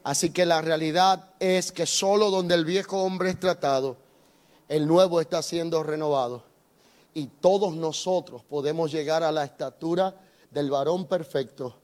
Así 0.04 0.32
que 0.32 0.46
la 0.46 0.62
realidad 0.62 1.32
es 1.40 1.72
que 1.72 1.86
solo 1.86 2.32
donde 2.32 2.56
el 2.56 2.66
viejo 2.66 3.04
hombre 3.04 3.30
es 3.30 3.40
tratado, 3.40 3.98
el 4.68 4.88
nuevo 4.88 5.22
está 5.22 5.44
siendo 5.44 5.84
renovado. 5.84 6.44
Y 7.14 7.28
todos 7.28 7.76
nosotros 7.76 8.44
podemos 8.44 8.92
llegar 8.92 9.24
a 9.24 9.32
la 9.32 9.44
estatura 9.44 10.16
del 10.52 10.70
varón 10.70 11.08
perfecto 11.08 11.80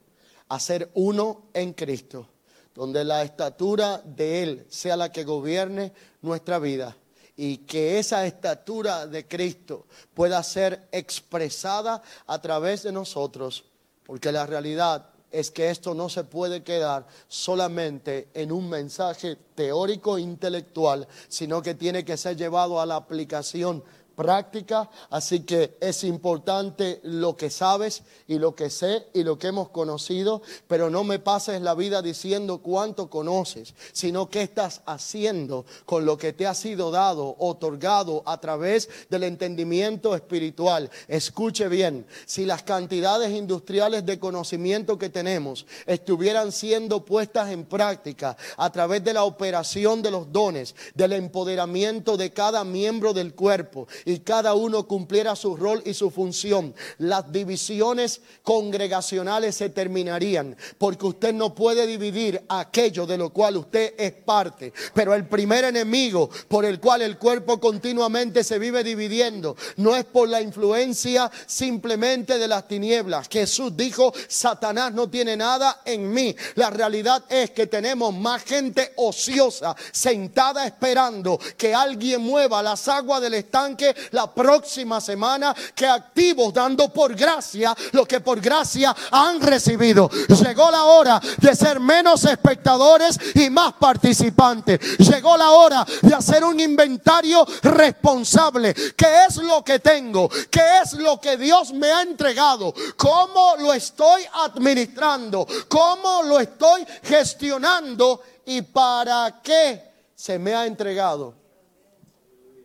a 0.50 0.60
ser 0.60 0.92
uno 0.94 1.46
en 1.54 1.74
Cristo, 1.74 2.28
donde 2.76 3.04
la 3.04 3.24
estatura 3.24 4.02
de 4.04 4.44
Él 4.44 4.66
sea 4.70 4.96
la 4.96 5.12
que 5.12 5.24
gobierne 5.24 5.94
nuestra 6.22 6.60
vida 6.60 6.96
y 7.36 7.58
que 7.58 7.98
esa 8.00 8.26
estatura 8.26 9.08
de 9.08 9.28
Cristo 9.28 9.86
pueda 10.14 10.42
ser 10.44 10.88
expresada 10.92 12.02
a 12.28 12.40
través 12.42 12.84
de 12.84 12.92
nosotros, 12.92 13.66
porque 14.06 14.32
la 14.32 14.46
realidad 14.46 15.10
es 15.32 15.50
que 15.50 15.72
esto 15.72 15.96
no 15.96 16.10
se 16.10 16.24
puede 16.24 16.62
quedar 16.62 17.08
solamente 17.28 18.30
en 18.36 18.52
un 18.52 18.70
mensaje 18.70 19.36
teórico 19.56 20.20
intelectual, 20.20 21.08
sino 21.28 21.62
que 21.64 21.74
tiene 21.74 22.06
que 22.06 22.18
ser 22.18 22.38
llevado 22.38 22.80
a 22.80 22.86
la 22.86 22.98
aplicación 22.98 23.84
práctica, 24.16 24.90
así 25.10 25.42
que 25.42 25.78
es 25.80 26.04
importante 26.04 27.00
lo 27.04 27.36
que 27.36 27.50
sabes 27.50 28.04
y 28.28 28.40
lo 28.40 28.56
que 28.56 28.70
sé 28.70 29.08
y 29.14 29.24
lo 29.24 29.38
que 29.38 29.48
hemos 29.48 29.70
conocido, 29.70 30.42
pero 30.68 30.90
no 30.90 31.04
me 31.04 31.20
pases 31.20 31.62
la 31.62 31.76
vida 31.76 32.02
diciendo 32.02 32.60
cuánto 32.60 33.10
conoces, 33.10 33.74
sino 33.92 34.30
qué 34.30 34.42
estás 34.42 34.82
haciendo 34.86 35.66
con 35.86 36.06
lo 36.06 36.18
que 36.18 36.34
te 36.34 36.48
ha 36.48 36.54
sido 36.54 36.92
dado, 36.92 37.36
otorgado 37.40 38.24
a 38.26 38.40
través 38.40 38.90
del 39.10 39.24
entendimiento 39.24 40.16
espiritual. 40.16 40.90
Escuche 41.08 41.68
bien, 41.68 42.06
si 42.26 42.46
las 42.46 42.64
cantidades 42.64 43.32
industriales 43.32 44.06
de 44.06 44.20
conocimiento 44.20 44.98
que 44.98 45.10
tenemos 45.10 45.66
estuvieran 45.86 46.52
siendo 46.52 47.06
puestas 47.06 47.52
en 47.52 47.66
práctica 47.66 48.38
a 48.58 48.72
través 48.72 49.04
de 49.04 49.14
la 49.14 49.24
operación 49.24 50.02
de 50.02 50.12
los 50.12 50.32
dones, 50.32 50.76
del 50.94 51.14
empoderamiento 51.14 52.18
de 52.18 52.32
cada 52.32 52.64
miembro 52.64 53.14
del 53.14 53.34
cuerpo, 53.34 53.88
y 54.06 54.20
cada 54.20 54.54
uno 54.54 54.88
cumpliera 54.88 55.36
su 55.36 55.56
rol 55.56 55.82
y 55.86 55.94
su 55.94 56.12
función, 56.12 56.74
las 56.98 57.32
divisiones 57.32 58.22
congregacionales 58.42 59.56
se 59.56 59.70
terminarían, 59.70 60.56
porque 60.78 61.06
usted 61.06 61.34
no 61.34 61.54
puede 61.54 61.88
dividir 61.88 62.44
aquello 62.50 63.06
de 63.06 63.18
lo 63.18 63.32
cual 63.32 63.58
usted 63.58 63.94
es 63.98 64.12
parte. 64.12 64.74
Pero 64.94 65.14
el 65.14 65.28
primer 65.28 65.66
enemigo 65.66 66.30
por 66.48 66.66
el 66.66 66.80
cual 66.80 67.02
el 67.02 67.18
cuerpo 67.18 67.60
continuamente 67.60 68.44
se 68.44 68.60
vive 68.60 68.84
dividiendo 68.84 69.56
no 69.78 69.96
es 69.96 70.06
por 70.06 70.30
la 70.30 70.42
influencia 70.42 71.32
simplemente 71.46 72.38
de 72.38 72.48
las 72.48 72.68
tinieblas. 72.68 73.28
Jesús 73.30 73.76
dijo, 73.76 74.14
Satanás 74.28 74.94
no 74.94 75.10
tiene 75.10 75.38
nada 75.38 75.82
en 75.86 76.12
mí. 76.12 76.36
La 76.56 76.70
realidad 76.70 77.24
es 77.30 77.52
que 77.52 77.68
tenemos 77.68 78.14
más 78.14 78.44
gente 78.44 78.94
ociosa 78.98 79.76
sentada 79.92 80.66
esperando 80.66 81.40
que 81.58 81.74
alguien 81.74 82.22
mueva 82.22 82.64
las 82.64 82.88
aguas 82.88 83.22
del 83.22 83.36
estanque 83.36 83.93
la 84.12 84.34
próxima 84.34 85.00
semana 85.02 85.56
que 85.76 85.86
activos 85.86 86.54
dando 86.54 86.90
por 86.90 87.16
gracia 87.16 87.76
lo 87.92 88.06
que 88.06 88.20
por 88.20 88.40
gracia 88.40 88.96
han 89.12 89.42
recibido. 89.42 90.10
Llegó 90.10 90.70
la 90.72 90.84
hora 90.84 91.22
de 91.38 91.56
ser 91.56 91.80
menos 91.80 92.24
espectadores 92.26 93.20
y 93.36 93.50
más 93.50 93.74
participantes. 93.74 94.98
Llegó 94.98 95.38
la 95.38 95.52
hora 95.52 95.86
de 96.02 96.14
hacer 96.14 96.44
un 96.44 96.60
inventario 96.60 97.46
responsable. 97.62 98.74
¿Qué 98.74 99.26
es 99.28 99.38
lo 99.38 99.64
que 99.64 99.80
tengo? 99.80 100.30
¿Qué 100.50 100.80
es 100.84 100.94
lo 100.94 101.20
que 101.20 101.38
Dios 101.38 101.74
me 101.74 101.92
ha 101.92 102.02
entregado? 102.02 102.74
¿Cómo 102.98 103.56
lo 103.60 103.74
estoy 103.74 104.24
administrando? 104.34 105.48
¿Cómo 105.68 106.24
lo 106.24 106.40
estoy 106.40 106.86
gestionando? 107.04 108.22
¿Y 108.46 108.62
para 108.62 109.40
qué 109.42 109.94
se 110.16 110.38
me 110.40 110.54
ha 110.54 110.66
entregado? 110.66 111.43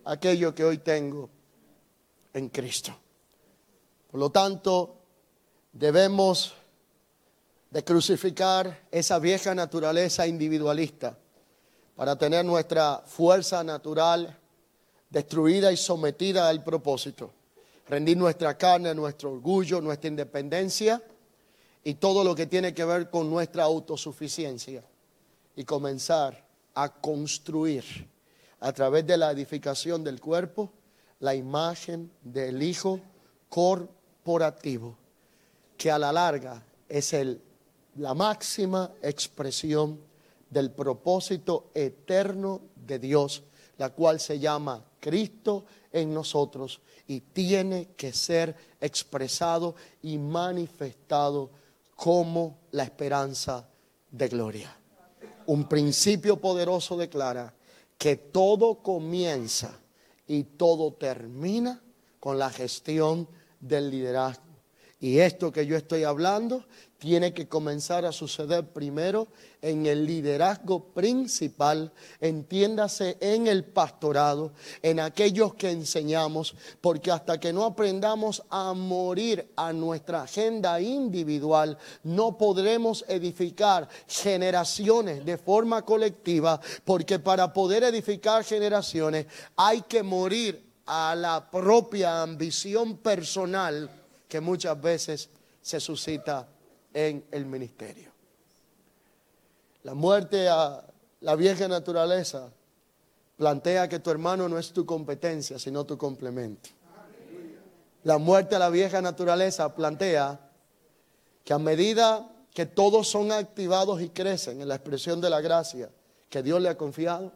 Aquello 0.08 0.54
que 0.54 0.64
hoy 0.64 0.78
tengo 0.78 1.28
en 2.32 2.48
Cristo. 2.48 2.96
Por 4.10 4.18
lo 4.18 4.30
tanto, 4.30 4.96
debemos 5.72 6.54
de 7.70 7.84
crucificar 7.84 8.86
esa 8.90 9.18
vieja 9.18 9.54
naturaleza 9.54 10.26
individualista 10.26 11.18
para 11.94 12.16
tener 12.16 12.42
nuestra 12.44 13.02
fuerza 13.04 13.62
natural 13.62 14.34
destruida 15.10 15.70
y 15.72 15.76
sometida 15.76 16.48
al 16.48 16.64
propósito. 16.64 17.30
Rendir 17.86 18.16
nuestra 18.16 18.56
carne, 18.56 18.94
nuestro 18.94 19.32
orgullo, 19.32 19.82
nuestra 19.82 20.08
independencia 20.08 21.02
y 21.84 21.94
todo 21.94 22.24
lo 22.24 22.34
que 22.34 22.46
tiene 22.46 22.72
que 22.72 22.84
ver 22.84 23.10
con 23.10 23.28
nuestra 23.28 23.64
autosuficiencia 23.64 24.82
y 25.54 25.64
comenzar 25.64 26.46
a 26.74 26.88
construir 26.94 27.84
a 28.60 28.72
través 28.72 29.06
de 29.06 29.16
la 29.16 29.30
edificación 29.30 30.02
del 30.02 30.20
cuerpo, 30.20 30.70
la 31.20 31.34
imagen 31.34 32.10
del 32.22 32.62
Hijo 32.62 33.00
corporativo, 33.48 34.96
que 35.76 35.90
a 35.90 35.98
la 35.98 36.12
larga 36.12 36.62
es 36.88 37.12
el, 37.12 37.40
la 37.96 38.14
máxima 38.14 38.90
expresión 39.02 40.00
del 40.50 40.70
propósito 40.70 41.70
eterno 41.74 42.60
de 42.74 42.98
Dios, 42.98 43.42
la 43.76 43.90
cual 43.90 44.18
se 44.18 44.38
llama 44.38 44.84
Cristo 45.00 45.64
en 45.92 46.12
nosotros 46.12 46.80
y 47.06 47.20
tiene 47.20 47.88
que 47.96 48.12
ser 48.12 48.54
expresado 48.80 49.74
y 50.02 50.18
manifestado 50.18 51.50
como 51.94 52.58
la 52.72 52.84
esperanza 52.84 53.68
de 54.10 54.28
gloria. 54.28 54.76
Un 55.46 55.68
principio 55.68 56.36
poderoso 56.36 56.96
declara 56.96 57.52
que 57.98 58.16
todo 58.16 58.82
comienza 58.82 59.78
y 60.26 60.44
todo 60.44 60.92
termina 60.92 61.82
con 62.20 62.38
la 62.38 62.48
gestión 62.48 63.28
del 63.60 63.90
liderazgo. 63.90 64.47
Y 65.00 65.20
esto 65.20 65.52
que 65.52 65.64
yo 65.64 65.76
estoy 65.76 66.02
hablando 66.02 66.64
tiene 66.98 67.32
que 67.32 67.46
comenzar 67.46 68.04
a 68.04 68.10
suceder 68.10 68.66
primero 68.72 69.28
en 69.62 69.86
el 69.86 70.04
liderazgo 70.04 70.92
principal, 70.92 71.92
entiéndase 72.20 73.16
en 73.20 73.46
el 73.46 73.64
pastorado, 73.64 74.52
en 74.82 74.98
aquellos 74.98 75.54
que 75.54 75.70
enseñamos, 75.70 76.56
porque 76.80 77.12
hasta 77.12 77.38
que 77.38 77.52
no 77.52 77.64
aprendamos 77.64 78.42
a 78.50 78.72
morir 78.74 79.48
a 79.54 79.72
nuestra 79.72 80.22
agenda 80.22 80.80
individual, 80.80 81.78
no 82.02 82.36
podremos 82.36 83.04
edificar 83.06 83.88
generaciones 84.08 85.24
de 85.24 85.38
forma 85.38 85.84
colectiva, 85.84 86.60
porque 86.84 87.20
para 87.20 87.52
poder 87.52 87.84
edificar 87.84 88.42
generaciones 88.42 89.26
hay 89.54 89.82
que 89.82 90.02
morir 90.02 90.66
a 90.86 91.14
la 91.14 91.48
propia 91.48 92.22
ambición 92.22 92.96
personal 92.96 93.97
que 94.28 94.40
muchas 94.40 94.80
veces 94.80 95.30
se 95.62 95.80
suscita 95.80 96.48
en 96.92 97.24
el 97.30 97.46
ministerio. 97.46 98.10
La 99.82 99.94
muerte 99.94 100.48
a 100.48 100.84
la 101.20 101.34
vieja 101.34 101.66
naturaleza 101.68 102.52
plantea 103.36 103.88
que 103.88 104.00
tu 104.00 104.10
hermano 104.10 104.48
no 104.48 104.58
es 104.58 104.72
tu 104.72 104.84
competencia, 104.84 105.58
sino 105.58 105.84
tu 105.84 105.96
complemento. 105.96 106.70
La 108.04 108.18
muerte 108.18 108.56
a 108.56 108.58
la 108.58 108.70
vieja 108.70 109.00
naturaleza 109.00 109.74
plantea 109.74 110.40
que 111.44 111.52
a 111.52 111.58
medida 111.58 112.28
que 112.52 112.66
todos 112.66 113.08
son 113.08 113.32
activados 113.32 114.00
y 114.02 114.08
crecen 114.08 114.60
en 114.60 114.68
la 114.68 114.74
expresión 114.74 115.20
de 115.20 115.30
la 115.30 115.40
gracia 115.40 115.90
que 116.28 116.42
Dios 116.42 116.60
le 116.60 116.68
ha 116.68 116.76
confiado, 116.76 117.32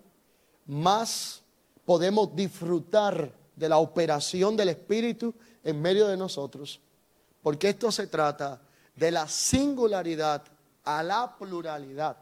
más 0.66 1.42
podemos 1.84 2.34
disfrutar 2.34 3.32
de 3.56 3.68
la 3.68 3.78
operación 3.78 4.56
del 4.56 4.70
Espíritu 4.70 5.34
en 5.64 5.80
medio 5.80 6.08
de 6.08 6.16
nosotros, 6.16 6.80
porque 7.42 7.70
esto 7.70 7.90
se 7.92 8.06
trata 8.06 8.60
de 8.94 9.10
la 9.10 9.28
singularidad 9.28 10.42
a 10.84 11.02
la 11.02 11.36
pluralidad, 11.36 12.16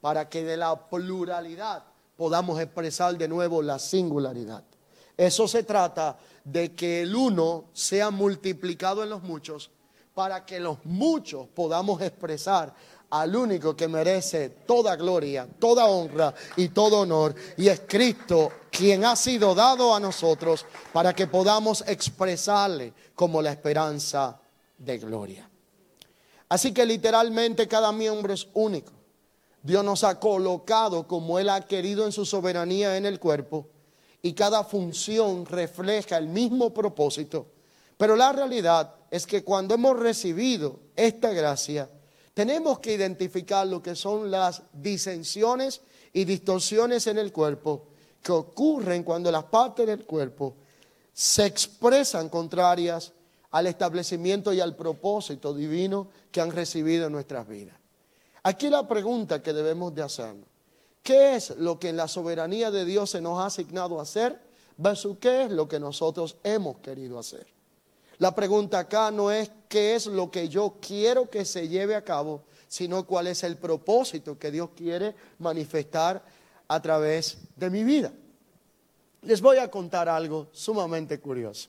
para 0.00 0.28
que 0.28 0.44
de 0.44 0.56
la 0.56 0.88
pluralidad 0.88 1.84
podamos 2.16 2.60
expresar 2.60 3.16
de 3.16 3.28
nuevo 3.28 3.62
la 3.62 3.78
singularidad. 3.78 4.64
Eso 5.16 5.48
se 5.48 5.64
trata 5.64 6.18
de 6.44 6.74
que 6.74 7.02
el 7.02 7.14
uno 7.14 7.66
sea 7.72 8.10
multiplicado 8.10 9.02
en 9.02 9.10
los 9.10 9.22
muchos, 9.22 9.70
para 10.14 10.44
que 10.44 10.60
los 10.60 10.84
muchos 10.84 11.48
podamos 11.48 12.00
expresar 12.02 12.74
al 13.10 13.34
único 13.34 13.74
que 13.74 13.88
merece 13.88 14.50
toda 14.66 14.96
gloria, 14.96 15.48
toda 15.58 15.86
honra 15.86 16.34
y 16.56 16.68
todo 16.68 17.00
honor, 17.00 17.34
y 17.56 17.68
es 17.68 17.82
Cristo 17.86 18.52
quien 18.70 19.04
ha 19.04 19.16
sido 19.16 19.54
dado 19.54 19.94
a 19.94 20.00
nosotros 20.00 20.66
para 20.92 21.14
que 21.14 21.26
podamos 21.26 21.82
expresarle 21.86 22.92
como 23.14 23.40
la 23.40 23.50
esperanza 23.50 24.40
de 24.76 24.98
gloria. 24.98 25.48
Así 26.48 26.72
que 26.72 26.84
literalmente 26.86 27.66
cada 27.66 27.92
miembro 27.92 28.32
es 28.32 28.46
único. 28.54 28.92
Dios 29.62 29.84
nos 29.84 30.04
ha 30.04 30.18
colocado 30.18 31.06
como 31.06 31.38
Él 31.38 31.48
ha 31.48 31.60
querido 31.62 32.04
en 32.04 32.12
su 32.12 32.24
soberanía 32.24 32.96
en 32.96 33.06
el 33.06 33.18
cuerpo 33.18 33.66
y 34.22 34.32
cada 34.32 34.64
función 34.64 35.46
refleja 35.46 36.16
el 36.16 36.28
mismo 36.28 36.72
propósito. 36.72 37.46
Pero 37.96 38.16
la 38.16 38.32
realidad 38.32 38.94
es 39.10 39.26
que 39.26 39.42
cuando 39.42 39.74
hemos 39.74 39.98
recibido 39.98 40.78
esta 40.94 41.32
gracia, 41.32 41.88
tenemos 42.38 42.78
que 42.78 42.94
identificar 42.94 43.66
lo 43.66 43.82
que 43.82 43.96
son 43.96 44.30
las 44.30 44.62
disensiones 44.72 45.80
y 46.12 46.24
distorsiones 46.24 47.08
en 47.08 47.18
el 47.18 47.32
cuerpo 47.32 47.88
que 48.22 48.30
ocurren 48.30 49.02
cuando 49.02 49.32
las 49.32 49.42
partes 49.42 49.88
del 49.88 50.04
cuerpo 50.04 50.54
se 51.12 51.46
expresan 51.46 52.28
contrarias 52.28 53.12
al 53.50 53.66
establecimiento 53.66 54.52
y 54.52 54.60
al 54.60 54.76
propósito 54.76 55.52
divino 55.52 56.10
que 56.30 56.40
han 56.40 56.52
recibido 56.52 57.06
en 57.06 57.12
nuestras 57.12 57.48
vidas. 57.48 57.74
Aquí 58.44 58.68
la 58.70 58.86
pregunta 58.86 59.42
que 59.42 59.52
debemos 59.52 59.92
de 59.96 60.02
hacernos, 60.02 60.46
¿qué 61.02 61.34
es 61.34 61.50
lo 61.56 61.80
que 61.80 61.88
en 61.88 61.96
la 61.96 62.06
soberanía 62.06 62.70
de 62.70 62.84
Dios 62.84 63.10
se 63.10 63.20
nos 63.20 63.40
ha 63.40 63.46
asignado 63.46 64.00
hacer 64.00 64.40
versus 64.76 65.18
qué 65.18 65.42
es 65.42 65.50
lo 65.50 65.66
que 65.66 65.80
nosotros 65.80 66.36
hemos 66.44 66.76
querido 66.76 67.18
hacer? 67.18 67.57
La 68.18 68.34
pregunta 68.34 68.80
acá 68.80 69.10
no 69.10 69.30
es 69.30 69.50
qué 69.68 69.94
es 69.94 70.06
lo 70.06 70.30
que 70.30 70.48
yo 70.48 70.76
quiero 70.80 71.30
que 71.30 71.44
se 71.44 71.68
lleve 71.68 71.94
a 71.94 72.02
cabo, 72.02 72.42
sino 72.66 73.06
cuál 73.06 73.28
es 73.28 73.44
el 73.44 73.56
propósito 73.56 74.38
que 74.38 74.50
Dios 74.50 74.70
quiere 74.76 75.14
manifestar 75.38 76.24
a 76.66 76.82
través 76.82 77.38
de 77.56 77.70
mi 77.70 77.84
vida. 77.84 78.12
Les 79.22 79.40
voy 79.40 79.58
a 79.58 79.70
contar 79.70 80.08
algo 80.08 80.48
sumamente 80.52 81.20
curioso. 81.20 81.68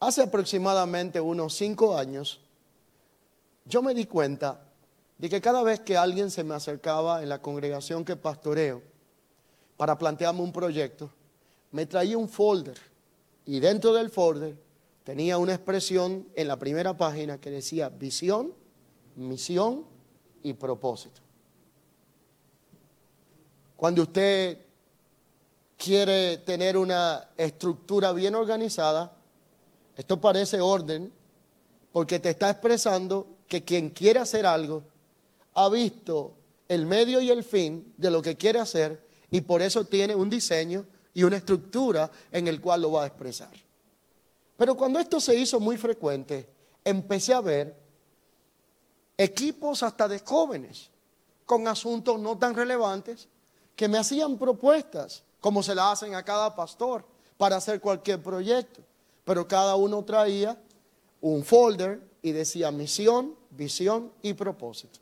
Hace 0.00 0.22
aproximadamente 0.22 1.20
unos 1.20 1.54
cinco 1.54 1.96
años, 1.96 2.40
yo 3.64 3.82
me 3.82 3.94
di 3.94 4.06
cuenta 4.06 4.62
de 5.18 5.28
que 5.28 5.40
cada 5.40 5.62
vez 5.62 5.80
que 5.80 5.96
alguien 5.96 6.30
se 6.30 6.44
me 6.44 6.54
acercaba 6.54 7.22
en 7.22 7.28
la 7.28 7.40
congregación 7.40 8.04
que 8.04 8.16
pastoreo 8.16 8.82
para 9.76 9.96
plantearme 9.96 10.40
un 10.40 10.52
proyecto, 10.52 11.10
me 11.70 11.86
traía 11.86 12.16
un 12.16 12.28
folder 12.28 12.78
y 13.44 13.60
dentro 13.60 13.92
del 13.92 14.10
folder 14.10 14.65
tenía 15.06 15.38
una 15.38 15.54
expresión 15.54 16.26
en 16.34 16.48
la 16.48 16.58
primera 16.58 16.96
página 16.96 17.40
que 17.40 17.48
decía 17.48 17.88
visión, 17.88 18.52
misión 19.14 19.84
y 20.42 20.52
propósito. 20.54 21.20
Cuando 23.76 24.02
usted 24.02 24.58
quiere 25.76 26.38
tener 26.38 26.76
una 26.76 27.28
estructura 27.36 28.12
bien 28.12 28.34
organizada, 28.34 29.16
esto 29.96 30.20
parece 30.20 30.60
orden, 30.60 31.12
porque 31.92 32.18
te 32.18 32.30
está 32.30 32.50
expresando 32.50 33.28
que 33.46 33.62
quien 33.62 33.90
quiere 33.90 34.18
hacer 34.18 34.44
algo 34.44 34.82
ha 35.54 35.68
visto 35.68 36.34
el 36.66 36.84
medio 36.84 37.20
y 37.20 37.30
el 37.30 37.44
fin 37.44 37.94
de 37.96 38.10
lo 38.10 38.20
que 38.20 38.34
quiere 38.34 38.58
hacer 38.58 39.06
y 39.30 39.42
por 39.42 39.62
eso 39.62 39.84
tiene 39.84 40.16
un 40.16 40.28
diseño 40.28 40.84
y 41.14 41.22
una 41.22 41.36
estructura 41.36 42.10
en 42.32 42.48
el 42.48 42.60
cual 42.60 42.82
lo 42.82 42.90
va 42.90 43.04
a 43.04 43.06
expresar. 43.06 43.65
Pero 44.56 44.74
cuando 44.76 44.98
esto 44.98 45.20
se 45.20 45.34
hizo 45.34 45.60
muy 45.60 45.76
frecuente, 45.76 46.48
empecé 46.84 47.34
a 47.34 47.40
ver 47.40 47.76
equipos 49.18 49.82
hasta 49.82 50.08
de 50.08 50.18
jóvenes 50.20 50.90
con 51.44 51.68
asuntos 51.68 52.18
no 52.18 52.36
tan 52.38 52.54
relevantes 52.54 53.28
que 53.74 53.88
me 53.88 53.98
hacían 53.98 54.38
propuestas, 54.38 55.22
como 55.40 55.62
se 55.62 55.74
la 55.74 55.92
hacen 55.92 56.14
a 56.14 56.24
cada 56.24 56.54
pastor, 56.54 57.04
para 57.36 57.56
hacer 57.56 57.80
cualquier 57.80 58.22
proyecto. 58.22 58.80
Pero 59.24 59.46
cada 59.46 59.76
uno 59.76 60.04
traía 60.04 60.58
un 61.20 61.44
folder 61.44 62.00
y 62.22 62.32
decía 62.32 62.70
misión, 62.70 63.34
visión 63.50 64.12
y 64.22 64.32
propósito. 64.32 65.00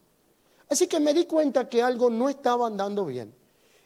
Así 0.68 0.86
que 0.88 0.98
me 0.98 1.14
di 1.14 1.26
cuenta 1.26 1.68
que 1.68 1.82
algo 1.82 2.10
no 2.10 2.28
estaba 2.28 2.66
andando 2.66 3.04
bien. 3.04 3.34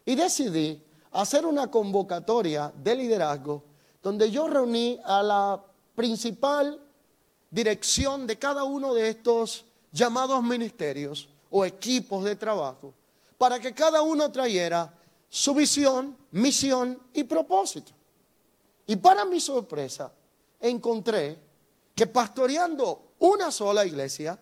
Y 0.04 0.14
decidí 0.14 0.82
hacer 1.12 1.44
una 1.44 1.70
convocatoria 1.70 2.72
de 2.82 2.94
liderazgo 2.94 3.62
donde 4.09 4.30
yo 4.30 4.48
reuní 4.48 4.98
a 5.04 5.22
la 5.22 5.62
principal 5.94 6.80
dirección 7.50 8.26
de 8.26 8.38
cada 8.38 8.64
uno 8.64 8.94
de 8.94 9.11
estos 9.11 9.66
llamados 9.92 10.42
ministerios 10.42 11.28
o 11.50 11.62
equipos 11.66 12.24
de 12.24 12.34
trabajo 12.34 12.94
para 13.36 13.61
que 13.61 13.74
cada 13.74 14.00
uno 14.00 14.32
trayera 14.32 14.94
su 15.28 15.52
visión, 15.52 16.16
misión 16.30 16.98
y 17.12 17.24
propósito. 17.24 17.92
Y 18.86 18.96
para 18.96 19.26
mi 19.26 19.40
sorpresa, 19.40 20.11
encontré 20.59 21.38
que 21.94 22.06
pastoreando 22.06 23.12
una 23.18 23.52
sola 23.52 23.84
iglesia, 23.84 24.38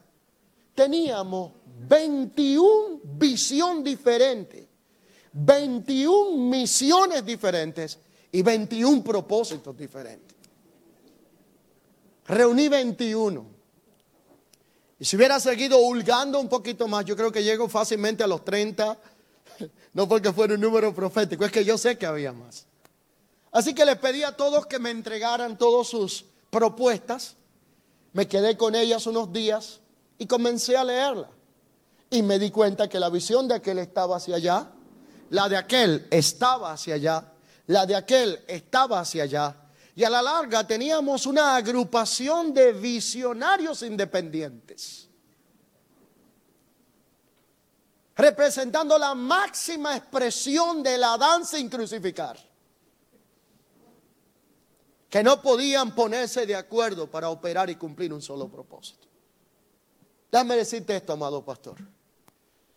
teníamos 0.77 1.51
21 1.89 3.01
visión 3.03 3.83
diferentes 3.83 4.65
21 5.33 6.49
misiones 6.49 7.27
diferentes 7.27 7.99
y 8.37 8.43
21 8.43 9.03
propósitos 9.03 9.75
diferentes. 9.75 10.37
Reuní 12.27 12.69
21. 12.69 13.47
Y 14.99 15.05
si 15.07 15.17
hubiera 15.17 15.41
seguido 15.41 15.79
hurgando 15.79 16.39
un 16.39 16.47
poquito 16.47 16.87
más, 16.87 17.07
yo 17.07 17.17
creo 17.17 17.33
que 17.33 17.43
llego 17.43 17.67
fácilmente 17.67 18.23
a 18.23 18.27
los 18.27 18.45
30, 18.45 18.99
no 19.95 20.07
porque 20.07 20.35
fuera 20.35 20.53
un 20.53 20.61
número 20.61 20.95
profético, 20.95 21.47
es 21.47 21.51
que 21.51 21.65
yo 21.65 21.79
sé 21.79 21.97
que 21.97 22.05
había 22.05 22.35
más. 22.35 22.67
Así 23.53 23.75
que 23.75 23.87
les 23.87 23.97
pedí 23.97 24.23
a 24.23 24.37
todos 24.37 24.67
que 24.67 24.79
me 24.79 24.91
entregaran 24.91 25.57
todas 25.57 25.87
sus 25.87 26.27
propuestas. 26.51 27.37
Me 28.13 28.29
quedé 28.29 28.59
con 28.59 28.75
ellas 28.75 29.07
unos 29.07 29.33
días 29.33 29.81
y 30.19 30.27
comencé 30.27 30.77
a 30.77 30.85
leerla. 30.85 31.31
Y 32.11 32.21
me 32.21 32.39
di 32.39 32.51
cuenta 32.51 32.87
que 32.87 33.01
la 33.01 33.09
visión 33.09 33.49
de 33.49 33.55
aquel 33.55 33.79
estaba 33.79 34.19
hacia 34.19 34.37
allá, 34.37 34.73
la 35.31 35.49
de 35.49 35.57
aquel 35.57 36.07
estaba 36.11 36.73
hacia 36.73 36.97
allá, 36.97 37.33
la 37.67 37.87
de 37.87 37.97
aquel 37.97 38.45
estaba 38.47 39.01
hacia 39.01 39.25
allá. 39.25 39.57
Y 39.95 40.05
a 40.05 40.11
la 40.11 40.21
larga 40.21 40.67
teníamos 40.67 41.25
una 41.27 41.57
agrupación 41.57 42.53
de 42.53 42.73
visionarios 42.73 43.83
independientes, 43.83 45.09
representando 48.15 48.99
la 48.99 49.15
máxima 49.15 49.97
expresión 49.97 50.83
de 50.83 50.99
la 50.99 51.17
danza 51.17 51.57
sin 51.57 51.71
crucificar, 51.71 52.39
que 55.09 55.23
no 55.23 55.41
podían 55.41 55.95
ponerse 55.95 56.45
de 56.45 56.55
acuerdo 56.55 57.11
para 57.11 57.31
operar 57.31 57.71
y 57.71 57.77
cumplir 57.77 58.13
un 58.13 58.21
solo 58.21 58.49
propósito. 58.49 59.09
Déjame 60.31 60.57
decirte 60.57 60.95
esto, 60.95 61.15
amado 61.15 61.43
pastor. 61.43 61.77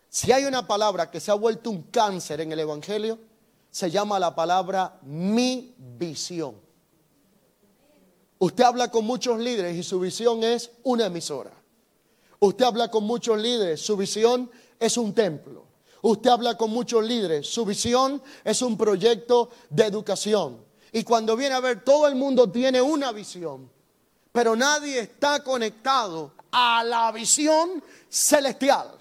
Si 0.08 0.32
hay 0.32 0.46
una 0.46 0.66
palabra 0.66 1.12
que 1.12 1.20
se 1.20 1.32
ha 1.32 1.36
vuelto 1.36 1.70
un 1.70 1.84
cáncer 1.84 2.40
en 2.40 2.54
el 2.54 2.60
Evangelio, 2.60 3.20
se 3.72 3.92
llama 3.92 4.20
la 4.20 4.34
palabra 4.36 5.00
mi 5.04 5.74
visión. 5.78 6.56
Usted 8.40 8.64
habla 8.64 8.90
con 8.90 9.06
muchos 9.06 9.40
líderes 9.40 9.78
y 9.78 9.84
su 9.84 10.00
visión 10.00 10.44
es 10.44 10.72
una 10.84 11.08
emisora. 11.08 11.52
Usted 12.40 12.66
habla 12.66 12.90
con 12.90 13.04
muchos 13.04 13.38
líderes, 13.38 13.82
su 13.82 13.98
visión 13.98 14.50
es 14.80 14.98
un 14.98 15.14
templo. 15.14 15.66
Usted 16.02 16.30
habla 16.30 16.56
con 16.56 16.72
muchos 16.72 17.04
líderes, 17.04 17.48
su 17.48 17.66
visión 17.66 18.22
es 18.46 18.62
un 18.62 18.78
proyecto 18.78 19.50
de 19.70 19.86
educación. 19.86 20.64
Y 20.94 21.04
cuando 21.04 21.36
viene 21.36 21.56
a 21.56 21.60
ver, 21.60 21.84
todo 21.84 22.08
el 22.08 22.16
mundo 22.16 22.50
tiene 22.50 22.82
una 22.82 23.12
visión, 23.12 23.70
pero 24.32 24.56
nadie 24.56 25.00
está 25.00 25.44
conectado 25.44 26.32
a 26.52 26.84
la 26.84 27.12
visión 27.12 27.84
celestial 28.08 28.99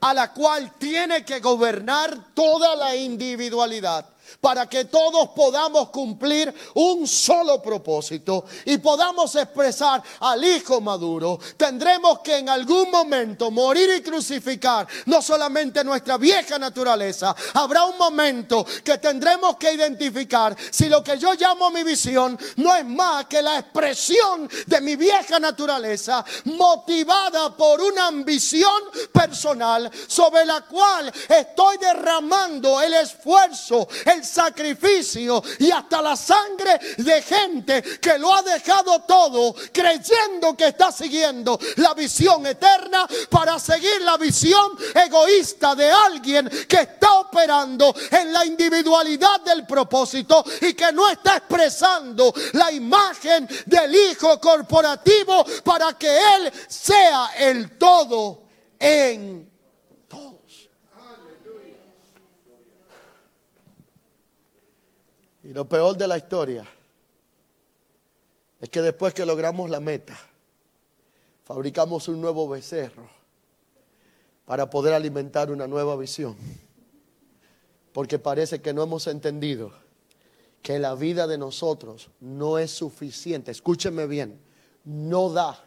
a 0.00 0.14
la 0.14 0.32
cual 0.32 0.72
tiene 0.78 1.24
que 1.24 1.40
gobernar 1.40 2.34
toda 2.34 2.76
la 2.76 2.94
individualidad 2.94 4.06
para 4.40 4.68
que 4.68 4.86
todos 4.86 5.30
podamos 5.30 5.90
cumplir 5.90 6.52
un 6.74 7.06
solo 7.06 7.60
propósito 7.62 8.44
y 8.64 8.78
podamos 8.78 9.34
expresar 9.36 10.02
al 10.20 10.44
Hijo 10.44 10.80
maduro, 10.80 11.38
tendremos 11.56 12.20
que 12.20 12.38
en 12.38 12.48
algún 12.48 12.90
momento 12.90 13.50
morir 13.50 13.90
y 13.96 14.02
crucificar 14.02 14.86
no 15.06 15.20
solamente 15.20 15.84
nuestra 15.84 16.16
vieja 16.16 16.58
naturaleza, 16.58 17.34
habrá 17.54 17.84
un 17.84 17.98
momento 17.98 18.64
que 18.84 18.98
tendremos 18.98 19.56
que 19.56 19.72
identificar 19.72 20.56
si 20.70 20.88
lo 20.88 21.02
que 21.02 21.18
yo 21.18 21.34
llamo 21.34 21.70
mi 21.70 21.82
visión 21.82 22.38
no 22.56 22.74
es 22.74 22.84
más 22.84 23.26
que 23.26 23.42
la 23.42 23.58
expresión 23.58 24.48
de 24.66 24.80
mi 24.80 24.96
vieja 24.96 25.38
naturaleza 25.38 26.24
motivada 26.44 27.56
por 27.56 27.80
una 27.80 28.06
ambición 28.06 28.82
personal 29.12 29.90
sobre 30.06 30.44
la 30.44 30.62
cual 30.62 31.12
estoy 31.28 31.78
derramando 31.78 32.80
el 32.80 32.94
esfuerzo, 32.94 33.88
sacrificio 34.24 35.42
y 35.58 35.70
hasta 35.70 36.02
la 36.02 36.16
sangre 36.16 36.78
de 36.96 37.22
gente 37.22 37.82
que 38.00 38.18
lo 38.18 38.34
ha 38.34 38.42
dejado 38.42 39.00
todo 39.02 39.54
creyendo 39.72 40.56
que 40.56 40.68
está 40.68 40.92
siguiendo 40.92 41.58
la 41.76 41.94
visión 41.94 42.46
eterna 42.46 43.06
para 43.30 43.58
seguir 43.58 44.00
la 44.02 44.16
visión 44.16 44.72
egoísta 44.94 45.74
de 45.74 45.90
alguien 45.90 46.48
que 46.68 46.80
está 46.80 47.20
operando 47.20 47.94
en 48.10 48.32
la 48.32 48.44
individualidad 48.44 49.40
del 49.40 49.66
propósito 49.66 50.44
y 50.60 50.74
que 50.74 50.92
no 50.92 51.08
está 51.08 51.36
expresando 51.38 52.32
la 52.52 52.72
imagen 52.72 53.48
del 53.66 53.94
Hijo 53.94 54.40
corporativo 54.40 55.44
para 55.64 55.94
que 55.94 56.08
Él 56.08 56.52
sea 56.68 57.30
el 57.38 57.78
todo 57.78 58.42
en 58.78 59.47
Y 65.48 65.54
lo 65.54 65.66
peor 65.66 65.96
de 65.96 66.06
la 66.06 66.18
historia 66.18 66.62
es 68.60 68.68
que 68.68 68.82
después 68.82 69.14
que 69.14 69.24
logramos 69.24 69.70
la 69.70 69.80
meta, 69.80 70.14
fabricamos 71.46 72.06
un 72.08 72.20
nuevo 72.20 72.46
becerro 72.46 73.08
para 74.44 74.68
poder 74.68 74.92
alimentar 74.92 75.50
una 75.50 75.66
nueva 75.66 75.96
visión. 75.96 76.36
Porque 77.94 78.18
parece 78.18 78.60
que 78.60 78.74
no 78.74 78.82
hemos 78.82 79.06
entendido 79.06 79.72
que 80.60 80.78
la 80.78 80.94
vida 80.94 81.26
de 81.26 81.38
nosotros 81.38 82.10
no 82.20 82.58
es 82.58 82.70
suficiente. 82.70 83.50
Escúcheme 83.50 84.06
bien, 84.06 84.38
no 84.84 85.30
da 85.30 85.64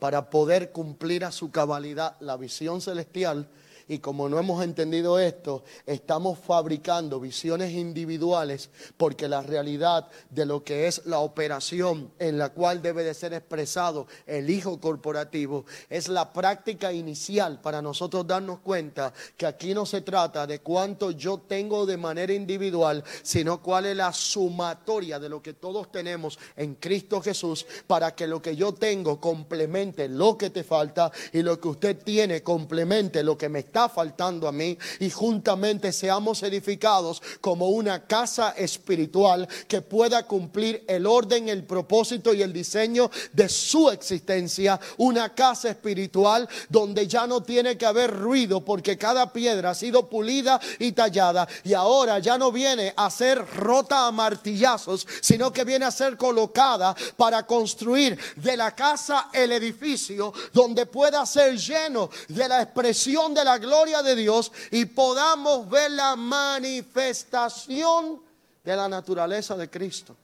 para 0.00 0.28
poder 0.28 0.72
cumplir 0.72 1.24
a 1.24 1.30
su 1.30 1.52
cabalidad 1.52 2.16
la 2.18 2.36
visión 2.36 2.80
celestial 2.80 3.48
Y 3.90 3.98
como 3.98 4.28
no 4.28 4.38
hemos 4.38 4.62
entendido 4.62 5.18
esto, 5.18 5.64
estamos 5.84 6.38
fabricando 6.38 7.18
visiones 7.18 7.72
individuales 7.72 8.70
porque 8.96 9.26
la 9.26 9.42
realidad 9.42 10.06
de 10.30 10.46
lo 10.46 10.62
que 10.62 10.86
es 10.86 11.06
la 11.06 11.18
operación 11.18 12.12
en 12.20 12.38
la 12.38 12.50
cual 12.50 12.82
debe 12.82 13.02
de 13.02 13.14
ser 13.14 13.34
expresado 13.34 14.06
el 14.28 14.48
Hijo 14.48 14.78
corporativo 14.78 15.64
es 15.88 16.06
la 16.06 16.32
práctica 16.32 16.92
inicial 16.92 17.60
para 17.60 17.82
nosotros 17.82 18.24
darnos 18.28 18.60
cuenta 18.60 19.12
que 19.36 19.46
aquí 19.46 19.74
no 19.74 19.84
se 19.84 20.02
trata 20.02 20.46
de 20.46 20.60
cuánto 20.60 21.10
yo 21.10 21.38
tengo 21.38 21.84
de 21.84 21.96
manera 21.96 22.32
individual, 22.32 23.02
sino 23.24 23.60
cuál 23.60 23.86
es 23.86 23.96
la 23.96 24.12
sumatoria 24.12 25.18
de 25.18 25.28
lo 25.28 25.42
que 25.42 25.54
todos 25.54 25.90
tenemos 25.90 26.38
en 26.56 26.76
Cristo 26.76 27.20
Jesús 27.20 27.66
para 27.88 28.14
que 28.14 28.28
lo 28.28 28.40
que 28.40 28.54
yo 28.54 28.72
tengo 28.72 29.20
complemente 29.20 30.08
lo 30.08 30.38
que 30.38 30.50
te 30.50 30.62
falta 30.62 31.10
y 31.32 31.42
lo 31.42 31.58
que 31.58 31.66
usted 31.66 31.98
tiene 32.04 32.44
complemente 32.44 33.24
lo 33.24 33.36
que 33.36 33.48
me 33.48 33.58
está 33.58 33.79
faltando 33.88 34.46
a 34.46 34.52
mí 34.52 34.76
y 34.98 35.10
juntamente 35.10 35.92
seamos 35.92 36.42
edificados 36.42 37.22
como 37.40 37.68
una 37.70 38.06
casa 38.06 38.50
espiritual 38.56 39.48
que 39.68 39.82
pueda 39.82 40.26
cumplir 40.26 40.84
el 40.86 41.06
orden, 41.06 41.48
el 41.48 41.64
propósito 41.64 42.34
y 42.34 42.42
el 42.42 42.52
diseño 42.52 43.10
de 43.32 43.48
su 43.48 43.90
existencia. 43.90 44.78
Una 44.98 45.34
casa 45.34 45.70
espiritual 45.70 46.48
donde 46.68 47.06
ya 47.06 47.26
no 47.26 47.42
tiene 47.42 47.76
que 47.76 47.86
haber 47.86 48.10
ruido 48.16 48.64
porque 48.64 48.96
cada 48.96 49.32
piedra 49.32 49.70
ha 49.70 49.74
sido 49.74 50.08
pulida 50.08 50.60
y 50.78 50.92
tallada 50.92 51.48
y 51.64 51.74
ahora 51.74 52.18
ya 52.18 52.38
no 52.38 52.52
viene 52.52 52.92
a 52.96 53.10
ser 53.10 53.44
rota 53.56 54.06
a 54.06 54.12
martillazos, 54.12 55.06
sino 55.20 55.52
que 55.52 55.64
viene 55.64 55.84
a 55.84 55.90
ser 55.90 56.16
colocada 56.16 56.94
para 57.16 57.46
construir 57.46 58.18
de 58.36 58.56
la 58.56 58.74
casa 58.74 59.28
el 59.32 59.52
edificio 59.52 60.32
donde 60.52 60.86
pueda 60.86 61.24
ser 61.26 61.56
lleno 61.56 62.10
de 62.28 62.48
la 62.48 62.62
expresión 62.62 63.34
de 63.34 63.44
la 63.44 63.58
gloria 63.70 64.02
de 64.02 64.16
Dios 64.16 64.50
y 64.72 64.84
podamos 64.84 65.70
ver 65.70 65.92
la 65.92 66.16
manifestación 66.16 68.20
de 68.64 68.74
la 68.74 68.88
naturaleza 68.88 69.56
de 69.56 69.70
Cristo 69.70 70.16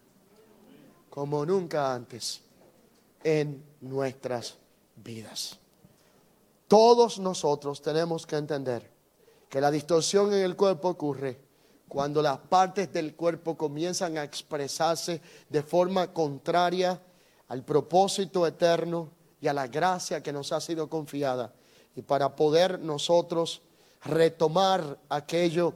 como 1.09 1.47
nunca 1.47 1.95
antes 1.95 2.41
en 3.23 3.63
nuestras 3.83 4.57
vidas. 4.97 5.57
Todos 6.67 7.21
nosotros 7.21 7.81
tenemos 7.81 8.27
que 8.27 8.35
entender 8.35 8.91
que 9.49 9.61
la 9.61 9.71
distorsión 9.71 10.35
en 10.35 10.41
el 10.41 10.57
cuerpo 10.57 10.89
ocurre 10.89 11.39
cuando 11.87 12.21
las 12.21 12.39
partes 12.39 12.93
del 12.93 13.15
cuerpo 13.15 13.57
comienzan 13.57 14.19
a 14.19 14.25
expresarse 14.25 15.21
de 15.49 15.63
forma 15.63 16.13
contraria 16.13 17.01
al 17.47 17.63
propósito 17.63 18.45
eterno 18.45 19.13
y 19.41 19.47
a 19.47 19.53
la 19.53 19.69
gracia 19.69 20.21
que 20.21 20.33
nos 20.33 20.51
ha 20.51 20.61
sido 20.61 20.91
confiada 20.91 21.55
y 21.97 22.03
para 22.03 22.37
poder 22.37 22.79
nosotros 22.79 23.63
retomar 24.05 24.99
aquello 25.09 25.75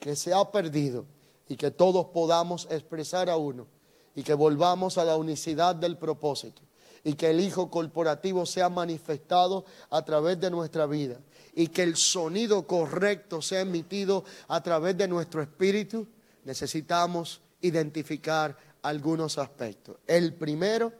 que 0.00 0.16
se 0.16 0.34
ha 0.34 0.50
perdido 0.50 1.06
y 1.48 1.56
que 1.56 1.70
todos 1.70 2.06
podamos 2.06 2.66
expresar 2.70 3.30
a 3.30 3.36
uno 3.36 3.66
y 4.14 4.22
que 4.22 4.34
volvamos 4.34 4.98
a 4.98 5.04
la 5.04 5.16
unicidad 5.16 5.74
del 5.74 5.96
propósito 5.96 6.60
y 7.04 7.14
que 7.14 7.30
el 7.30 7.40
Hijo 7.40 7.70
corporativo 7.70 8.44
sea 8.44 8.68
manifestado 8.68 9.64
a 9.90 10.04
través 10.04 10.38
de 10.40 10.50
nuestra 10.50 10.86
vida 10.86 11.18
y 11.54 11.68
que 11.68 11.82
el 11.82 11.96
sonido 11.96 12.66
correcto 12.66 13.40
sea 13.40 13.60
emitido 13.60 14.24
a 14.48 14.62
través 14.62 14.96
de 14.96 15.08
nuestro 15.08 15.42
espíritu, 15.42 16.06
necesitamos 16.44 17.40
identificar 17.60 18.56
algunos 18.82 19.38
aspectos. 19.38 19.96
El 20.06 20.34
primero 20.34 20.92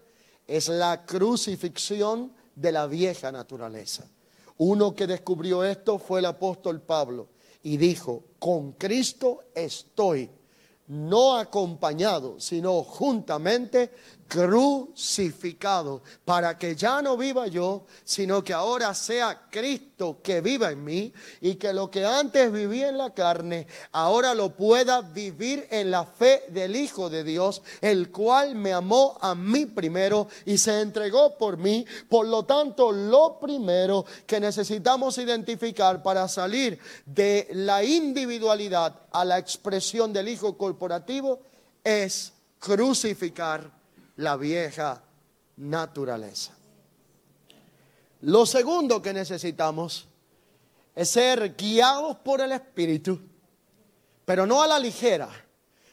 es 0.46 0.68
la 0.68 1.04
crucifixión 1.04 2.32
de 2.54 2.72
la 2.72 2.86
vieja 2.86 3.32
naturaleza. 3.32 4.04
Uno 4.58 4.94
que 4.94 5.06
descubrió 5.06 5.64
esto 5.64 5.98
fue 5.98 6.20
el 6.20 6.26
apóstol 6.26 6.80
Pablo 6.80 7.28
y 7.62 7.76
dijo, 7.76 8.24
con 8.38 8.72
Cristo 8.72 9.44
estoy, 9.54 10.30
no 10.88 11.36
acompañado, 11.36 12.38
sino 12.40 12.82
juntamente 12.82 13.92
crucificado, 14.28 16.02
para 16.24 16.56
que 16.56 16.74
ya 16.74 17.02
no 17.02 17.16
viva 17.16 17.46
yo, 17.48 17.84
sino 18.04 18.42
que 18.42 18.52
ahora 18.52 18.94
sea 18.94 19.48
Cristo 19.50 20.18
que 20.22 20.40
viva 20.40 20.70
en 20.70 20.84
mí 20.84 21.12
y 21.40 21.56
que 21.56 21.72
lo 21.72 21.90
que 21.90 22.04
antes 22.04 22.50
vivía 22.50 22.88
en 22.88 22.98
la 22.98 23.12
carne, 23.12 23.66
ahora 23.92 24.34
lo 24.34 24.56
pueda 24.56 25.02
vivir 25.02 25.66
en 25.70 25.90
la 25.90 26.04
fe 26.04 26.44
del 26.48 26.76
Hijo 26.76 27.10
de 27.10 27.24
Dios, 27.24 27.62
el 27.80 28.10
cual 28.10 28.54
me 28.54 28.72
amó 28.72 29.18
a 29.20 29.34
mí 29.34 29.66
primero 29.66 30.28
y 30.46 30.58
se 30.58 30.80
entregó 30.80 31.36
por 31.36 31.56
mí. 31.56 31.84
Por 32.08 32.26
lo 32.26 32.44
tanto, 32.44 32.90
lo 32.90 33.38
primero 33.38 34.06
que 34.26 34.40
necesitamos 34.40 35.18
identificar 35.18 36.02
para 36.02 36.26
salir 36.28 36.78
de 37.04 37.48
la 37.52 37.84
individualidad 37.84 38.94
a 39.12 39.24
la 39.24 39.38
expresión 39.38 40.12
del 40.12 40.28
Hijo 40.28 40.56
corporativo 40.56 41.40
es 41.84 42.32
crucificar 42.58 43.81
la 44.16 44.36
vieja 44.36 45.02
naturaleza. 45.56 46.52
Lo 48.22 48.46
segundo 48.46 49.02
que 49.02 49.12
necesitamos 49.12 50.06
es 50.94 51.08
ser 51.08 51.56
guiados 51.56 52.16
por 52.18 52.40
el 52.40 52.52
Espíritu, 52.52 53.18
pero 54.24 54.46
no 54.46 54.62
a 54.62 54.66
la 54.66 54.78
ligera, 54.78 55.28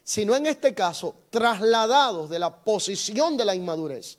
sino 0.03 0.35
en 0.35 0.45
este 0.45 0.73
caso 0.73 1.15
trasladados 1.29 2.29
de 2.29 2.39
la 2.39 2.63
posición 2.63 3.37
de 3.37 3.45
la 3.45 3.55
inmadurez 3.55 4.17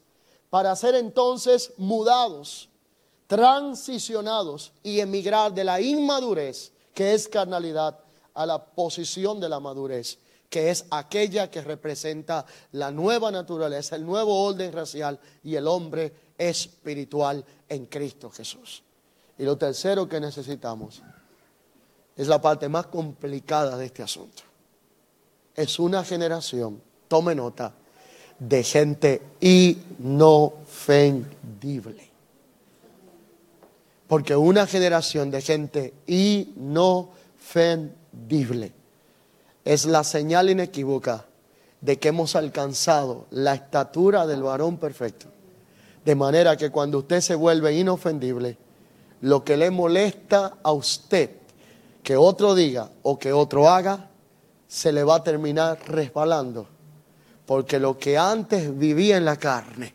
para 0.51 0.75
ser 0.75 0.97
entonces 0.97 1.73
mudados, 1.77 2.69
transicionados 3.29 4.73
y 4.83 4.99
emigrar 4.99 5.55
de 5.55 5.63
la 5.63 5.81
inmadurez, 5.81 6.73
que 6.93 7.15
es 7.15 7.29
carnalidad, 7.29 8.01
a 8.35 8.47
la 8.47 8.65
posición 8.65 9.39
de 9.41 9.49
la 9.49 9.61
madurez, 9.61 10.19
que 10.51 10.71
es 10.71 10.85
aquella 10.91 11.49
que 11.49 11.63
representa 11.63 12.45
la 12.73 12.91
nueva 12.91 13.31
naturaleza, 13.31 13.95
el 13.95 14.05
nuevo 14.05 14.43
orden 14.45 14.73
racial 14.73 15.21
y 15.45 15.55
el 15.55 15.69
hombre 15.69 16.13
espiritual 16.37 17.45
en 17.69 17.87
Cristo 17.87 18.29
Jesús. 18.31 18.83
Y 19.39 19.45
lo 19.45 19.57
tercero 19.57 20.09
que 20.09 20.19
necesitamos 20.19 21.05
es 22.17 22.27
la 22.27 22.43
parte 22.43 22.69
más 22.69 22.89
complicada 22.89 23.77
de 23.77 23.87
este 23.87 24.03
asunto. 24.03 24.43
Es 25.55 25.79
una 25.79 26.03
generación, 26.03 26.83
tome 27.07 27.37
nota, 27.37 27.73
de 28.39 28.65
gente 28.65 29.23
inofendible. 29.41 32.11
Porque 34.09 34.35
una 34.35 34.67
generación 34.67 35.31
de 35.31 35.43
gente 35.43 35.95
inofendible 36.09 38.80
es 39.71 39.85
la 39.85 40.03
señal 40.03 40.51
inequívoca 40.51 41.27
de 41.81 42.01
que 42.01 42.09
hemos 42.09 42.35
alcanzado 42.35 43.29
la 43.31 43.55
estatura 43.55 44.27
del 44.27 44.43
varón 44.43 44.79
perfecto. 44.79 45.27
De 46.05 46.17
manera 46.17 46.57
que 46.57 46.71
cuando 46.71 46.99
usted 46.99 47.21
se 47.21 47.37
vuelve 47.37 47.79
inofendible, 47.79 48.59
lo 49.21 49.45
que 49.45 49.57
le 49.57 49.71
molesta 49.71 50.59
a 50.65 50.73
usted 50.73 51.31
que 52.03 52.17
otro 52.17 52.57
diga 52.57 52.91
o 53.03 53.17
que 53.17 53.33
otro 53.33 53.69
haga, 53.69 54.11
se 54.67 54.91
le 54.91 55.05
va 55.05 55.17
a 55.17 55.23
terminar 55.23 55.79
resbalando. 55.87 56.67
Porque 57.47 57.79
lo 57.79 57.97
que 57.97 58.19
antes 58.19 58.77
vivía 58.77 59.19
en 59.19 59.25
la 59.25 59.37
carne, 59.37 59.95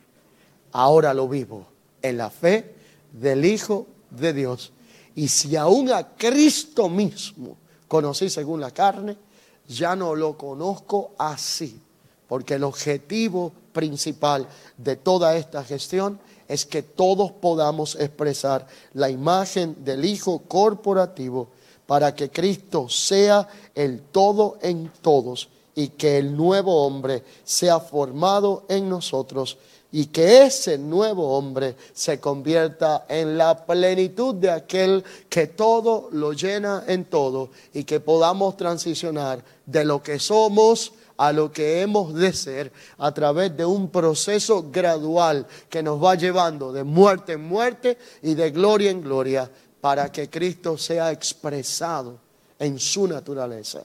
ahora 0.72 1.12
lo 1.12 1.28
vivo 1.28 1.66
en 2.00 2.16
la 2.16 2.30
fe 2.30 2.76
del 3.12 3.44
Hijo 3.44 3.86
de 4.08 4.32
Dios. 4.32 4.72
Y 5.14 5.28
si 5.28 5.54
aún 5.54 5.92
a 5.92 6.14
Cristo 6.16 6.88
mismo 6.88 7.58
conocí 7.88 8.30
según 8.30 8.62
la 8.62 8.70
carne, 8.70 9.25
ya 9.68 9.96
no 9.96 10.14
lo 10.14 10.36
conozco 10.36 11.12
así, 11.18 11.80
porque 12.28 12.54
el 12.54 12.64
objetivo 12.64 13.52
principal 13.72 14.46
de 14.76 14.96
toda 14.96 15.36
esta 15.36 15.64
gestión 15.64 16.18
es 16.48 16.64
que 16.64 16.82
todos 16.82 17.32
podamos 17.32 17.96
expresar 17.96 18.66
la 18.94 19.10
imagen 19.10 19.84
del 19.84 20.04
Hijo 20.04 20.40
corporativo 20.46 21.48
para 21.86 22.14
que 22.14 22.30
Cristo 22.30 22.88
sea 22.88 23.48
el 23.74 24.02
todo 24.02 24.58
en 24.62 24.90
todos 25.02 25.48
y 25.74 25.88
que 25.88 26.18
el 26.18 26.36
nuevo 26.36 26.86
hombre 26.86 27.22
sea 27.44 27.80
formado 27.80 28.64
en 28.68 28.88
nosotros 28.88 29.58
y 29.96 30.08
que 30.08 30.44
ese 30.44 30.76
nuevo 30.76 31.38
hombre 31.38 31.74
se 31.94 32.20
convierta 32.20 33.06
en 33.08 33.38
la 33.38 33.64
plenitud 33.64 34.34
de 34.34 34.50
aquel 34.50 35.02
que 35.30 35.46
todo 35.46 36.10
lo 36.12 36.34
llena 36.34 36.84
en 36.86 37.06
todo 37.06 37.48
y 37.72 37.84
que 37.84 38.00
podamos 38.00 38.58
transicionar 38.58 39.42
de 39.64 39.86
lo 39.86 40.02
que 40.02 40.18
somos 40.18 40.92
a 41.16 41.32
lo 41.32 41.50
que 41.50 41.80
hemos 41.80 42.12
de 42.12 42.34
ser 42.34 42.72
a 42.98 43.10
través 43.14 43.56
de 43.56 43.64
un 43.64 43.88
proceso 43.88 44.66
gradual 44.70 45.46
que 45.70 45.82
nos 45.82 46.04
va 46.04 46.14
llevando 46.14 46.74
de 46.74 46.84
muerte 46.84 47.32
en 47.32 47.48
muerte 47.48 47.96
y 48.20 48.34
de 48.34 48.50
gloria 48.50 48.90
en 48.90 49.00
gloria 49.00 49.50
para 49.80 50.12
que 50.12 50.28
Cristo 50.28 50.76
sea 50.76 51.10
expresado 51.10 52.18
en 52.58 52.78
su 52.78 53.08
naturaleza. 53.08 53.82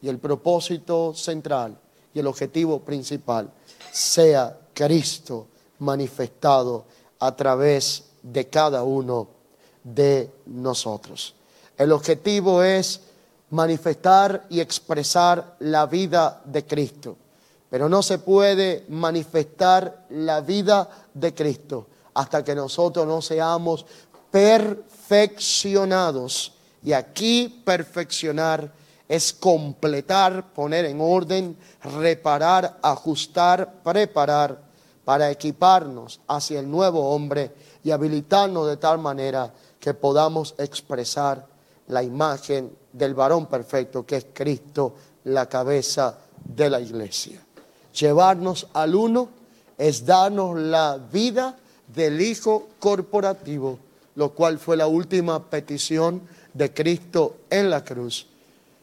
Y 0.00 0.08
el 0.08 0.18
propósito 0.18 1.12
central 1.12 1.76
y 2.14 2.20
el 2.20 2.28
objetivo 2.28 2.78
principal 2.78 3.50
sea 3.90 4.59
Cristo 4.80 5.46
manifestado 5.80 6.86
a 7.18 7.36
través 7.36 8.04
de 8.22 8.48
cada 8.48 8.82
uno 8.82 9.28
de 9.84 10.30
nosotros. 10.46 11.34
El 11.76 11.92
objetivo 11.92 12.62
es 12.62 13.02
manifestar 13.50 14.46
y 14.48 14.58
expresar 14.58 15.56
la 15.58 15.84
vida 15.84 16.40
de 16.46 16.64
Cristo. 16.64 17.18
Pero 17.68 17.90
no 17.90 18.02
se 18.02 18.20
puede 18.20 18.86
manifestar 18.88 20.06
la 20.08 20.40
vida 20.40 20.88
de 21.12 21.34
Cristo 21.34 21.86
hasta 22.14 22.42
que 22.42 22.54
nosotros 22.54 23.06
no 23.06 23.20
seamos 23.20 23.84
perfeccionados. 24.30 26.54
Y 26.82 26.94
aquí 26.94 27.60
perfeccionar 27.66 28.72
es 29.06 29.34
completar, 29.34 30.54
poner 30.54 30.86
en 30.86 31.02
orden, 31.02 31.54
reparar, 31.82 32.78
ajustar, 32.80 33.82
preparar 33.82 34.69
para 35.04 35.30
equiparnos 35.30 36.20
hacia 36.28 36.60
el 36.60 36.70
nuevo 36.70 37.14
hombre 37.14 37.52
y 37.82 37.90
habilitarnos 37.90 38.66
de 38.66 38.76
tal 38.76 38.98
manera 38.98 39.52
que 39.78 39.94
podamos 39.94 40.54
expresar 40.58 41.46
la 41.88 42.02
imagen 42.02 42.70
del 42.92 43.14
varón 43.14 43.46
perfecto 43.46 44.04
que 44.04 44.16
es 44.16 44.26
Cristo, 44.32 44.94
la 45.24 45.46
cabeza 45.46 46.18
de 46.44 46.70
la 46.70 46.80
iglesia. 46.80 47.40
Llevarnos 47.98 48.68
al 48.72 48.94
uno 48.94 49.28
es 49.76 50.04
darnos 50.04 50.58
la 50.58 50.98
vida 51.12 51.56
del 51.94 52.20
Hijo 52.20 52.68
corporativo, 52.78 53.78
lo 54.14 54.32
cual 54.32 54.58
fue 54.58 54.76
la 54.76 54.86
última 54.86 55.42
petición 55.50 56.22
de 56.52 56.72
Cristo 56.72 57.38
en 57.48 57.70
la 57.70 57.84
cruz. 57.84 58.26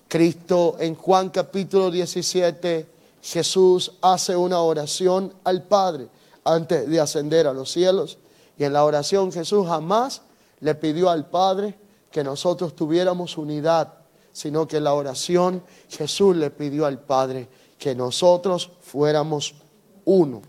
Cristo 0.08 0.78
en 0.80 0.96
Juan 0.96 1.30
capítulo 1.30 1.92
17, 1.92 2.88
Jesús 3.22 3.94
hace 4.02 4.36
una 4.36 4.62
oración 4.62 5.34
al 5.44 5.64
Padre 5.64 6.10
antes 6.44 6.88
de 6.90 7.00
ascender 7.00 7.48
a 7.48 7.54
los 7.54 7.72
cielos. 7.72 8.18
Y 8.58 8.64
en 8.64 8.74
la 8.74 8.86
oración 8.86 9.32
Jesús 9.32 9.68
jamás 9.68 10.22
le 10.60 10.76
pidió 10.76 11.10
al 11.10 11.30
Padre 11.30 11.78
que 12.12 12.24
nosotros 12.24 12.76
tuviéramos 12.76 13.38
unidad, 13.38 13.94
sino 14.32 14.68
que 14.68 14.78
en 14.78 14.86
la 14.86 14.94
oración 14.94 15.64
Jesús 15.90 16.36
le 16.36 16.50
pidió 16.50 16.86
al 16.86 17.00
Padre 17.00 17.48
que 17.78 17.94
nosotros 17.94 18.72
fuéramos 18.82 19.56
uno, 20.06 20.42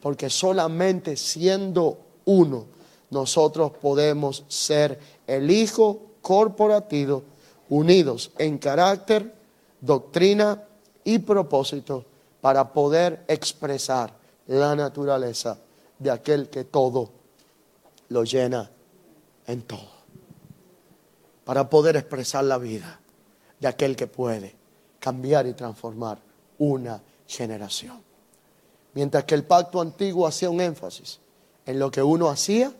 porque 0.00 0.28
solamente 0.28 1.16
siendo 1.16 1.98
uno 2.24 2.66
nosotros 3.10 3.72
podemos 3.80 4.44
ser 4.48 4.98
el 5.26 5.50
Hijo 5.50 6.02
corporativo, 6.20 7.22
unidos 7.68 8.32
en 8.38 8.58
carácter, 8.58 9.32
doctrina 9.80 10.62
y 11.06 11.20
propósito 11.20 12.04
para 12.40 12.72
poder 12.72 13.24
expresar 13.28 14.12
la 14.48 14.74
naturaleza 14.74 15.56
de 15.98 16.10
aquel 16.10 16.50
que 16.50 16.64
todo 16.64 17.10
lo 18.08 18.24
llena 18.24 18.68
en 19.46 19.62
todo. 19.62 19.88
Para 21.44 21.70
poder 21.70 21.96
expresar 21.96 22.44
la 22.44 22.58
vida 22.58 23.00
de 23.60 23.68
aquel 23.68 23.94
que 23.94 24.08
puede 24.08 24.54
cambiar 24.98 25.46
y 25.46 25.52
transformar 25.52 26.18
una 26.58 27.00
generación. 27.26 28.02
Mientras 28.94 29.24
que 29.24 29.36
el 29.36 29.44
pacto 29.44 29.80
antiguo 29.80 30.26
hacía 30.26 30.50
un 30.50 30.60
énfasis 30.60 31.20
en 31.66 31.78
lo 31.78 31.88
que 31.90 32.02
uno 32.02 32.28
hacía, 32.28 32.72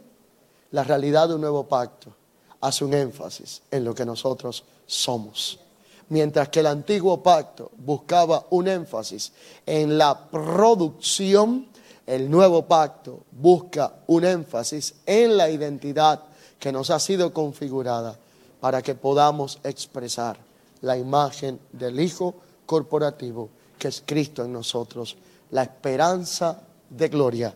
la 0.73 0.83
realidad 0.83 1.29
de 1.29 1.37
un 1.37 1.43
nuevo 1.43 1.69
pacto 1.69 2.13
hace 2.61 2.85
un 2.85 2.93
énfasis 2.93 3.63
en 3.71 3.85
lo 3.85 3.95
que 3.95 4.05
nosotros 4.05 4.65
somos. 4.85 5.61
Mientras 6.09 6.49
que 6.49 6.61
el 6.61 6.67
antiguo 6.67 7.23
pacto 7.23 7.71
buscaba 7.79 8.47
un 8.51 8.69
énfasis 8.69 9.33
en 9.65 9.99
la 9.99 10.29
producción, 10.29 11.67
el 12.07 12.31
nuevo 12.31 12.67
pacto 12.67 13.25
busca 13.33 13.93
un 14.07 14.25
énfasis 14.25 14.95
en 15.05 15.37
la 15.37 15.51
identidad 15.51 16.23
que 16.59 16.71
nos 16.71 16.91
ha 16.91 17.01
sido 17.01 17.33
configurada 17.33 18.17
para 18.61 18.83
que 18.83 18.95
podamos 18.95 19.59
expresar 19.65 20.39
la 20.83 20.97
imagen 20.97 21.59
del 21.73 21.99
Hijo 21.99 22.35
corporativo 22.67 23.49
que 23.79 23.89
es 23.89 24.03
Cristo 24.05 24.45
en 24.45 24.53
nosotros, 24.53 25.17
la 25.51 25.63
esperanza 25.63 26.61
de 26.89 27.09
gloria, 27.09 27.55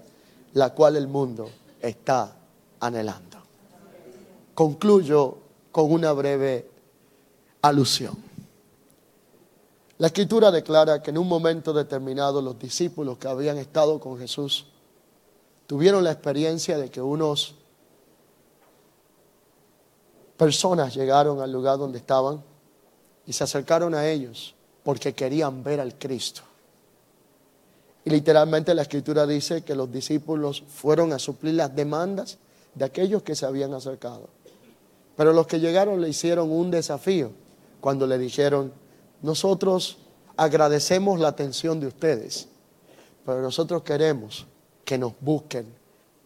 la 0.54 0.70
cual 0.74 0.96
el 0.96 1.08
mundo 1.08 1.48
está 1.80 2.36
anhelando. 2.80 3.38
Concluyo 4.54 5.38
con 5.72 5.92
una 5.92 6.12
breve 6.12 6.68
alusión. 7.62 8.29
La 10.00 10.06
escritura 10.06 10.50
declara 10.50 11.02
que 11.02 11.10
en 11.10 11.18
un 11.18 11.28
momento 11.28 11.74
determinado 11.74 12.40
los 12.40 12.58
discípulos 12.58 13.18
que 13.18 13.28
habían 13.28 13.58
estado 13.58 14.00
con 14.00 14.18
Jesús 14.18 14.64
tuvieron 15.66 16.02
la 16.02 16.10
experiencia 16.10 16.78
de 16.78 16.90
que 16.90 17.02
unos 17.02 17.54
personas 20.38 20.94
llegaron 20.94 21.42
al 21.42 21.52
lugar 21.52 21.76
donde 21.76 21.98
estaban 21.98 22.42
y 23.26 23.34
se 23.34 23.44
acercaron 23.44 23.94
a 23.94 24.08
ellos 24.08 24.54
porque 24.84 25.12
querían 25.12 25.62
ver 25.62 25.80
al 25.80 25.98
Cristo. 25.98 26.40
Y 28.02 28.08
literalmente 28.08 28.74
la 28.74 28.80
escritura 28.80 29.26
dice 29.26 29.64
que 29.64 29.74
los 29.74 29.92
discípulos 29.92 30.64
fueron 30.66 31.12
a 31.12 31.18
suplir 31.18 31.56
las 31.56 31.76
demandas 31.76 32.38
de 32.74 32.86
aquellos 32.86 33.22
que 33.22 33.34
se 33.34 33.44
habían 33.44 33.74
acercado. 33.74 34.30
Pero 35.14 35.34
los 35.34 35.46
que 35.46 35.60
llegaron 35.60 36.00
le 36.00 36.08
hicieron 36.08 36.50
un 36.50 36.70
desafío 36.70 37.32
cuando 37.82 38.06
le 38.06 38.16
dijeron, 38.16 38.72
nosotros 39.22 39.98
agradecemos 40.36 41.20
la 41.20 41.28
atención 41.28 41.80
de 41.80 41.86
ustedes, 41.86 42.48
pero 43.24 43.42
nosotros 43.42 43.82
queremos 43.82 44.46
que 44.84 44.98
nos 44.98 45.12
busquen 45.20 45.66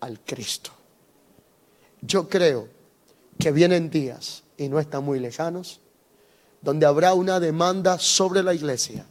al 0.01 0.21
Cristo. 0.21 0.71
Yo 2.01 2.29
creo 2.29 2.69
que 3.39 3.51
vienen 3.51 3.91
días, 3.91 4.43
y 4.57 4.69
no 4.69 4.79
están 4.79 5.05
muy 5.05 5.19
lejanos, 5.19 5.81
donde 6.63 6.87
habrá 6.87 7.15
una 7.15 7.41
demanda 7.41 7.99
sobre 7.99 8.43
la 8.43 8.55
iglesia, 8.55 9.05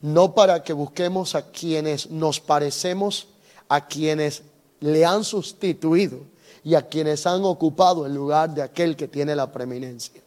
no 0.00 0.34
para 0.34 0.62
que 0.62 0.72
busquemos 0.72 1.34
a 1.34 1.50
quienes 1.50 2.10
nos 2.10 2.40
parecemos, 2.40 3.28
a 3.68 3.86
quienes 3.86 4.42
le 4.80 5.04
han 5.04 5.24
sustituido 5.24 6.20
y 6.64 6.74
a 6.74 6.88
quienes 6.88 7.26
han 7.26 7.44
ocupado 7.44 8.06
el 8.06 8.14
lugar 8.14 8.54
de 8.54 8.62
aquel 8.62 8.96
que 8.96 9.08
tiene 9.08 9.36
la 9.36 9.52
preeminencia. 9.52 10.22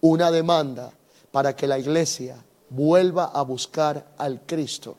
Una 0.00 0.30
demanda 0.30 0.92
para 1.30 1.54
que 1.54 1.66
la 1.66 1.78
iglesia 1.78 2.36
vuelva 2.70 3.26
a 3.26 3.42
buscar 3.42 4.14
al 4.18 4.42
Cristo, 4.46 4.96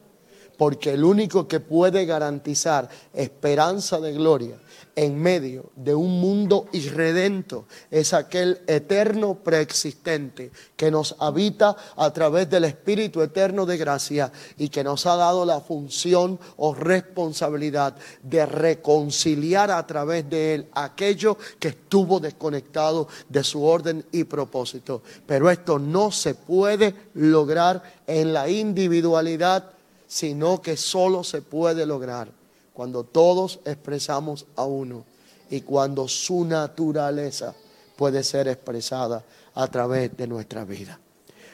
porque 0.58 0.92
el 0.92 1.04
único 1.04 1.48
que 1.48 1.60
puede 1.60 2.06
garantizar 2.06 2.90
esperanza 3.14 4.00
de 4.00 4.14
gloria 4.14 4.60
en 5.00 5.18
medio 5.18 5.72
de 5.78 5.96
un 5.96 6.20
mundo 6.20 6.68
irredento 6.74 7.68
es 7.90 8.14
aquel 8.14 8.60
eterno 8.68 9.36
preexistente 9.36 10.52
que 10.76 10.92
nos 10.92 11.16
habita 11.20 11.74
a 11.96 12.12
través 12.12 12.50
del 12.50 12.66
Espíritu 12.66 13.22
eterno 13.22 13.66
de 13.66 13.78
gracia 13.78 14.30
y 14.58 14.68
que 14.68 14.84
nos 14.84 15.06
ha 15.06 15.16
dado 15.16 15.46
la 15.46 15.62
función 15.62 16.38
o 16.58 16.74
responsabilidad 16.74 17.96
de 18.24 18.46
reconciliar 18.46 19.72
a 19.72 19.88
través 19.88 20.30
de 20.30 20.56
él 20.56 20.68
aquello 20.74 21.38
que 21.60 21.70
estuvo 21.70 22.20
desconectado 22.20 23.08
de 23.30 23.46
su 23.46 23.64
orden 23.64 24.06
y 24.12 24.26
propósito. 24.26 25.02
Pero 25.26 25.50
esto 25.50 25.80
no 25.80 26.12
se 26.12 26.36
puede 26.36 26.94
lograr 27.14 27.82
en 28.06 28.34
la 28.34 28.50
individualidad, 28.50 29.72
sino 30.08 30.62
que 30.62 30.76
solo 30.76 31.24
se 31.24 31.42
puede 31.42 31.86
lograr 31.86 32.39
cuando 32.80 33.04
todos 33.04 33.60
expresamos 33.66 34.46
a 34.56 34.64
uno 34.64 35.04
y 35.50 35.60
cuando 35.60 36.08
su 36.08 36.46
naturaleza 36.46 37.54
puede 37.98 38.24
ser 38.24 38.48
expresada 38.48 39.22
a 39.56 39.68
través 39.68 40.16
de 40.16 40.26
nuestra 40.26 40.64
vida. 40.64 40.98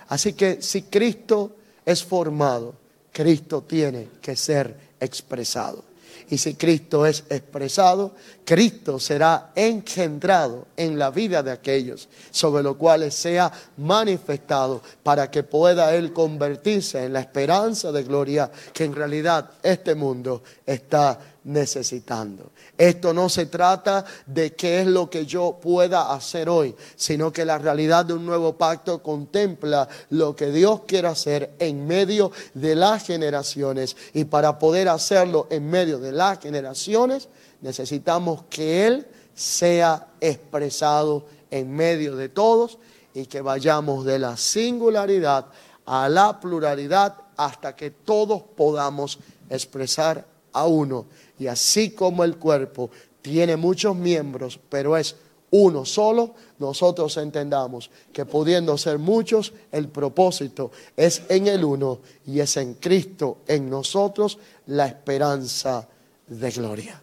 Así 0.09 0.33
que 0.33 0.61
si 0.61 0.83
Cristo 0.83 1.55
es 1.83 2.03
formado, 2.03 2.75
Cristo 3.11 3.63
tiene 3.63 4.09
que 4.21 4.35
ser 4.35 4.77
expresado. 4.99 5.83
Y 6.29 6.37
si 6.37 6.55
Cristo 6.55 7.05
es 7.05 7.23
expresado, 7.29 8.15
Cristo 8.43 8.99
será 8.99 9.51
engendrado 9.55 10.67
en 10.75 10.97
la 10.97 11.11
vida 11.11 11.43
de 11.43 11.51
aquellos 11.51 12.09
sobre 12.31 12.63
los 12.63 12.77
cuales 12.77 13.13
sea 13.13 13.51
manifestado 13.77 14.81
para 15.03 15.29
que 15.29 15.43
pueda 15.43 15.93
Él 15.95 16.13
convertirse 16.13 17.03
en 17.03 17.13
la 17.13 17.19
esperanza 17.19 17.91
de 17.91 18.03
gloria 18.03 18.51
que 18.73 18.85
en 18.85 18.95
realidad 18.95 19.51
este 19.61 19.93
mundo 19.93 20.43
está 20.65 21.34
necesitando. 21.45 22.51
Esto 22.77 23.13
no 23.13 23.29
se 23.29 23.45
trata 23.45 24.03
de 24.25 24.53
qué 24.53 24.81
es 24.81 24.87
lo 24.87 25.09
que 25.09 25.25
yo 25.25 25.57
pueda 25.61 26.13
hacer 26.13 26.49
hoy, 26.49 26.75
sino 26.95 27.31
que 27.31 27.45
la 27.45 27.57
realidad 27.57 28.05
de 28.05 28.13
un 28.13 28.25
nuevo 28.25 28.57
pacto 28.57 29.01
contempla 29.01 29.87
lo 30.09 30.35
que 30.35 30.51
Dios 30.51 30.81
quiere 30.85 31.07
hacer 31.07 31.55
en 31.59 31.87
medio 31.87 32.31
de 32.53 32.75
las 32.75 33.05
generaciones. 33.05 33.95
Y 34.13 34.25
para 34.25 34.59
poder 34.59 34.89
hacerlo 34.89 35.47
en 35.49 35.69
medio 35.69 35.99
de 35.99 36.11
las 36.11 36.39
generaciones, 36.39 37.29
necesitamos 37.61 38.43
que 38.49 38.87
Él 38.87 39.07
sea 39.33 40.07
expresado 40.19 41.25
en 41.51 41.71
medio 41.71 42.15
de 42.15 42.29
todos 42.29 42.79
y 43.13 43.27
que 43.27 43.41
vayamos 43.41 44.03
de 44.03 44.19
la 44.19 44.35
singularidad 44.35 45.45
a 45.85 46.09
la 46.09 46.39
pluralidad 46.39 47.15
hasta 47.37 47.75
que 47.75 47.91
todos 47.91 48.41
podamos 48.55 49.19
expresar 49.49 50.34
a 50.55 50.65
uno 50.65 51.05
y 51.37 51.47
así 51.47 51.91
como 51.91 52.23
el 52.23 52.37
cuerpo 52.37 52.89
tiene 53.21 53.57
muchos 53.57 53.95
miembros, 53.95 54.59
pero 54.69 54.95
es 54.95 55.15
uno 55.51 55.85
solo, 55.85 56.35
nosotros 56.59 57.15
entendamos 57.17 57.89
que 58.11 58.25
pudiendo 58.25 58.77
ser 58.77 58.97
muchos, 58.99 59.53
el 59.71 59.89
propósito 59.89 60.71
es 60.95 61.23
en 61.29 61.47
el 61.47 61.63
uno 61.63 61.99
y 62.25 62.39
es 62.39 62.57
en 62.57 62.75
Cristo, 62.75 63.39
en 63.47 63.69
nosotros, 63.69 64.37
la 64.67 64.87
esperanza 64.87 65.87
de 66.27 66.51
gloria. 66.51 67.01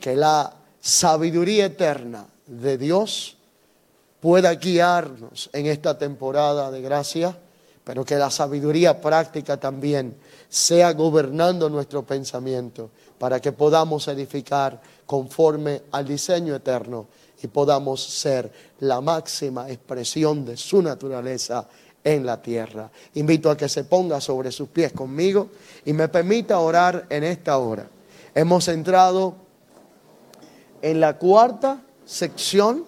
Que 0.00 0.16
la 0.16 0.52
sabiduría 0.80 1.66
eterna 1.66 2.26
de 2.46 2.78
Dios 2.78 3.36
pueda 4.20 4.54
guiarnos 4.54 5.50
en 5.52 5.66
esta 5.66 5.96
temporada 5.96 6.70
de 6.70 6.80
gracia, 6.80 7.36
pero 7.84 8.04
que 8.04 8.16
la 8.16 8.30
sabiduría 8.30 9.00
práctica 9.00 9.56
también 9.56 10.14
sea 10.48 10.92
gobernando 10.92 11.68
nuestro 11.68 12.04
pensamiento 12.04 12.90
para 13.18 13.40
que 13.40 13.52
podamos 13.52 14.08
edificar 14.08 14.80
conforme 15.04 15.82
al 15.92 16.06
diseño 16.06 16.54
eterno 16.54 17.06
y 17.42 17.46
podamos 17.46 18.02
ser 18.02 18.50
la 18.80 19.00
máxima 19.00 19.68
expresión 19.70 20.44
de 20.44 20.56
su 20.56 20.82
naturaleza 20.82 21.68
en 22.02 22.24
la 22.24 22.40
tierra. 22.40 22.90
Invito 23.14 23.50
a 23.50 23.56
que 23.56 23.68
se 23.68 23.84
ponga 23.84 24.20
sobre 24.20 24.50
sus 24.50 24.68
pies 24.68 24.92
conmigo 24.92 25.48
y 25.84 25.92
me 25.92 26.08
permita 26.08 26.58
orar 26.58 27.06
en 27.10 27.24
esta 27.24 27.58
hora. 27.58 27.88
Hemos 28.34 28.68
entrado 28.68 29.34
en 30.80 31.00
la 31.00 31.18
cuarta 31.18 31.82
sección 32.06 32.84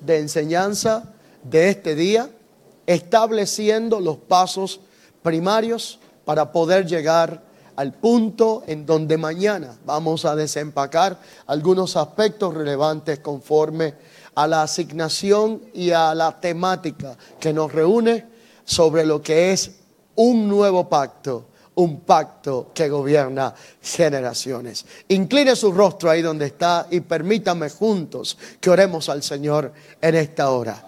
de 0.00 0.18
enseñanza 0.18 1.12
de 1.42 1.68
este 1.70 1.94
día, 1.94 2.30
estableciendo 2.86 4.00
los 4.00 4.16
pasos 4.16 4.80
primarios 5.22 5.98
para 6.26 6.50
poder 6.50 6.84
llegar 6.84 7.40
al 7.76 7.92
punto 7.92 8.64
en 8.66 8.84
donde 8.84 9.16
mañana 9.16 9.78
vamos 9.84 10.24
a 10.24 10.34
desempacar 10.34 11.16
algunos 11.46 11.96
aspectos 11.96 12.52
relevantes 12.52 13.20
conforme 13.20 13.94
a 14.34 14.48
la 14.48 14.62
asignación 14.62 15.62
y 15.72 15.92
a 15.92 16.14
la 16.16 16.40
temática 16.40 17.16
que 17.38 17.52
nos 17.52 17.72
reúne 17.72 18.26
sobre 18.64 19.06
lo 19.06 19.22
que 19.22 19.52
es 19.52 19.70
un 20.16 20.48
nuevo 20.48 20.88
pacto, 20.88 21.46
un 21.76 22.00
pacto 22.00 22.72
que 22.74 22.88
gobierna 22.88 23.54
generaciones. 23.80 24.84
Incline 25.06 25.54
su 25.54 25.70
rostro 25.70 26.10
ahí 26.10 26.22
donde 26.22 26.46
está 26.46 26.88
y 26.90 27.00
permítame 27.00 27.70
juntos 27.70 28.36
que 28.60 28.70
oremos 28.70 29.08
al 29.08 29.22
Señor 29.22 29.72
en 30.00 30.14
esta 30.16 30.50
hora. 30.50 30.85